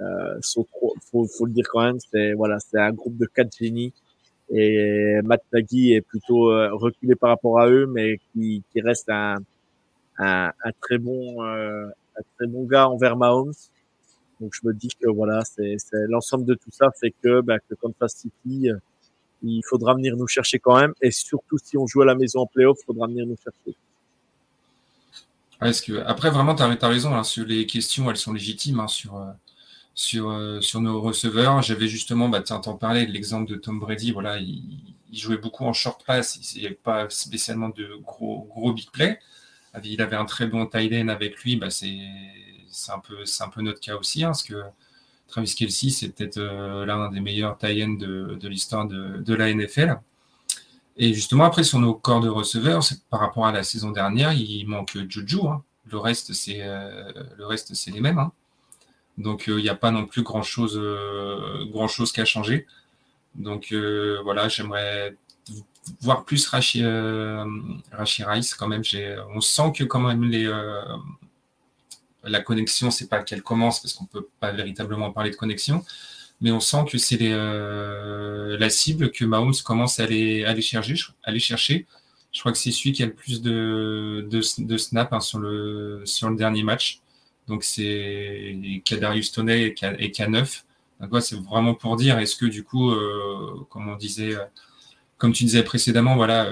euh, 0.00 0.38
faut, 0.42 1.26
faut 1.26 1.46
le 1.46 1.52
dire 1.52 1.64
quand 1.70 1.82
même, 1.82 1.98
c'est 2.12 2.34
voilà, 2.34 2.58
c'est 2.60 2.78
un 2.78 2.92
groupe 2.92 3.16
de 3.16 3.26
quatre 3.26 3.56
génies 3.56 3.92
et 4.50 5.20
Matt 5.24 5.42
Nagy 5.52 5.94
est 5.94 6.00
plutôt 6.00 6.50
euh, 6.50 6.70
reculé 6.72 7.14
par 7.14 7.30
rapport 7.30 7.60
à 7.60 7.68
eux, 7.68 7.86
mais 7.86 8.18
qui, 8.32 8.62
qui 8.72 8.80
reste 8.80 9.08
un, 9.08 9.36
un, 10.18 10.52
un 10.64 10.72
très 10.80 10.98
bon, 10.98 11.42
euh, 11.42 11.86
un 12.16 12.22
très 12.36 12.46
bon 12.46 12.64
gars 12.64 12.88
envers 12.88 13.16
Mahomes. 13.16 13.54
Donc 14.40 14.52
je 14.54 14.66
me 14.68 14.72
dis 14.72 14.88
que 15.00 15.08
voilà, 15.08 15.42
c'est 15.44 15.78
l'ensemble 16.08 16.44
de 16.44 16.54
tout 16.54 16.70
ça 16.70 16.90
fait 17.00 17.12
que, 17.22 17.40
bah, 17.40 17.58
que 17.58 17.74
Kansas 17.74 18.14
City 18.14 18.70
il 19.42 19.62
faudra 19.64 19.94
venir 19.94 20.16
nous 20.16 20.26
chercher 20.26 20.58
quand 20.58 20.78
même. 20.78 20.94
Et 21.00 21.10
surtout, 21.10 21.58
si 21.62 21.76
on 21.76 21.86
joue 21.86 22.02
à 22.02 22.06
la 22.06 22.14
maison 22.14 22.40
en 22.40 22.46
playoff, 22.46 22.78
il 22.82 22.86
faudra 22.86 23.06
venir 23.06 23.26
nous 23.26 23.36
chercher. 23.42 23.76
que, 25.80 26.04
après, 26.04 26.30
vraiment, 26.30 26.54
tu 26.54 26.62
as, 26.62 26.88
raison. 26.88 27.14
Hein, 27.14 27.24
sur 27.24 27.46
les 27.46 27.66
questions, 27.66 28.10
elles 28.10 28.16
sont 28.16 28.32
légitimes 28.32 28.80
hein, 28.80 28.88
sur, 28.88 29.16
euh, 29.16 29.26
sur, 29.96 30.30
euh, 30.30 30.60
sur 30.60 30.80
nos 30.80 31.00
receveurs. 31.00 31.62
J'avais 31.62 31.88
justement, 31.88 32.28
bah, 32.28 32.42
t'en 32.42 32.76
parlais 32.76 33.06
de 33.06 33.12
l'exemple 33.12 33.50
de 33.50 33.56
Tom 33.56 33.80
Brady. 33.80 34.12
Voilà, 34.12 34.38
il, 34.38 34.94
jouait 35.12 35.38
beaucoup 35.38 35.64
en 35.64 35.72
short 35.72 36.04
pass. 36.04 36.38
Il 36.54 36.60
n'y 36.60 36.66
avait 36.66 36.74
pas 36.74 37.08
spécialement 37.08 37.70
de 37.70 37.96
gros, 38.02 38.46
gros 38.50 38.72
big 38.72 38.90
play. 38.90 39.18
Il 39.82 40.00
avait 40.02 40.16
un 40.16 40.26
très 40.26 40.46
bon 40.46 40.66
tight 40.66 40.92
end 40.92 41.08
avec 41.08 41.42
lui. 41.42 41.56
Bah, 41.56 41.70
c'est 41.70 41.88
un, 42.88 42.98
peu, 42.98 43.24
un 43.40 43.48
peu 43.48 43.62
notre 43.62 43.80
cas 43.80 43.96
aussi. 43.96 44.22
Hein, 44.22 44.28
parce 44.28 44.42
que 44.42 44.62
Travis 45.28 45.54
Kelsey, 45.54 45.90
c'est 45.90 46.10
peut-être 46.10 46.38
euh, 46.38 46.84
l'un 46.84 47.10
des 47.10 47.20
meilleurs 47.20 47.56
tie 47.56 47.76
de, 47.76 48.36
de 48.38 48.48
l'histoire 48.48 48.86
de, 48.86 49.34
la 49.34 49.52
NFL. 49.52 49.98
Et 50.98 51.14
justement, 51.14 51.44
après, 51.44 51.64
sur 51.64 51.78
nos 51.78 51.94
corps 51.94 52.20
de 52.20 52.28
receveurs, 52.28 52.82
par 53.10 53.20
rapport 53.20 53.46
à 53.46 53.52
la 53.52 53.62
saison 53.62 53.90
dernière, 53.90 54.34
il 54.34 54.66
manque 54.66 54.98
Juju. 55.08 55.40
Hein. 55.46 55.62
Le 55.86 55.98
reste, 55.98 56.34
c'est 56.34 56.60
euh, 56.60 57.10
le 57.38 57.46
reste, 57.46 57.74
c'est 57.74 57.90
les 57.90 58.00
mêmes. 58.00 58.18
Hein. 58.18 58.32
Donc, 59.18 59.48
euh, 59.48 59.58
il 59.58 59.62
n'y 59.62 59.68
a 59.68 59.74
pas 59.74 59.90
non 59.90 60.06
plus 60.06 60.22
grand 60.22 60.42
chose, 60.42 60.80
grand 61.70 61.88
chose 61.88 62.12
qu'à 62.12 62.24
changer. 62.24 62.66
Donc, 63.34 63.72
voilà, 64.24 64.48
j'aimerais 64.48 65.16
voir 66.00 66.24
plus 66.24 66.46
Rashi, 66.48 66.84
Rice 66.84 68.54
quand 68.54 68.68
même. 68.68 68.82
On 69.34 69.40
sent 69.40 69.72
que 69.76 69.84
quand 69.84 70.00
même 70.00 70.24
les, 70.24 70.50
la 72.26 72.40
connexion, 72.40 72.90
c'est 72.90 73.08
pas 73.08 73.22
qu'elle 73.22 73.42
commence 73.42 73.80
parce 73.80 73.94
qu'on 73.94 74.06
peut 74.06 74.28
pas 74.40 74.52
véritablement 74.52 75.12
parler 75.12 75.30
de 75.30 75.36
connexion, 75.36 75.84
mais 76.40 76.50
on 76.50 76.60
sent 76.60 76.84
que 76.90 76.98
c'est 76.98 77.18
euh, 77.20 78.56
la 78.58 78.70
cible 78.70 79.10
que 79.10 79.24
Mahomes 79.24 79.54
commence 79.64 80.00
à 80.00 80.04
aller, 80.04 80.44
chercher, 80.60 80.96
aller 81.22 81.40
chercher. 81.40 81.86
Je 82.32 82.40
crois 82.40 82.52
que 82.52 82.58
c'est 82.58 82.72
celui 82.72 82.92
qui 82.92 83.02
a 83.02 83.06
le 83.06 83.14
plus 83.14 83.40
de, 83.40 84.26
de, 84.30 84.76
snap 84.76 85.12
hein, 85.12 85.20
sur 85.20 85.38
le 85.38 86.04
dernier 86.36 86.62
match. 86.62 87.00
Donc 87.48 87.64
c'est 87.64 88.82
Kadarius 88.84 89.32
Toney 89.32 89.74
et 89.98 90.08
K9. 90.10 90.62
Donc 91.00 91.22
c'est 91.22 91.36
vraiment 91.36 91.74
pour 91.74 91.96
dire, 91.96 92.18
est-ce 92.18 92.36
que 92.36 92.46
du 92.46 92.64
coup, 92.64 92.90
euh, 92.90 93.66
comme 93.70 93.88
on 93.88 93.96
disait, 93.96 94.34
euh, 94.34 94.44
comme 95.18 95.32
tu 95.32 95.44
disais 95.44 95.62
précédemment, 95.62 96.16
voilà, 96.16 96.50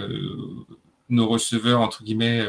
nos 1.09 1.29
receveurs 1.29 1.81
entre 1.81 2.05
guillemets 2.05 2.49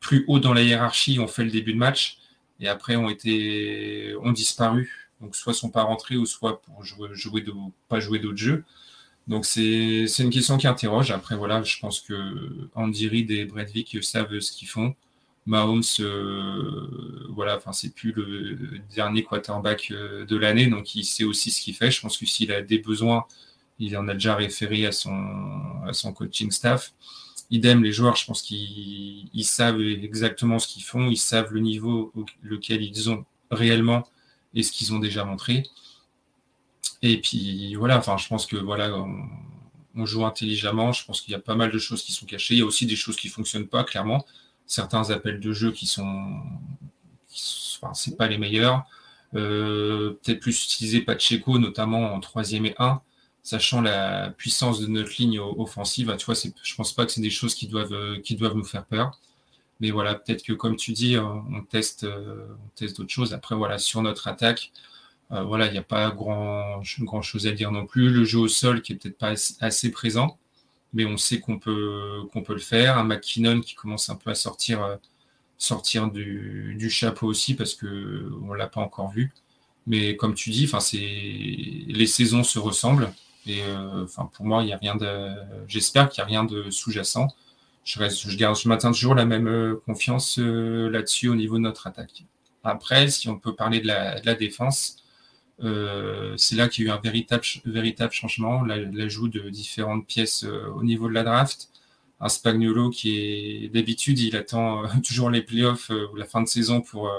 plus 0.00 0.24
haut 0.28 0.38
dans 0.38 0.52
la 0.52 0.62
hiérarchie 0.62 1.18
ont 1.18 1.28
fait 1.28 1.44
le 1.44 1.50
début 1.50 1.72
de 1.72 1.78
match 1.78 2.18
et 2.60 2.68
après 2.68 2.96
ont 2.96 3.08
été 3.08 4.14
ont 4.22 4.32
disparu. 4.32 5.10
Donc 5.20 5.36
soit 5.36 5.54
sont 5.54 5.70
pas 5.70 5.82
rentrés 5.82 6.16
ou 6.16 6.26
soit 6.26 6.60
pour 6.62 6.84
jouer, 6.84 7.08
jouer 7.12 7.44
pas 7.88 8.00
jouer 8.00 8.18
d'autres 8.18 8.36
jeux. 8.38 8.64
Donc 9.26 9.46
c'est 9.46 10.04
une 10.18 10.30
question 10.30 10.58
qui 10.58 10.66
interroge. 10.66 11.10
Après 11.10 11.36
voilà, 11.36 11.62
je 11.62 11.78
pense 11.78 12.00
que 12.00 12.68
Andy 12.74 13.08
Reid 13.08 13.30
et 13.30 13.44
Brett 13.46 13.70
Vick 13.70 14.02
savent 14.02 14.38
ce 14.40 14.52
qu'ils 14.52 14.68
font. 14.68 14.94
Mahomes, 15.46 15.82
euh, 16.00 17.28
voilà, 17.30 17.56
enfin 17.56 17.72
plus 17.94 18.12
le 18.12 18.78
dernier 18.94 19.22
quarterback 19.22 19.88
euh, 19.90 20.24
de 20.24 20.36
l'année, 20.36 20.66
donc 20.66 20.94
il 20.94 21.04
sait 21.04 21.24
aussi 21.24 21.50
ce 21.50 21.60
qu'il 21.60 21.74
fait. 21.74 21.90
Je 21.90 22.00
pense 22.00 22.16
que 22.16 22.26
s'il 22.26 22.50
a 22.52 22.62
des 22.62 22.78
besoins, 22.78 23.26
il 23.78 23.96
en 23.96 24.08
a 24.08 24.14
déjà 24.14 24.34
référé 24.36 24.86
à 24.86 24.92
son 24.92 26.12
coaching 26.14 26.50
staff. 26.50 26.94
Idem, 27.50 27.82
les 27.84 27.92
joueurs, 27.92 28.16
je 28.16 28.24
pense 28.24 28.42
qu'ils 28.42 29.28
savent 29.44 29.80
exactement 29.80 30.58
ce 30.58 30.66
qu'ils 30.66 30.82
font, 30.84 31.10
ils 31.10 31.18
savent 31.18 31.52
le 31.52 31.60
niveau 31.60 32.12
lequel 32.42 32.82
ils 32.82 33.10
ont 33.10 33.24
réellement 33.50 34.08
et 34.54 34.62
ce 34.62 34.72
qu'ils 34.72 34.94
ont 34.94 34.98
déjà 34.98 35.24
montré. 35.24 35.64
Et 37.02 37.20
puis 37.20 37.74
voilà, 37.74 37.98
enfin, 37.98 38.16
je 38.16 38.26
pense 38.28 38.46
que 38.46 38.56
voilà, 38.56 38.90
on, 39.94 40.06
joue 40.06 40.24
intelligemment. 40.24 40.92
Je 40.92 41.04
pense 41.04 41.20
qu'il 41.20 41.32
y 41.32 41.34
a 41.34 41.38
pas 41.38 41.54
mal 41.54 41.70
de 41.70 41.78
choses 41.78 42.02
qui 42.02 42.12
sont 42.12 42.26
cachées. 42.26 42.54
Il 42.54 42.58
y 42.60 42.62
a 42.62 42.66
aussi 42.66 42.86
des 42.86 42.96
choses 42.96 43.16
qui 43.16 43.28
fonctionnent 43.28 43.68
pas, 43.68 43.84
clairement. 43.84 44.24
Certains 44.66 45.10
appels 45.10 45.40
de 45.40 45.52
jeu 45.52 45.72
qui 45.72 45.86
sont, 45.86 46.40
enfin, 47.76 47.94
c'est 47.94 48.16
pas 48.16 48.28
les 48.28 48.38
meilleurs. 48.38 48.84
Euh, 49.34 50.18
peut-être 50.22 50.40
plus 50.40 50.64
utiliser 50.64 51.00
Pacheco, 51.00 51.58
notamment 51.58 52.14
en 52.14 52.20
troisième 52.20 52.66
et 52.66 52.74
1 52.78 53.00
sachant 53.42 53.82
la 53.82 54.30
puissance 54.30 54.80
de 54.80 54.86
notre 54.86 55.12
ligne 55.18 55.38
offensive, 55.38 56.14
tu 56.18 56.24
vois, 56.24 56.34
pense 56.76 56.92
pas 56.94 57.04
que 57.04 57.12
c'est 57.12 57.20
des 57.20 57.28
choses 57.28 57.54
qui 57.54 57.66
doivent, 57.66 57.92
euh, 57.92 58.18
qui 58.20 58.36
doivent 58.36 58.56
nous 58.56 58.64
faire 58.64 58.86
peur. 58.86 59.20
Mais 59.80 59.90
voilà, 59.90 60.14
peut-être 60.14 60.42
que 60.42 60.54
comme 60.54 60.76
tu 60.76 60.92
dis, 60.92 61.18
on 61.18 61.62
teste, 61.68 62.04
euh, 62.04 62.46
on 62.64 62.68
teste 62.74 62.96
d'autres 62.96 63.12
choses. 63.12 63.34
Après, 63.34 63.54
voilà, 63.54 63.78
sur 63.78 64.00
notre 64.02 64.28
attaque, 64.28 64.72
voilà, 65.30 65.66
il 65.66 65.72
n'y 65.72 65.78
a 65.78 65.82
pas 65.82 66.10
grand, 66.12 66.80
grand 67.00 67.22
chose 67.22 67.48
à 67.48 67.52
dire 67.52 67.72
non 67.72 67.86
plus. 67.86 68.08
Le 68.08 68.24
jeu 68.24 68.38
au 68.38 68.48
sol 68.48 68.82
qui 68.82 68.92
est 68.92 68.96
peut-être 68.96 69.18
pas 69.18 69.34
assez 69.60 69.90
présent, 69.90 70.38
mais 70.94 71.04
on 71.04 71.16
sait 71.16 71.40
qu'on 71.40 71.58
peut, 71.58 72.22
qu'on 72.32 72.42
peut 72.42 72.54
le 72.54 72.60
faire. 72.60 72.98
Un 72.98 73.04
McKinnon 73.04 73.60
qui 73.60 73.74
commence 73.74 74.08
un 74.08 74.16
peu 74.16 74.30
à 74.30 74.34
sortir, 74.34 74.98
sortir 75.58 76.10
du, 76.10 76.74
du 76.78 76.88
chapeau 76.90 77.26
aussi 77.26 77.54
parce 77.54 77.74
que 77.74 78.30
on 78.42 78.54
l'a 78.54 78.68
pas 78.68 78.80
encore 78.80 79.10
vu. 79.10 79.32
Mais 79.86 80.16
comme 80.16 80.34
tu 80.34 80.50
dis, 80.50 80.70
les 81.88 82.06
saisons 82.06 82.44
se 82.44 82.58
ressemblent. 82.58 83.12
Et 83.46 83.62
euh, 83.62 84.06
pour 84.32 84.46
moi, 84.46 84.62
il 84.64 84.72
a 84.72 84.78
rien 84.78 84.96
de. 84.96 85.30
J'espère 85.68 86.08
qu'il 86.08 86.22
n'y 86.22 86.24
a 86.24 86.28
rien 86.28 86.44
de 86.44 86.70
sous-jacent. 86.70 87.28
Je, 87.84 87.98
je, 88.08 88.36
garde, 88.38 88.56
je 88.56 88.66
maintiens 88.68 88.92
toujours 88.92 89.14
la 89.14 89.26
même 89.26 89.46
euh, 89.46 89.82
confiance 89.84 90.38
euh, 90.38 90.88
là-dessus 90.88 91.28
au 91.28 91.34
niveau 91.34 91.56
de 91.56 91.62
notre 91.62 91.86
attaque. 91.86 92.24
Après, 92.62 93.08
si 93.08 93.28
on 93.28 93.38
peut 93.38 93.54
parler 93.54 93.80
de 93.80 93.86
la 93.86 94.34
défense, 94.34 95.03
euh, 95.62 96.34
c'est 96.36 96.56
là 96.56 96.68
qu'il 96.68 96.84
y 96.84 96.88
a 96.88 96.92
eu 96.92 96.94
un 96.94 97.00
véritable, 97.00 97.44
véritable 97.64 98.12
changement, 98.12 98.62
l'ajout 98.62 99.28
de 99.28 99.48
différentes 99.50 100.06
pièces 100.06 100.44
au 100.44 100.82
niveau 100.82 101.08
de 101.08 101.14
la 101.14 101.22
draft. 101.24 101.70
Un 102.20 102.28
Spagnolo 102.28 102.90
qui 102.90 103.18
est 103.18 103.68
d'habitude, 103.68 104.18
il 104.18 104.36
attend 104.36 104.82
toujours 105.06 105.30
les 105.30 105.42
playoffs 105.42 105.90
ou 105.90 106.16
la 106.16 106.24
fin 106.24 106.42
de 106.42 106.48
saison 106.48 106.80
pour, 106.80 107.10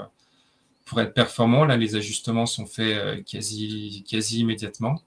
pour 0.86 1.01
être 1.01 1.13
performant. 1.13 1.65
Là, 1.65 1.77
les 1.77 1.95
ajustements 1.95 2.45
sont 2.45 2.65
faits 2.65 3.25
quasi, 3.25 4.03
quasi 4.07 4.39
immédiatement. 4.39 5.01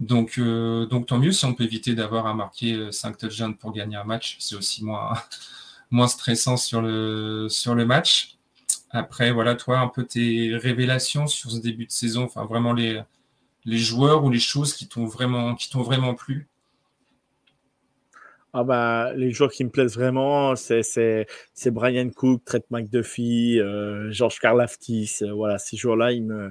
Donc, 0.00 0.38
euh, 0.38 0.86
donc 0.86 1.06
tant 1.06 1.18
mieux 1.18 1.30
si 1.30 1.44
on 1.44 1.54
peut 1.54 1.64
éviter 1.64 1.94
d'avoir 1.94 2.26
à 2.26 2.34
marquer 2.34 2.90
5 2.90 3.10
euh, 3.10 3.28
touchdowns 3.28 3.56
pour 3.56 3.72
gagner 3.72 3.96
un 3.96 4.04
match. 4.04 4.36
C'est 4.40 4.56
aussi 4.56 4.82
moins, 4.82 5.12
moins 5.90 6.08
stressant 6.08 6.56
sur 6.56 6.80
le, 6.80 7.48
sur 7.50 7.74
le 7.74 7.84
match. 7.84 8.38
Après, 8.90 9.30
voilà, 9.30 9.54
toi, 9.54 9.78
un 9.78 9.88
peu 9.88 10.04
tes 10.04 10.56
révélations 10.56 11.26
sur 11.26 11.50
ce 11.50 11.60
début 11.60 11.86
de 11.86 11.92
saison, 11.92 12.24
enfin 12.24 12.44
vraiment 12.44 12.72
les, 12.72 13.00
les 13.64 13.78
joueurs 13.78 14.24
ou 14.24 14.30
les 14.30 14.40
choses 14.40 14.74
qui 14.74 14.88
t'ont 14.88 15.06
vraiment, 15.06 15.56
vraiment 15.74 16.14
plu? 16.14 16.48
Ah 18.52 18.64
bah, 18.64 19.12
les 19.14 19.30
joueurs 19.30 19.52
qui 19.52 19.62
me 19.62 19.70
plaisent 19.70 19.94
vraiment, 19.94 20.56
c'est, 20.56 21.26
Brian 21.66 22.10
Cook, 22.10 22.44
Trent 22.44 22.58
McDuffie, 22.70 23.60
euh, 23.60 24.10
Georges 24.10 24.40
Karlaftis. 24.40 25.18
Euh, 25.22 25.32
voilà, 25.32 25.58
ces 25.58 25.76
joueurs-là, 25.76 26.10
ils 26.10 26.24
me, 26.24 26.50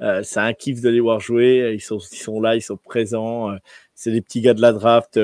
euh, 0.00 0.22
c'est 0.22 0.40
un 0.40 0.54
kiff 0.54 0.80
de 0.80 0.88
les 0.88 1.00
voir 1.00 1.20
jouer. 1.20 1.72
Ils 1.74 1.80
sont, 1.80 1.98
ils 1.98 2.16
sont 2.16 2.40
là, 2.40 2.56
ils 2.56 2.62
sont 2.62 2.78
présents. 2.78 3.50
Euh, 3.50 3.56
c'est 3.94 4.10
les 4.10 4.22
petits 4.22 4.40
gars 4.40 4.54
de 4.54 4.62
la 4.62 4.72
draft. 4.72 5.18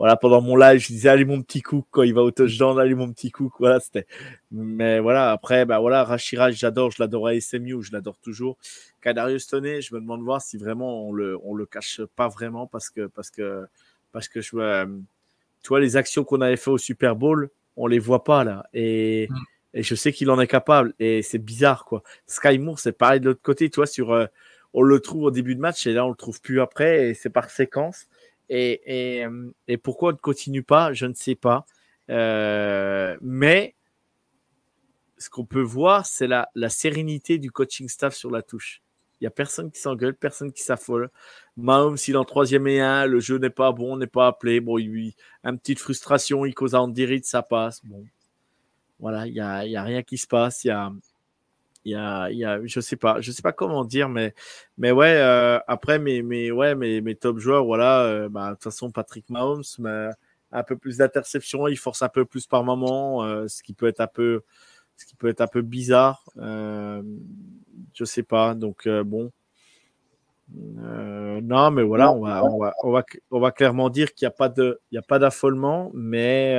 Euh, 0.00 0.04
voilà, 0.04 0.16
pendant 0.16 0.40
mon 0.40 0.56
live, 0.56 0.80
je 0.80 0.86
disais 0.86 1.10
allez 1.10 1.26
mon 1.26 1.42
petit 1.42 1.60
coup 1.60 1.84
quand 1.90 2.02
il 2.02 2.14
va 2.14 2.22
au 2.22 2.30
touchdown, 2.30 2.78
allez 2.78 2.94
mon 2.94 3.12
petit 3.12 3.30
coup. 3.30 3.52
Voilà, 3.58 3.80
c'était. 3.80 4.06
Mais 4.50 4.98
voilà, 4.98 5.30
après, 5.30 5.66
bah 5.66 5.78
voilà, 5.78 6.04
Rachiraj, 6.04 6.54
j'adore, 6.56 6.90
je 6.90 7.02
l'adore 7.02 7.28
à 7.28 7.38
SMU, 7.38 7.82
je 7.82 7.92
l'adore 7.92 8.18
toujours. 8.18 8.56
Kadarius 9.02 9.46
Toney, 9.46 9.82
je 9.82 9.94
me 9.94 10.00
demande 10.00 10.22
voir 10.22 10.40
si 10.40 10.56
vraiment 10.56 11.06
on 11.06 11.12
le, 11.12 11.38
on 11.44 11.54
le 11.54 11.66
cache 11.66 12.00
pas 12.16 12.28
vraiment 12.28 12.66
parce 12.66 12.88
que 12.88 13.06
parce 13.08 13.30
que 13.30 13.66
parce 14.12 14.28
que 14.28 14.40
je 14.40 14.50
vois, 14.52 14.86
tu 15.62 15.68
vois 15.68 15.80
les 15.80 15.96
actions 15.96 16.24
qu'on 16.24 16.40
avait 16.40 16.56
fait 16.56 16.70
au 16.70 16.78
Super 16.78 17.14
Bowl, 17.14 17.50
on 17.76 17.86
les 17.86 17.98
voit 17.98 18.24
pas 18.24 18.42
là 18.44 18.64
et 18.72 19.28
mm. 19.30 19.36
et 19.74 19.82
je 19.82 19.94
sais 19.94 20.12
qu'il 20.12 20.30
en 20.30 20.40
est 20.40 20.46
capable 20.46 20.94
et 20.98 21.22
c'est 21.22 21.38
bizarre 21.38 21.84
quoi. 21.84 22.02
Sky 22.26 22.58
Moore, 22.58 22.78
c'est 22.78 22.92
pareil 22.92 23.20
de 23.20 23.26
l'autre 23.26 23.42
côté, 23.42 23.68
tu 23.68 23.76
vois 23.76 23.86
sur 23.86 24.12
euh, 24.12 24.26
on 24.72 24.82
le 24.82 25.00
trouve 25.00 25.24
au 25.24 25.30
début 25.30 25.54
de 25.54 25.60
match 25.60 25.86
et 25.86 25.92
là 25.92 26.06
on 26.06 26.10
le 26.10 26.16
trouve 26.16 26.40
plus 26.40 26.60
après 26.60 27.10
et 27.10 27.14
c'est 27.14 27.30
par 27.30 27.50
séquence. 27.50 28.06
Et, 28.52 29.24
et, 29.68 29.76
pourquoi 29.76 30.10
on 30.10 30.12
ne 30.12 30.18
continue 30.18 30.64
pas, 30.64 30.92
je 30.92 31.06
ne 31.06 31.14
sais 31.14 31.36
pas. 31.36 31.64
Euh, 32.10 33.16
mais 33.20 33.76
ce 35.18 35.30
qu'on 35.30 35.44
peut 35.44 35.62
voir, 35.62 36.04
c'est 36.04 36.26
la, 36.26 36.48
la, 36.56 36.68
sérénité 36.68 37.38
du 37.38 37.52
coaching 37.52 37.88
staff 37.88 38.14
sur 38.14 38.30
la 38.30 38.42
touche. 38.42 38.82
Il 39.20 39.24
n'y 39.24 39.28
a 39.28 39.30
personne 39.30 39.70
qui 39.70 39.80
s'engueule, 39.80 40.16
personne 40.16 40.52
qui 40.52 40.62
s'affole. 40.62 41.10
Mahomes, 41.56 41.96
s'il 41.96 42.14
est 42.14 42.18
en 42.18 42.24
troisième 42.24 42.66
et 42.66 42.80
un, 42.80 43.06
le 43.06 43.20
jeu 43.20 43.38
n'est 43.38 43.50
pas 43.50 43.70
bon, 43.70 43.96
n'est 43.96 44.08
pas 44.08 44.26
appelé. 44.26 44.60
Bon, 44.60 44.78
il, 44.78 45.12
une 45.44 45.58
petite 45.58 45.78
frustration, 45.78 46.44
il 46.44 46.54
cause 46.54 46.74
à 46.74 46.82
Andy 46.82 47.20
ça 47.22 47.42
passe. 47.42 47.84
Bon, 47.84 48.04
voilà, 48.98 49.28
il 49.28 49.34
n'y 49.34 49.40
a, 49.40 49.64
y 49.64 49.76
a 49.76 49.84
rien 49.84 50.02
qui 50.02 50.18
se 50.18 50.26
passe. 50.26 50.64
Il 50.64 50.68
y 50.68 50.70
a, 50.70 50.90
il 51.84 51.92
y 51.92 51.94
a, 51.94 52.30
il 52.30 52.38
y 52.38 52.44
a, 52.44 52.60
je 52.64 52.80
sais 52.80 52.96
pas, 52.96 53.20
je 53.20 53.30
sais 53.32 53.42
pas 53.42 53.52
comment 53.52 53.84
dire, 53.84 54.08
mais, 54.08 54.34
mais 54.78 54.92
ouais, 54.92 55.14
euh, 55.16 55.58
après 55.66 55.98
mes, 55.98 56.22
mes, 56.22 56.50
ouais, 56.52 56.74
mes, 56.74 57.00
mes 57.00 57.14
top 57.14 57.38
joueurs, 57.38 57.64
voilà, 57.64 58.02
euh, 58.04 58.28
bah, 58.28 58.50
de 58.50 58.54
toute 58.54 58.64
façon, 58.64 58.90
Patrick 58.90 59.28
Mahomes, 59.30 59.62
mais 59.78 60.08
un 60.52 60.62
peu 60.62 60.76
plus 60.76 60.98
d'interception, 60.98 61.68
il 61.68 61.76
force 61.76 62.02
un 62.02 62.08
peu 62.08 62.24
plus 62.24 62.46
par 62.46 62.64
moment, 62.64 63.24
euh, 63.24 63.48
ce 63.48 63.62
qui 63.62 63.72
peut 63.72 63.86
être 63.86 64.00
un 64.00 64.06
peu, 64.06 64.42
ce 64.96 65.06
qui 65.06 65.14
peut 65.16 65.28
être 65.28 65.40
un 65.40 65.46
peu 65.46 65.62
bizarre, 65.62 66.24
je 66.36 68.04
sais 68.04 68.22
pas, 68.22 68.54
donc 68.54 68.86
bon. 68.88 69.30
non, 70.50 71.70
mais 71.70 71.82
voilà, 71.82 72.12
on 72.12 72.20
va, 72.20 72.44
on 72.44 72.58
va, 72.58 72.74
on 72.82 72.90
va, 72.90 73.04
on 73.30 73.40
va 73.40 73.52
clairement 73.52 73.88
dire 73.88 74.12
qu'il 74.14 74.26
n'y 74.26 74.28
a 74.28 74.36
pas 74.36 74.50
de, 74.50 74.80
il 74.90 74.96
y 74.96 74.98
a 74.98 75.02
pas 75.02 75.18
d'affolement, 75.18 75.90
mais 75.94 76.56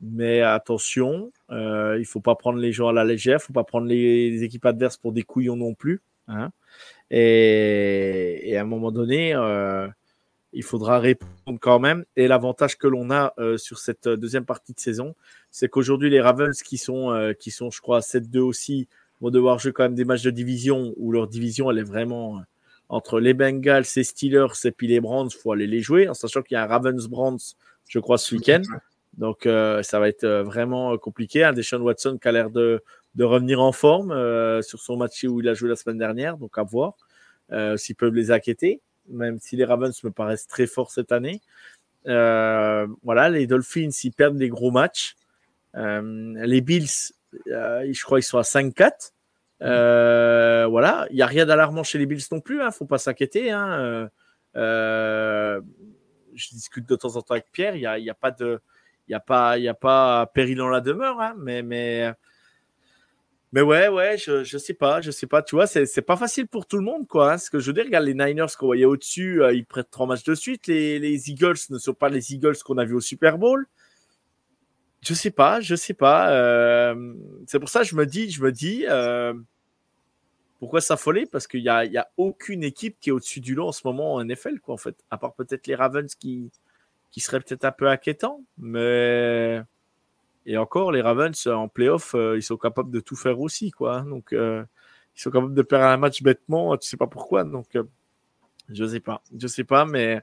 mais 0.00 0.42
attention, 0.42 1.32
euh, 1.50 1.96
il 1.96 2.00
ne 2.00 2.06
faut 2.06 2.20
pas 2.20 2.34
prendre 2.34 2.58
les 2.58 2.72
gens 2.72 2.88
à 2.88 2.92
la 2.92 3.04
légère, 3.04 3.34
il 3.34 3.42
ne 3.42 3.46
faut 3.46 3.52
pas 3.52 3.64
prendre 3.64 3.86
les, 3.86 4.42
équipes 4.42 4.66
adverses 4.66 4.96
pour 4.96 5.12
des 5.12 5.22
couillons 5.22 5.56
non 5.56 5.74
plus. 5.74 6.02
Hein. 6.28 6.50
Et, 7.10 8.54
à 8.56 8.60
un 8.60 8.64
moment 8.64 8.92
donné, 8.92 9.34
euh, 9.34 9.88
il 10.52 10.62
faudra 10.62 10.98
répondre 10.98 11.58
quand 11.60 11.78
même. 11.78 12.04
Et 12.16 12.28
l'avantage 12.28 12.76
que 12.76 12.86
l'on 12.86 13.10
a 13.10 13.32
euh, 13.38 13.56
sur 13.56 13.78
cette 13.78 14.08
deuxième 14.08 14.44
partie 14.44 14.74
de 14.74 14.80
saison, 14.80 15.14
c'est 15.50 15.68
qu'aujourd'hui, 15.68 16.10
les 16.10 16.20
Ravens, 16.20 16.60
qui 16.62 16.78
sont, 16.78 17.34
qui 17.38 17.50
sont 17.50 17.70
je 17.70 17.80
crois, 17.80 18.00
7-2 18.00 18.38
aussi, 18.38 18.88
vont 19.20 19.30
devoir 19.30 19.58
jouer 19.58 19.72
quand 19.72 19.84
même 19.84 19.94
des 19.94 20.04
matchs 20.04 20.22
de 20.22 20.30
division 20.30 20.92
où 20.96 21.10
leur 21.12 21.26
division, 21.26 21.70
elle 21.70 21.78
est 21.78 21.82
vraiment 21.82 22.42
entre 22.88 23.18
les 23.18 23.34
Bengals, 23.34 23.84
les 23.96 24.04
Steelers 24.04 24.64
et 24.64 24.70
puis 24.70 24.86
les 24.86 25.00
Browns, 25.00 25.28
il 25.32 25.36
faut 25.36 25.52
aller 25.52 25.66
les 25.66 25.80
jouer, 25.80 26.08
en 26.08 26.14
sachant 26.14 26.42
qu'il 26.42 26.54
y 26.54 26.58
a 26.58 26.64
un 26.64 26.66
Ravens-Browns, 26.66 27.38
je 27.88 27.98
crois, 27.98 28.18
ce 28.18 28.34
week-end. 28.34 28.62
Donc, 29.16 29.46
euh, 29.46 29.82
ça 29.82 29.98
va 29.98 30.08
être 30.08 30.24
euh, 30.24 30.42
vraiment 30.42 30.92
euh, 30.92 30.98
compliqué. 30.98 31.42
Un 31.42 31.52
Deshaun 31.52 31.80
Watson 31.80 32.18
qui 32.20 32.28
a 32.28 32.32
l'air 32.32 32.50
de, 32.50 32.82
de, 33.14 33.24
revenir 33.24 33.60
en 33.60 33.72
forme 33.72 34.10
sur 34.62 34.80
son 34.80 34.96
match 34.96 35.24
où 35.24 35.40
il 35.40 35.48
a 35.48 35.54
joué 35.54 35.68
la 35.68 35.76
semaine 35.76 35.98
dernière. 35.98 36.36
Donc, 36.36 36.58
à 36.58 36.62
voir 36.62 36.94
s'ils 37.76 37.94
peuvent 37.94 38.14
les 38.14 38.30
inquiéter, 38.30 38.80
même 39.08 39.38
si 39.38 39.56
les 39.56 39.64
Ravens 39.64 39.94
me 40.02 40.10
paraissent 40.10 40.48
très 40.48 40.66
forts 40.66 40.90
cette 40.90 41.12
année. 41.12 41.40
voilà, 42.04 43.28
les 43.30 43.46
Dolphins, 43.46 43.90
ils 44.04 44.12
perdent 44.12 44.36
des 44.36 44.48
gros 44.48 44.70
matchs. 44.70 45.16
les 45.74 46.60
Bills, 46.60 47.12
je 47.46 48.02
crois 48.02 48.18
qu'ils 48.18 48.26
sont 48.26 48.38
à 48.38 48.42
5-4. 48.42 49.12
voilà, 50.68 51.06
il 51.10 51.16
n'y 51.16 51.22
a 51.22 51.26
rien 51.26 51.46
d'alarmant 51.46 51.84
chez 51.84 51.98
les 51.98 52.06
Bills 52.06 52.24
non 52.32 52.40
plus, 52.40 52.56
il 52.56 52.62
hein, 52.62 52.66
ne 52.66 52.72
faut 52.72 52.84
pas 52.84 52.98
s'inquiéter. 52.98 53.50
Hein. 53.52 54.10
je 54.54 55.60
discute 56.50 56.86
de 56.86 56.96
temps 56.96 57.16
en 57.16 57.22
temps 57.22 57.34
avec 57.34 57.46
Pierre, 57.52 57.76
il 57.76 57.80
n'y 57.80 57.86
a, 57.86 57.98
y 57.98 58.10
a, 58.10 58.14
pas 58.14 58.32
de, 58.32 58.60
n'y 59.08 59.14
a, 59.14 59.20
pas, 59.20 59.58
y 59.58 59.68
a 59.68 59.74
pas 59.74 60.26
péril 60.26 60.58
dans 60.58 60.68
la 60.68 60.80
demeure, 60.80 61.20
hein, 61.20 61.34
mais, 61.38 61.62
mais, 61.62 62.12
mais 63.52 63.62
ouais, 63.62 63.88
ouais, 63.88 64.18
je, 64.18 64.44
je 64.44 64.58
sais 64.58 64.74
pas, 64.74 65.00
je 65.00 65.10
sais 65.10 65.26
pas, 65.26 65.42
tu 65.42 65.54
vois, 65.54 65.66
c'est 65.66 66.02
pas 66.02 66.16
facile 66.16 66.46
pour 66.46 66.66
tout 66.66 66.76
le 66.76 66.82
monde, 66.82 67.06
quoi. 67.06 67.32
Hein, 67.32 67.38
ce 67.38 67.50
que 67.50 67.58
je 67.58 67.68
veux 67.68 67.72
dire, 67.72 67.84
regarde 67.84 68.04
les 68.04 68.14
Niners 68.14 68.46
qu'on 68.58 68.66
voyait 68.66 68.84
au-dessus, 68.84 69.42
euh, 69.42 69.54
ils 69.54 69.64
prêtent 69.64 69.90
trois 69.90 70.06
matchs 70.06 70.24
de 70.24 70.34
suite. 70.34 70.66
Les, 70.66 70.98
les 70.98 71.30
Eagles 71.30 71.56
ne 71.70 71.78
sont 71.78 71.94
pas 71.94 72.08
les 72.08 72.34
Eagles 72.34 72.56
qu'on 72.64 72.76
a 72.78 72.84
vus 72.84 72.96
au 72.96 73.00
Super 73.00 73.38
Bowl. 73.38 73.66
Je 75.00 75.14
sais 75.14 75.30
pas, 75.30 75.60
je 75.60 75.76
sais 75.76 75.94
pas. 75.94 76.32
Euh, 76.32 77.14
c'est 77.46 77.60
pour 77.60 77.68
ça 77.68 77.80
que 77.80 77.86
je 77.86 77.94
me 77.94 78.04
dis, 78.04 78.30
je 78.30 78.42
me 78.42 78.50
dis, 78.50 78.84
euh, 78.88 79.32
pourquoi 80.58 80.80
s'affoler? 80.80 81.26
Parce 81.26 81.46
qu'il 81.46 81.62
n'y 81.62 81.68
a, 81.68 81.84
y 81.84 81.96
a 81.96 82.08
aucune 82.16 82.64
équipe 82.64 82.96
qui 83.00 83.10
est 83.10 83.12
au-dessus 83.12 83.40
du 83.40 83.54
lot 83.54 83.68
en 83.68 83.72
ce 83.72 83.82
moment 83.84 84.14
en 84.14 84.24
NFL, 84.24 84.58
quoi, 84.60 84.74
en 84.74 84.78
fait. 84.78 84.96
À 85.10 85.18
part 85.18 85.34
peut-être 85.34 85.66
les 85.66 85.76
Ravens 85.76 86.12
qui, 86.14 86.50
qui 87.16 87.22
serait 87.22 87.40
peut-être 87.40 87.64
un 87.64 87.72
peu 87.72 87.88
inquiétant, 87.88 88.44
mais 88.58 89.62
et 90.44 90.58
encore 90.58 90.92
les 90.92 91.00
Ravens 91.00 91.46
en 91.46 91.66
playoff, 91.66 92.14
euh, 92.14 92.36
ils 92.36 92.42
sont 92.42 92.58
capables 92.58 92.90
de 92.90 93.00
tout 93.00 93.16
faire 93.16 93.40
aussi, 93.40 93.70
quoi. 93.70 94.02
Donc 94.02 94.34
euh, 94.34 94.62
ils 95.16 95.22
sont 95.22 95.30
capables 95.30 95.54
de 95.54 95.62
perdre 95.62 95.86
un 95.86 95.96
match 95.96 96.22
bêtement, 96.22 96.76
tu 96.76 96.86
sais 96.86 96.98
pas 96.98 97.06
pourquoi. 97.06 97.44
Donc 97.44 97.74
euh, 97.74 97.84
je 98.68 98.84
sais 98.84 99.00
pas, 99.00 99.22
je 99.34 99.46
sais 99.46 99.64
pas, 99.64 99.86
mais 99.86 100.20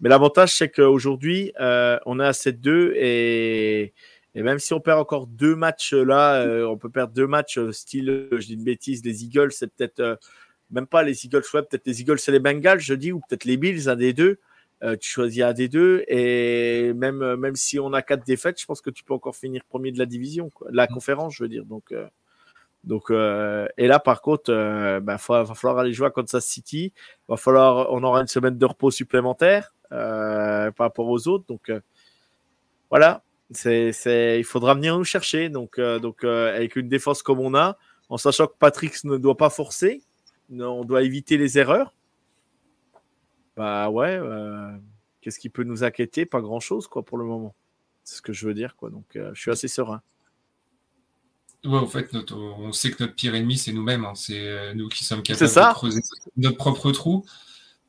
mais 0.00 0.08
l'avantage 0.08 0.54
c'est 0.54 0.70
qu'aujourd'hui 0.70 1.52
on 1.58 2.18
est 2.18 2.24
à 2.24 2.32
7-2 2.32 2.94
et 2.96 3.92
et 4.34 4.42
même 4.42 4.58
si 4.58 4.72
on 4.72 4.80
perd 4.80 5.00
encore 5.00 5.26
deux 5.26 5.54
matchs 5.54 5.92
là, 5.92 6.46
on 6.66 6.78
peut 6.78 6.88
perdre 6.88 7.12
deux 7.12 7.26
matchs 7.26 7.60
style, 7.72 8.28
je 8.32 8.46
dis 8.46 8.54
une 8.54 8.64
bêtise, 8.64 9.04
les 9.04 9.22
Eagles, 9.22 9.52
c'est 9.52 9.70
peut-être 9.70 10.18
même 10.70 10.86
pas 10.86 11.02
les 11.02 11.26
Eagles, 11.26 11.42
ouais, 11.52 11.62
peut-être 11.62 11.86
les 11.86 12.00
Eagles 12.00 12.18
c'est 12.18 12.32
les 12.32 12.38
Bengals, 12.38 12.80
je 12.80 12.94
dis, 12.94 13.12
ou 13.12 13.20
peut-être 13.20 13.44
les 13.44 13.58
Bills, 13.58 13.90
un 13.90 13.96
des 13.96 14.14
deux. 14.14 14.38
Euh, 14.84 14.96
tu 14.96 15.08
choisis 15.08 15.42
un 15.42 15.52
des 15.52 15.68
deux 15.68 16.02
et 16.08 16.92
même 16.94 17.22
euh, 17.22 17.36
même 17.36 17.54
si 17.54 17.78
on 17.78 17.92
a 17.92 18.02
quatre 18.02 18.26
défaites, 18.26 18.60
je 18.60 18.66
pense 18.66 18.80
que 18.80 18.90
tu 18.90 19.04
peux 19.04 19.14
encore 19.14 19.36
finir 19.36 19.62
premier 19.64 19.92
de 19.92 19.98
la 19.98 20.06
division, 20.06 20.50
la 20.70 20.86
mm. 20.86 20.88
conférence, 20.88 21.34
je 21.36 21.44
veux 21.44 21.48
dire. 21.48 21.64
Donc 21.64 21.92
euh, 21.92 22.08
donc 22.82 23.12
et 23.12 23.86
là 23.86 24.00
par 24.00 24.22
contre, 24.22 24.50
il 24.50 25.04
bah, 25.04 25.16
va 25.28 25.54
falloir 25.54 25.78
aller 25.78 25.92
jouer 25.92 26.08
à 26.08 26.10
Kansas 26.10 26.44
City. 26.44 26.92
Va 27.28 27.36
falloir, 27.36 27.92
on 27.92 28.02
aura 28.02 28.20
une 28.20 28.26
semaine 28.26 28.58
de 28.58 28.66
repos 28.66 28.90
supplémentaire 28.90 29.72
par 29.88 30.74
rapport 30.76 31.08
aux 31.08 31.28
autres. 31.28 31.44
Donc 31.46 31.70
voilà, 32.90 33.22
c'est, 33.52 33.92
c'est, 33.92 34.40
il 34.40 34.44
faudra 34.44 34.74
venir 34.74 34.98
nous 34.98 35.04
chercher. 35.04 35.48
Donc, 35.48 35.78
donc 35.78 36.24
avec 36.24 36.74
une 36.74 36.88
défense 36.88 37.22
comme 37.22 37.38
on 37.38 37.54
a, 37.54 37.78
en 38.08 38.16
sachant 38.16 38.48
que 38.48 38.56
Patrick 38.58 39.04
ne 39.04 39.16
doit 39.16 39.36
pas 39.36 39.50
forcer, 39.50 40.02
on 40.50 40.84
doit 40.84 41.04
éviter 41.04 41.36
les 41.36 41.60
erreurs. 41.60 41.94
Bah 43.56 43.90
ouais, 43.90 44.16
euh, 44.16 44.70
qu'est-ce 45.20 45.38
qui 45.38 45.50
peut 45.50 45.64
nous 45.64 45.84
inquiéter? 45.84 46.26
Pas 46.26 46.40
grand-chose, 46.40 46.86
quoi, 46.86 47.04
pour 47.04 47.18
le 47.18 47.24
moment. 47.24 47.54
C'est 48.04 48.16
ce 48.16 48.22
que 48.22 48.32
je 48.32 48.46
veux 48.46 48.54
dire, 48.54 48.76
quoi. 48.76 48.90
Donc, 48.90 49.16
euh, 49.16 49.30
je 49.34 49.40
suis 49.40 49.50
assez 49.50 49.68
serein. 49.68 50.02
Ouais, 51.64 51.78
en 51.78 51.86
fait, 51.86 52.10
on 52.32 52.72
sait 52.72 52.90
que 52.90 53.02
notre 53.02 53.14
pire 53.14 53.34
ennemi, 53.34 53.56
c'est 53.56 53.72
nous-mêmes. 53.72 54.04
Hein. 54.04 54.14
C'est 54.14 54.48
euh, 54.48 54.74
nous 54.74 54.88
qui 54.88 55.04
sommes 55.04 55.22
capables 55.22 55.48
de 55.48 55.74
creuser 55.74 56.00
notre 56.36 56.56
propre 56.56 56.90
trou 56.90 57.24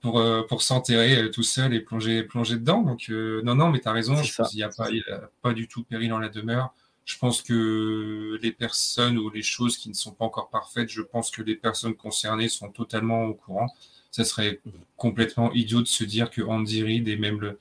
pour, 0.02 0.22
pour 0.48 0.62
s'enterrer 0.62 1.32
tout 1.32 1.44
seul 1.44 1.74
et 1.74 1.80
plonger, 1.80 2.24
plonger 2.24 2.58
dedans. 2.58 2.82
Donc, 2.82 3.10
non, 3.10 3.56
non, 3.56 3.70
mais 3.70 3.80
tu 3.80 3.88
as 3.88 3.94
raison. 3.94 4.22
Je 4.22 4.36
pense 4.36 4.50
qu'il 4.50 4.58
n'y 4.58 4.64
a, 4.64 4.70
pas, 4.70 4.90
a 4.90 5.30
pas 5.42 5.54
du 5.54 5.68
tout 5.68 5.84
péril 5.84 6.10
dans 6.10 6.20
la 6.20 6.30
demeure. 6.30 6.74
Je 7.06 7.18
pense 7.18 7.42
que 7.42 8.38
les 8.42 8.52
personnes 8.52 9.18
ou 9.18 9.30
les 9.30 9.42
choses 9.42 9.78
qui 9.78 9.90
ne 9.90 9.94
sont 9.94 10.12
pas 10.12 10.26
encore 10.26 10.50
parfaites, 10.50 10.90
je 10.90 11.02
pense 11.02 11.32
que 11.32 11.42
les 11.42 11.56
personnes 11.56 11.96
concernées 11.96 12.50
sont 12.50 12.70
totalement 12.70 13.24
au 13.24 13.34
courant 13.34 13.68
ça 14.14 14.24
serait 14.24 14.62
complètement 14.96 15.52
idiot 15.54 15.82
de 15.82 15.88
se 15.88 16.04
dire 16.04 16.30
que 16.30 16.44
Andy 16.44 16.84
Reid 16.84 17.08
et 17.08 17.18
même 17.18 17.42
le, 17.42 17.60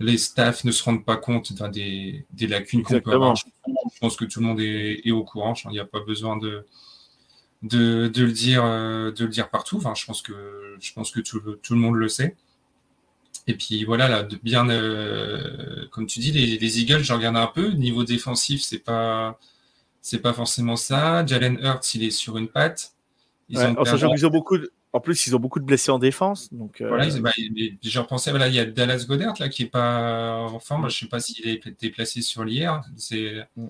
les 0.00 0.18
staffs 0.18 0.64
ne 0.64 0.72
se 0.72 0.82
rendent 0.82 1.04
pas 1.04 1.16
compte 1.16 1.52
des, 1.70 2.26
des, 2.32 2.46
lacunes 2.48 2.82
qu'on 2.82 3.00
peut 3.00 3.12
avoir. 3.12 3.36
Je 3.36 3.44
pense 4.00 4.16
que 4.16 4.24
tout 4.24 4.40
le 4.40 4.46
monde 4.46 4.60
est, 4.60 5.08
au 5.12 5.22
courant. 5.22 5.54
Il 5.66 5.70
n'y 5.70 5.78
a 5.78 5.84
pas 5.84 6.00
besoin 6.00 6.36
de, 6.36 6.66
de, 7.62 8.08
de, 8.08 8.24
le 8.24 8.32
dire, 8.32 8.64
euh, 8.64 9.12
de 9.12 9.24
le 9.24 9.30
dire 9.30 9.50
partout. 9.50 9.76
Enfin, 9.76 9.94
je 9.94 10.04
pense 10.04 10.20
que, 10.20 10.76
je 10.80 10.92
pense 10.92 11.12
que 11.12 11.20
tout, 11.20 11.40
tout 11.62 11.74
le 11.74 11.80
monde 11.80 11.94
le 11.94 12.08
sait. 12.08 12.34
Et 13.46 13.54
puis 13.54 13.84
voilà, 13.84 14.08
là, 14.08 14.24
de 14.24 14.36
bien, 14.42 14.68
euh, 14.68 15.86
comme 15.92 16.06
tu 16.06 16.18
dis, 16.18 16.32
les, 16.32 16.58
les, 16.58 16.80
Eagles, 16.80 17.04
je 17.04 17.12
regarde 17.12 17.36
un 17.36 17.46
peu. 17.46 17.68
Niveau 17.68 18.02
défensif, 18.02 18.62
c'est 18.62 18.80
pas, 18.80 19.38
c'est 20.00 20.20
pas 20.20 20.32
forcément 20.32 20.74
ça. 20.74 21.24
Jalen 21.24 21.56
Hurts, 21.62 21.94
il 21.94 22.02
est 22.02 22.10
sur 22.10 22.36
une 22.36 22.48
patte. 22.48 22.94
Ils 23.48 23.60
ont 23.60 24.30
beaucoup 24.30 24.58
de, 24.58 24.72
en 24.94 25.00
plus, 25.00 25.26
ils 25.26 25.34
ont 25.34 25.40
beaucoup 25.40 25.58
de 25.58 25.64
blessés 25.64 25.90
en 25.90 25.98
défense. 25.98 26.54
Donc, 26.54 26.80
euh... 26.80 26.86
Voilà, 26.86 27.08
bah, 27.18 27.32
voilà, 27.34 28.48
il 28.48 28.54
y 28.54 28.60
a 28.60 28.64
Dallas 28.64 29.06
Goddard 29.08 29.34
là, 29.40 29.48
qui 29.48 29.64
n'est 29.64 29.68
pas 29.68 30.36
en 30.36 30.60
forme. 30.60 30.82
Je 30.82 30.94
ne 30.94 30.98
sais 31.00 31.06
pas 31.08 31.18
s'il 31.18 31.48
est 31.48 31.68
déplacé 31.80 32.22
sur 32.22 32.44
l'IR. 32.44 32.80
C'est... 32.96 33.44
Mm. 33.56 33.66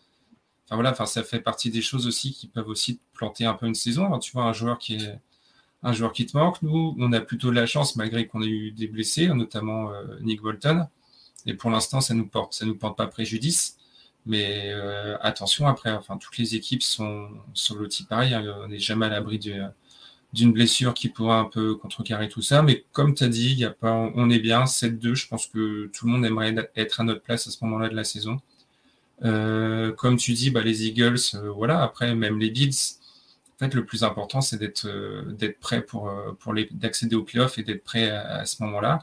Enfin, 0.66 0.75
voilà, 0.75 0.91
enfin, 0.91 1.07
ça 1.07 1.22
fait 1.22 1.41
partie 1.41 1.70
des 1.70 1.81
choses 1.81 2.07
aussi 2.07 2.35
qui 2.35 2.47
peuvent 2.47 2.68
aussi 2.68 3.01
planter 3.14 3.47
un 3.47 3.55
peu 3.55 3.66
une 3.66 3.75
saison. 3.75 4.18
tu 4.18 4.33
vois, 4.33 4.45
un 4.45 4.53
joueur 4.53 4.79
qui 4.79 4.97
est 4.97 5.18
un 5.83 5.95
joueur 5.95 6.12
qui 6.12 6.27
te 6.27 6.37
manque. 6.37 6.61
Nous, 6.61 6.95
on 6.99 7.12
a 7.14 7.20
plutôt 7.20 7.49
de 7.49 7.55
la 7.55 7.64
chance, 7.64 7.97
malgré 7.97 8.27
qu'on 8.27 8.43
ait 8.43 8.47
eu 8.47 8.70
des 8.70 8.87
blessés, 8.87 9.29
notamment 9.29 9.91
Nick 10.20 10.43
Bolton. 10.43 10.87
Et 11.47 11.55
pour 11.55 11.70
l'instant, 11.70 12.03
ça 12.03 12.12
nous 12.12 12.27
porte, 12.27 12.53
ça 12.53 12.66
nous 12.66 12.77
porte 12.77 12.99
pas 12.99 13.07
préjudice. 13.07 13.79
Mais 14.27 14.72
attention, 15.20 15.66
après, 15.66 15.93
enfin, 15.93 16.18
toutes 16.18 16.37
les 16.39 16.55
équipes 16.55 16.83
sont, 16.83 17.29
sont 17.55 17.77
loties 17.77 18.05
pareil. 18.05 18.35
Hein. 18.35 18.45
on 18.62 18.68
n'est 18.68 18.79
jamais 18.79 19.07
à 19.07 19.11
l'abri 19.11 19.39
d'une 20.35 20.53
blessure 20.53 20.95
qui 20.95 21.09
pourra 21.09 21.39
un 21.39 21.45
peu 21.45 21.76
contrecarrer 21.76 22.28
tout 22.28 22.43
ça. 22.43 22.62
Mais 22.62 22.85
comme 22.93 23.14
tu 23.14 23.24
as 23.24 23.28
dit, 23.28 23.55
y 23.55 23.64
a 23.64 23.70
pas, 23.70 23.93
on 23.93 24.28
est 24.30 24.41
bien, 24.41 24.64
7-2. 24.64 25.14
Je 25.14 25.28
pense 25.28 25.47
que 25.47 25.87
tout 25.87 26.07
le 26.07 26.12
monde 26.12 26.26
aimerait 26.26 26.55
être 26.76 27.01
à 27.01 27.05
notre 27.05 27.22
place 27.22 27.47
à 27.47 27.51
ce 27.53 27.64
moment-là 27.64 27.89
de 27.89 27.95
la 27.95 28.05
saison. 28.05 28.41
Euh, 29.24 29.93
comme 29.93 30.16
tu 30.16 30.32
dis, 30.32 30.51
bah, 30.51 30.62
les 30.62 30.87
Eagles, 30.87 31.20
euh, 31.35 31.51
voilà, 31.53 31.82
après, 31.82 32.14
même 32.16 32.39
les 32.41 32.51
Bills, 32.51 32.74
en 33.55 33.59
fait, 33.59 33.74
le 33.74 33.85
plus 33.85 34.03
important, 34.03 34.41
c'est 34.41 34.59
d'être 34.59 34.87
euh, 34.89 35.55
prêt 35.61 35.82
pour, 35.82 36.12
pour 36.41 36.53
les, 36.53 36.68
d'accéder 36.72 37.14
aux 37.14 37.22
playoffs 37.22 37.57
et 37.59 37.62
d'être 37.62 37.85
prêt 37.85 38.11
à, 38.11 38.45
ce 38.45 38.62
moment-là. 38.64 38.99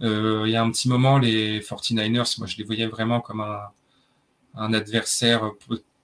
il 0.00 0.50
y 0.50 0.56
a 0.56 0.62
un 0.62 0.70
petit 0.70 0.88
moment, 0.88 1.18
les 1.18 1.60
49ers, 1.60 2.38
moi, 2.38 2.46
je 2.46 2.56
les 2.58 2.64
voyais 2.64 2.86
vraiment 2.86 3.20
comme 3.22 3.40
un, 3.40 3.60
un 4.54 4.74
adversaire 4.74 5.50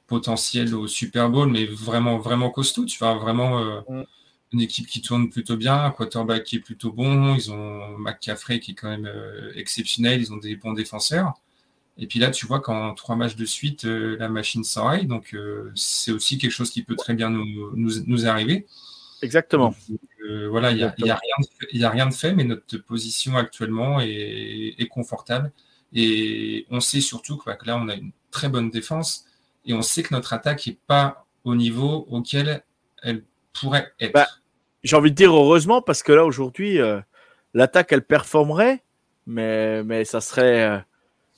potentiel 0.07 0.75
au 0.75 0.89
Super 0.89 1.29
Bowl, 1.29 1.51
mais 1.51 1.67
vraiment, 1.67 2.19
vraiment 2.19 2.51
costaud. 2.51 2.87
Tu 2.87 2.99
vois, 2.99 3.15
vraiment 3.17 3.61
mm. 3.89 4.05
Une 4.55 4.61
équipe 4.61 4.87
qui 4.87 5.03
tourne 5.03 5.29
plutôt 5.29 5.57
bien, 5.57 5.85
un 5.85 5.91
quarterback 5.91 6.45
qui 6.45 6.57
est 6.57 6.61
plutôt 6.61 6.93
bon. 6.93 7.35
Ils 7.35 7.53
ont 7.53 7.99
McCaffrey 7.99 8.61
qui 8.61 8.73
est 8.73 8.75
quand 8.75 8.89
même 8.89 9.11
exceptionnel. 9.55 10.21
Ils 10.21 10.33
ont 10.33 10.39
des 10.39 10.57
bons 10.57 10.73
défenseurs. 10.73 11.35
Et 11.97 12.07
puis 12.07 12.19
là, 12.19 12.31
tu 12.31 12.47
vois 12.47 12.61
qu'en 12.61 12.95
trois 12.95 13.17
matchs 13.17 13.37
de 13.37 13.45
suite, 13.45 13.85
euh, 13.85 14.17
la 14.19 14.29
machine 14.29 14.65
s'enraye. 14.65 15.07
Donc, 15.07 15.33
euh, 15.35 15.71
c'est 15.75 16.11
aussi 16.11 16.39
quelque 16.39 16.51
chose 16.51 16.71
qui 16.71 16.83
peut 16.83 16.97
très 16.97 17.15
bien 17.15 17.31
nous, 17.31 17.73
nous, 17.77 18.27
arriver. 18.27 18.67
Exactement. 19.23 19.75
Euh, 20.29 20.49
voilà, 20.49 20.73
il 20.73 20.79
n'y 20.79 20.83
a, 20.83 20.95
y 20.99 21.11
a, 21.11 21.15
a, 21.87 21.91
rien 21.91 22.07
de 22.09 22.15
fait, 22.15 22.35
mais 22.35 22.45
notre 22.45 22.79
position 22.79 23.37
actuellement 23.37 24.01
est, 24.01 24.75
est, 24.77 24.89
confortable. 24.89 25.53
Et 25.93 26.67
on 26.71 26.81
sait 26.81 27.01
surtout 27.01 27.37
que, 27.37 27.51
là, 27.65 27.79
on 27.79 27.89
a 27.89 27.95
une 27.95 28.11
très 28.33 28.49
bonne 28.49 28.71
défense 28.71 29.27
et 29.65 29.73
on 29.73 29.83
sait 29.83 30.03
que 30.03 30.13
notre 30.13 30.33
attaque 30.33 30.67
n'est 30.67 30.79
pas 30.89 31.27
au 31.45 31.55
niveau 31.55 32.07
auquel 32.11 32.65
elle 33.03 33.23
pourrait 33.53 33.93
être. 34.01 34.15
Bah, 34.15 34.27
j'ai 34.85 34.97
envie 34.97 35.11
de 35.11 35.17
dire 35.17 35.35
heureusement, 35.35 35.83
parce 35.83 36.03
que 36.03 36.13
là, 36.13 36.25
aujourd'hui, 36.25 36.79
l'attaque, 37.55 37.93
elle 37.93 38.05
performerait, 38.05 38.83
mais, 39.27 39.83
mais 39.83 40.05
ça 40.05 40.21
serait 40.21 40.85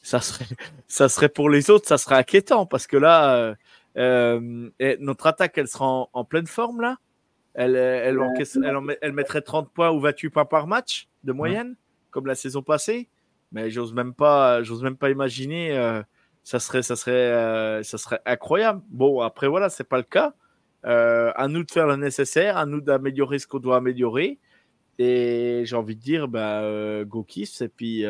ça 0.07 0.21
serait, 0.21 0.47
ça 0.89 1.09
serait 1.09 1.29
pour 1.29 1.51
les 1.51 1.69
autres, 1.69 1.89
ça 1.89 1.99
serait 1.99 2.15
inquiétant 2.15 2.65
parce 2.65 2.87
que 2.87 2.97
là, 2.97 3.35
euh, 3.37 3.55
euh, 3.99 4.97
notre 5.01 5.27
attaque, 5.27 5.59
elle 5.59 5.67
sera 5.67 6.09
en, 6.13 6.25
pleine 6.25 6.47
forme 6.47 6.81
là? 6.81 6.99
Elle, 7.55 7.75
elle, 7.75 8.19
elle, 9.01 9.13
mettrait 9.13 9.41
30 9.41 9.71
points 9.73 9.91
ou 9.91 9.99
28 9.99 10.29
points 10.29 10.45
par 10.45 10.67
match 10.67 11.09
de 11.25 11.33
moyenne, 11.33 11.75
comme 12.11 12.27
la 12.27 12.35
saison 12.35 12.63
passée? 12.63 13.09
Mais 13.51 13.71
j'ose 13.71 13.95
même 13.95 14.13
pas, 14.13 14.63
j'ose 14.63 14.83
même 14.83 14.97
pas 14.97 15.11
imaginer. 15.11 15.77
Euh, 15.77 16.03
ça 16.45 16.61
serait, 16.61 16.83
ça 16.83 16.97
serait, 16.97 17.83
ça 17.83 17.99
serait 17.99 18.21
incroyable. 18.27 18.83
Bon, 18.91 19.23
après 19.23 19.49
voilà, 19.49 19.71
c'est 19.71 19.85
pas 19.85 19.97
le 19.97 20.03
cas. 20.03 20.35
À 20.87 21.49
nous 21.49 21.65
de 21.65 21.71
faire 21.71 21.87
le 21.87 21.97
nécessaire, 21.97 22.57
à 22.57 22.67
nous 22.67 22.81
d'améliorer 22.81 23.39
ce 23.39 23.47
qu'on 23.47 23.59
doit 23.59 23.77
améliorer. 23.77 24.39
Et 24.99 25.63
j'ai 25.65 25.77
envie 25.77 25.97
de 25.97 26.01
dire, 26.01 26.29
bah, 26.29 26.63
go 27.05 27.23
kiss. 27.23 27.61
Et 27.61 27.69
puis, 27.69 28.05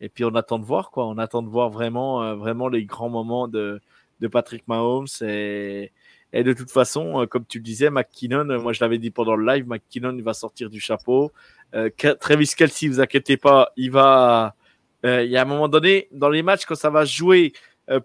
et 0.00 0.08
puis 0.08 0.24
on 0.24 0.34
attend 0.34 0.58
de 0.58 0.64
voir 0.64 0.90
quoi. 0.90 1.06
On 1.06 1.18
attend 1.18 1.42
de 1.42 1.48
voir 1.48 1.70
vraiment, 1.70 2.22
euh, 2.22 2.34
vraiment 2.34 2.68
les 2.68 2.84
grands 2.84 3.10
moments 3.10 3.48
de, 3.48 3.80
de 4.20 4.28
Patrick 4.28 4.66
Mahomes. 4.66 5.06
Et, 5.22 5.92
et 6.32 6.42
de 6.42 6.52
toute 6.52 6.70
façon, 6.70 7.22
euh, 7.22 7.26
comme 7.26 7.44
tu 7.46 7.58
le 7.58 7.64
disais, 7.64 7.90
McKinnon, 7.90 8.48
euh, 8.50 8.58
moi 8.58 8.72
je 8.72 8.80
l'avais 8.80 8.98
dit 8.98 9.10
pendant 9.10 9.36
le 9.36 9.44
live, 9.46 9.66
McKinnon 9.68 10.14
il 10.16 10.22
va 10.22 10.34
sortir 10.34 10.70
du 10.70 10.80
chapeau. 10.80 11.32
Euh, 11.74 11.90
Travis 12.18 12.52
Kelsey, 12.56 12.88
vous 12.88 13.00
inquiétez 13.00 13.36
pas, 13.36 13.72
il 13.76 13.90
va. 13.90 14.54
il 15.04 15.30
y 15.30 15.36
a 15.36 15.42
un 15.42 15.46
moment 15.46 15.68
donné, 15.68 16.08
dans 16.12 16.28
les 16.28 16.42
matchs, 16.42 16.64
quand 16.66 16.74
ça 16.74 16.90
va 16.90 17.04
jouer 17.04 17.52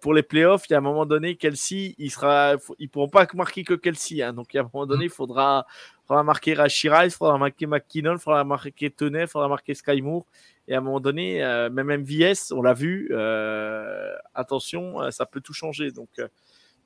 pour 0.02 0.14
les 0.14 0.24
playoffs, 0.24 0.64
il 0.70 0.74
y 0.74 0.76
a 0.76 0.80
un 0.80 0.82
moment 0.82 1.06
donné, 1.06 1.36
Kelsey, 1.36 1.94
il 1.98 2.10
sera, 2.10 2.56
ils 2.80 2.90
pourront 2.90 3.10
pas 3.10 3.28
marquer 3.36 3.64
que 3.64 3.76
Kelsey. 3.76 4.22
Hein, 4.22 4.34
donc 4.34 4.54
il 4.54 4.58
y 4.58 4.60
a 4.60 4.64
un 4.64 4.70
moment 4.74 4.86
donné, 4.86 5.06
il 5.06 5.12
faudra, 5.12 5.66
faudra 6.08 6.24
marquer 6.24 6.56
Rashirai, 6.56 7.06
il 7.06 7.12
faudra 7.12 7.38
marquer 7.38 7.68
McKinnon, 7.68 8.14
il 8.14 8.20
faudra 8.20 8.44
marquer 8.44 8.90
Toney, 8.90 9.22
il 9.22 9.28
faudra 9.28 9.48
marquer 9.48 9.76
Sky 9.76 10.02
Moore. 10.02 10.26
Et 10.68 10.74
à 10.74 10.80
un 10.80 10.82
moment 10.82 11.00
donné, 11.00 11.44
euh, 11.44 11.70
même 11.70 11.96
MVS, 11.96 12.52
on 12.52 12.62
l'a 12.62 12.74
vu, 12.74 13.10
euh, 13.12 14.16
attention, 14.34 15.02
euh, 15.02 15.12
ça 15.12 15.26
peut 15.26 15.42
tout 15.42 15.54
changer. 15.54 15.92
Donc, 15.92 16.10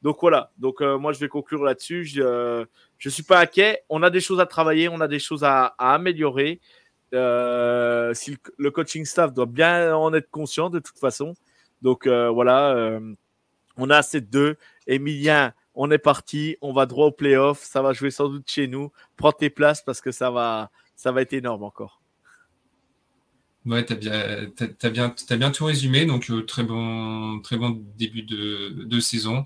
donc 0.02 0.18
voilà. 0.22 0.52
Donc 0.58 0.82
moi, 0.82 1.14
je 1.14 1.20
vais 1.20 1.28
conclure 1.28 1.64
là-dessus. 1.64 2.06
Je 2.06 2.66
ne 3.06 3.10
suis 3.10 3.24
pas 3.24 3.40
inquiet. 3.40 3.84
On 3.90 4.04
a 4.04 4.10
des 4.10 4.22
choses 4.22 4.40
à 4.40 4.46
travailler, 4.46 4.90
on 4.90 5.02
a 5.02 5.08
des 5.08 5.20
choses 5.20 5.44
à, 5.44 5.76
améliorer. 5.78 6.60
si 7.12 7.18
le, 7.18 8.70
coaching 8.72 9.06
staff 9.06 9.34
doit 9.34 9.46
bien 9.46 9.96
en 9.96 10.14
être 10.14 10.30
conscient 10.30 10.70
de 10.70 10.80
toute 10.80 11.00
façon. 11.00 11.34
Donc 11.82 12.08
voilà, 12.08 13.00
on 13.78 13.90
a 13.90 14.02
de 14.02 14.20
deux. 14.20 14.58
Emilien, 14.88 15.54
on 15.76 15.92
est 15.92 15.98
parti, 15.98 16.58
on 16.62 16.74
va 16.74 16.86
droit 16.86 17.08
au 17.08 17.12
playoff, 17.12 17.64
ça 17.64 17.82
va 17.82 17.94
jouer 17.94 18.12
sans 18.12 18.28
doute 18.28 18.50
chez 18.50 18.68
nous. 18.68 18.92
Prends 19.16 19.32
tes 19.32 19.50
places 19.50 19.82
parce 19.82 20.02
que 20.02 20.12
ça 20.12 20.32
va, 20.32 20.72
ça 20.96 21.12
va 21.12 21.22
être 21.22 21.34
énorme 21.34 21.64
encore. 21.64 22.02
Ouais, 23.66 23.86
tu 23.86 23.94
as 23.94 23.96
bien, 23.96 24.52
as, 24.82 24.90
bien, 24.90 25.16
as 25.30 25.38
bien 25.38 25.52
tout 25.52 25.66
résumé. 25.66 26.06
Donc, 26.06 26.30
euh, 26.30 26.44
très, 26.44 26.64
bon, 26.64 27.40
très 27.42 27.58
bon 27.58 27.82
début 27.98 28.24
de, 28.24 29.00
saison. 29.00 29.44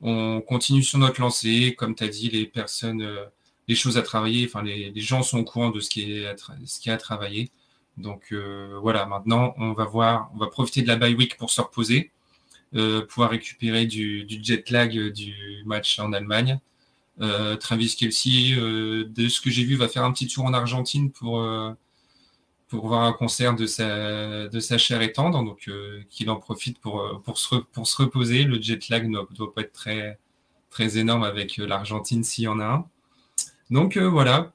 On 0.00 0.40
continue 0.40 0.82
sur 0.82 0.98
notre 0.98 1.20
lancée. 1.20 1.74
Comme 1.78 1.94
tu 1.94 2.04
as 2.04 2.08
dit, 2.08 2.28
les 2.30 2.46
personnes, 2.46 3.02
euh, 3.02 3.24
les 3.68 3.74
choses 3.74 3.96
à 3.96 4.02
travailler, 4.02 4.46
enfin, 4.46 4.62
les, 4.62 4.92
gens 4.96 5.22
sont 5.22 5.38
au 5.38 5.44
courant 5.44 5.70
de 5.70 5.80
ce 5.80 5.88
qui 5.88 6.12
est 6.12 6.26
à, 6.26 6.34
à 6.92 6.96
travailler. 6.96 7.50
Donc, 7.96 8.28
euh, 8.32 8.78
voilà, 8.80 9.06
maintenant, 9.06 9.54
on 9.58 9.72
va 9.72 9.84
voir, 9.84 10.30
on 10.34 10.38
va 10.38 10.46
profiter 10.46 10.82
de 10.82 10.88
la 10.88 10.96
bye 10.96 11.14
week 11.14 11.36
pour 11.36 11.50
se 11.50 11.60
reposer, 11.60 12.12
pouvoir 12.72 13.30
récupérer 13.30 13.86
du, 13.86 14.26
jet 14.28 14.70
lag 14.70 14.96
du 15.12 15.62
match 15.66 15.98
en 15.98 16.12
Allemagne. 16.12 16.60
Travis 17.60 17.96
Kelsey, 17.98 18.56
de 18.56 19.28
ce 19.28 19.40
que 19.40 19.50
j'ai 19.50 19.64
vu, 19.64 19.76
va 19.76 19.88
faire 19.88 20.04
un 20.04 20.12
petit 20.12 20.28
tour 20.28 20.44
en 20.44 20.54
Argentine 20.54 21.10
pour 21.10 22.86
voir 22.86 23.02
un 23.02 23.12
concert 23.12 23.54
de 23.56 23.66
sa, 23.66 24.78
chair 24.78 25.02
et 25.02 25.12
tendre, 25.12 25.44
donc 25.44 25.64
euh, 25.68 26.02
qu'il 26.08 26.30
en 26.30 26.36
profite 26.36 26.78
pour, 26.78 27.00
euh, 27.00 27.20
se, 27.34 27.96
reposer. 27.96 28.44
Le 28.44 28.62
jet 28.62 28.88
lag 28.88 29.08
ne 29.08 29.18
doit 29.34 29.52
pas 29.52 29.62
être 29.62 29.72
très, 29.72 30.98
énorme 30.98 31.24
avec 31.24 31.58
euh, 31.58 31.66
l'Argentine 31.66 32.22
s'il 32.22 32.44
y 32.44 32.48
en 32.48 32.60
a 32.60 32.64
un. 32.64 32.86
Donc 33.70 33.96
voilà, 33.98 34.52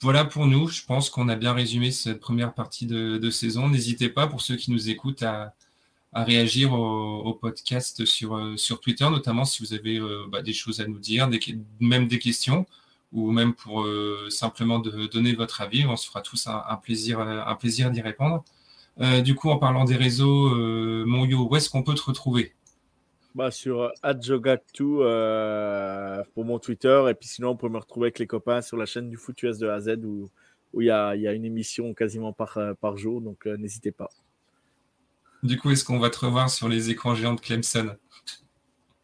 voilà 0.00 0.24
pour 0.24 0.46
nous. 0.46 0.68
Je 0.68 0.84
pense 0.84 1.10
qu'on 1.10 1.28
a 1.28 1.36
bien 1.36 1.52
résumé 1.52 1.90
cette 1.90 2.20
première 2.20 2.54
partie 2.54 2.86
de, 2.86 3.30
saison. 3.30 3.68
N'hésitez 3.68 4.08
pas, 4.08 4.26
pour 4.26 4.40
ceux 4.40 4.56
qui 4.56 4.70
nous 4.70 4.90
écoutent, 4.90 5.22
à, 5.22 5.54
réagir 6.14 6.72
au, 6.72 7.20
au, 7.20 7.34
podcast 7.34 8.04
sur, 8.04 8.54
sur 8.56 8.80
Twitter, 8.80 9.08
notamment 9.10 9.44
si 9.44 9.62
vous 9.62 9.74
avez 9.74 10.00
bah, 10.28 10.42
des 10.42 10.52
choses 10.52 10.80
à 10.80 10.86
nous 10.86 10.98
dire, 10.98 11.28
même 11.80 12.08
des 12.08 12.18
questions 12.18 12.66
ou 13.12 13.30
même 13.30 13.54
pour 13.54 13.82
euh, 13.82 14.28
simplement 14.30 14.78
de 14.78 15.06
donner 15.06 15.34
votre 15.34 15.60
avis. 15.60 15.84
On 15.86 15.96
se 15.96 16.06
fera 16.06 16.20
tous 16.20 16.46
un, 16.46 16.76
plaisir, 16.76 17.20
un 17.20 17.54
plaisir 17.54 17.90
d'y 17.90 18.00
répondre. 18.00 18.44
Euh, 19.00 19.20
du 19.20 19.34
coup, 19.34 19.50
en 19.50 19.58
parlant 19.58 19.84
des 19.84 19.96
réseaux, 19.96 20.48
euh, 20.54 21.04
Monyo, 21.06 21.48
où 21.48 21.56
est-ce 21.56 21.70
qu'on 21.70 21.82
peut 21.82 21.94
te 21.94 22.02
retrouver? 22.02 22.54
Bah, 23.34 23.50
Sur 23.50 23.92
adjogactu 24.02 24.84
pour 26.34 26.44
mon 26.44 26.58
Twitter. 26.58 27.06
Et 27.10 27.14
puis 27.14 27.28
sinon, 27.28 27.50
on 27.50 27.56
peut 27.56 27.68
me 27.68 27.78
retrouver 27.78 28.06
avec 28.06 28.18
les 28.18 28.26
copains 28.26 28.62
sur 28.62 28.76
la 28.76 28.86
chaîne 28.86 29.08
du 29.08 29.16
Foot 29.16 29.42
US 29.42 29.58
de 29.58 29.68
A 29.68 29.80
Z 29.80 29.98
où 30.04 30.30
il 30.80 30.86
y, 30.86 30.90
a, 30.90 31.16
y 31.16 31.26
a 31.26 31.32
une 31.32 31.44
émission 31.44 31.94
quasiment 31.94 32.32
par, 32.32 32.58
par 32.80 32.96
jour. 32.96 33.20
Donc 33.20 33.46
n'hésitez 33.46 33.92
pas. 33.92 34.10
Du 35.42 35.56
coup, 35.56 35.70
est-ce 35.70 35.84
qu'on 35.84 35.98
va 35.98 36.10
te 36.10 36.18
revoir 36.18 36.50
sur 36.50 36.68
les 36.68 36.90
écrans 36.90 37.14
géants 37.14 37.34
de 37.34 37.40
Clemson? 37.40 37.96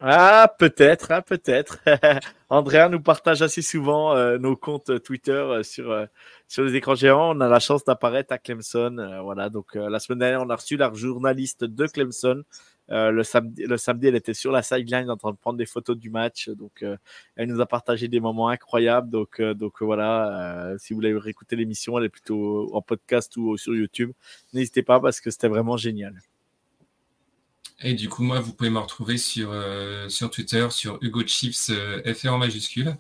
Ah, 0.01 0.55
peut-être, 0.59 1.13
hein, 1.13 1.23
peut-être. 1.23 1.79
Andrea 2.51 2.89
nous 2.91 3.01
partage 3.01 3.41
assez 3.41 3.63
souvent 3.63 4.15
euh, 4.15 4.37
nos 4.37 4.57
comptes 4.57 5.03
Twitter 5.03 5.33
euh, 5.33 5.63
sur, 5.63 5.91
euh, 5.91 6.05
sur 6.49 6.65
les 6.65 6.75
écrans 6.75 6.95
géants. 6.95 7.37
On 7.37 7.41
a 7.41 7.49
la 7.49 7.61
chance 7.61 7.85
d'apparaître 7.85 8.33
à 8.33 8.39
Clemson. 8.39 8.97
voilà, 9.23 9.49
donc 9.49 9.75
la 9.75 9.99
semaine 10.01 10.19
dernière, 10.19 10.43
on 10.43 10.51
a 10.51 10.57
reçu 10.57 10.77
la 10.77 10.93
journaliste 10.93 11.65
de 11.65 11.87
Clemson. 11.87 12.43
Le, 12.89 13.23
samedi, 13.23 13.65
le 13.65 13.77
samedi, 13.77 14.09
elle 14.09 14.17
était 14.17 14.35
sur 14.35 14.53
la 14.53 14.63
sideline 14.63 15.11
en 15.11 15.17
train 15.17 15.33
de 15.33 15.37
prendre 15.37 15.59
des 15.59 15.67
photos 15.67 15.97
du 15.97 16.11
match. 16.11 16.49
Donc, 16.51 16.85
elle 17.37 17.49
nous 17.49 17.61
a 17.61 17.67
partagé 17.67 18.09
des 18.09 18.21
moments 18.21 18.49
incroyables. 18.49 19.11
Donc, 19.11 19.41
donc 19.41 19.83
voilà, 19.83 20.75
si 20.79 20.93
vous 20.93 20.99
voulez 20.99 21.15
réécouter 21.15 21.57
l'émission, 21.57 21.99
elle 21.99 22.05
est 22.05 22.09
plutôt 22.09 22.75
en 22.75 22.83
podcast 22.83 23.37
ou 23.37 23.57
sur 23.57 23.75
YouTube. 23.75 24.13
N'hésitez 24.53 24.83
pas 24.83 25.01
parce 25.01 25.21
que 25.21 25.31
c'était 25.31 25.49
vraiment 25.49 25.77
génial. 25.77 26.15
Et 27.83 27.95
du 27.95 28.09
coup, 28.09 28.23
moi, 28.23 28.41
vous 28.41 28.53
pouvez 28.53 28.71
me 28.71 28.79
retrouver 28.79 29.19
sur, 29.19 29.51
euh, 29.53 30.09
sur 30.09 30.31
Twitter, 30.31 30.67
sur 30.71 30.99
Hugo 31.03 31.23
Chips 31.23 31.71
euh, 31.71 32.15
FR 32.15 32.35
en 32.35 32.39
majuscule. 32.39 32.97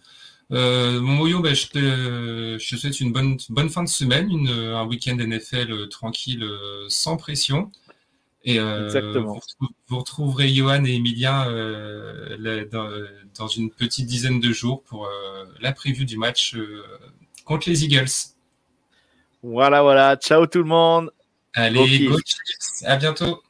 Euh, 0.52 1.00
mon 1.00 1.14
moyo, 1.14 1.40
ben, 1.40 1.54
je, 1.54 1.68
te, 1.68 1.78
je, 2.58 2.68
te, 2.68 2.76
souhaite 2.76 3.00
une 3.00 3.12
bonne, 3.12 3.38
bonne 3.48 3.70
fin 3.70 3.82
de 3.82 3.88
semaine, 3.88 4.30
un 4.46 4.84
week-end 4.86 5.16
NFL 5.16 5.88
tranquille, 5.88 6.46
sans 6.88 7.16
pression. 7.16 7.72
Et 8.46 8.56
Exactement. 8.56 9.40
Vous, 9.60 9.68
vous, 9.88 9.98
retrouverez 9.98 10.52
Johan 10.52 10.84
et 10.84 10.94
Emilien 10.94 11.46
dans, 12.70 12.90
dans, 13.38 13.48
une 13.48 13.70
petite 13.70 14.06
dizaine 14.06 14.38
de 14.38 14.52
jours 14.52 14.82
pour 14.82 15.08
la 15.60 15.72
preview 15.72 16.04
du 16.04 16.18
match 16.18 16.54
contre 17.46 17.70
les 17.70 17.84
Eagles. 17.84 18.34
Voilà, 19.42 19.82
voilà. 19.82 20.16
Ciao 20.16 20.46
tout 20.46 20.58
le 20.58 20.64
monde. 20.64 21.10
Allez, 21.54 22.06
go 22.06 22.18
Chiefs. 22.24 22.82
À 22.84 22.96
bientôt. 22.96 23.42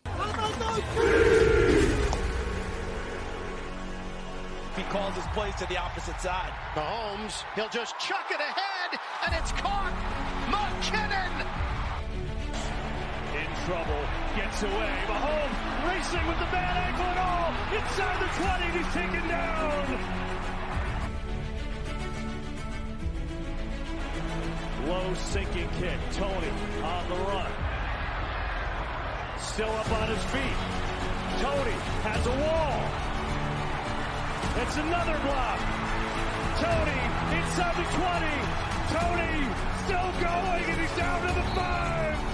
He 4.77 4.83
calls 4.91 5.15
his 5.15 5.25
plays 5.33 5.55
to 5.59 5.67
the 5.67 5.79
opposite 5.79 6.21
side. 6.21 6.53
Mahomes, 6.75 7.45
he'll 7.55 7.69
just 7.71 7.99
chuck 7.99 8.27
it 8.31 8.41
ahead, 8.41 8.99
and 9.25 9.35
it's 9.35 9.53
caught. 9.53 9.93
McKinnon. 10.51 11.47
In 13.33 13.47
trouble, 13.65 14.04
away. 14.65 14.95
Mahomes 15.07 15.59
racing 15.89 16.27
with 16.27 16.39
the 16.39 16.49
bad 16.49 16.75
ankle 16.89 17.05
and 17.05 17.21
all. 17.21 17.53
Inside 17.77 18.19
the 18.25 18.31
20, 18.41 18.79
he's 18.79 18.91
taken 18.95 19.29
down. 19.29 19.85
Low 24.89 25.15
sinking 25.15 25.69
kick. 25.81 25.99
Tony 26.13 26.53
on 26.83 27.09
the 27.09 27.17
run. 27.29 27.53
Still 29.39 29.71
up 29.71 29.91
on 29.93 30.09
his 30.09 30.25
feet. 30.33 30.59
Tony 31.41 31.77
has 32.05 32.27
a 32.27 32.37
wall. 32.43 32.81
It's 34.63 34.77
another 34.77 35.19
block. 35.25 35.61
Tony 36.63 37.01
inside 37.37 37.75
the 37.77 37.87
20. 37.97 38.65
Tony 38.97 39.35
still 39.85 40.11
going 40.21 40.65
and 40.71 40.81
he's 40.81 40.97
down 40.97 41.21
to 41.21 41.35
the 41.35 41.43
5. 41.55 42.34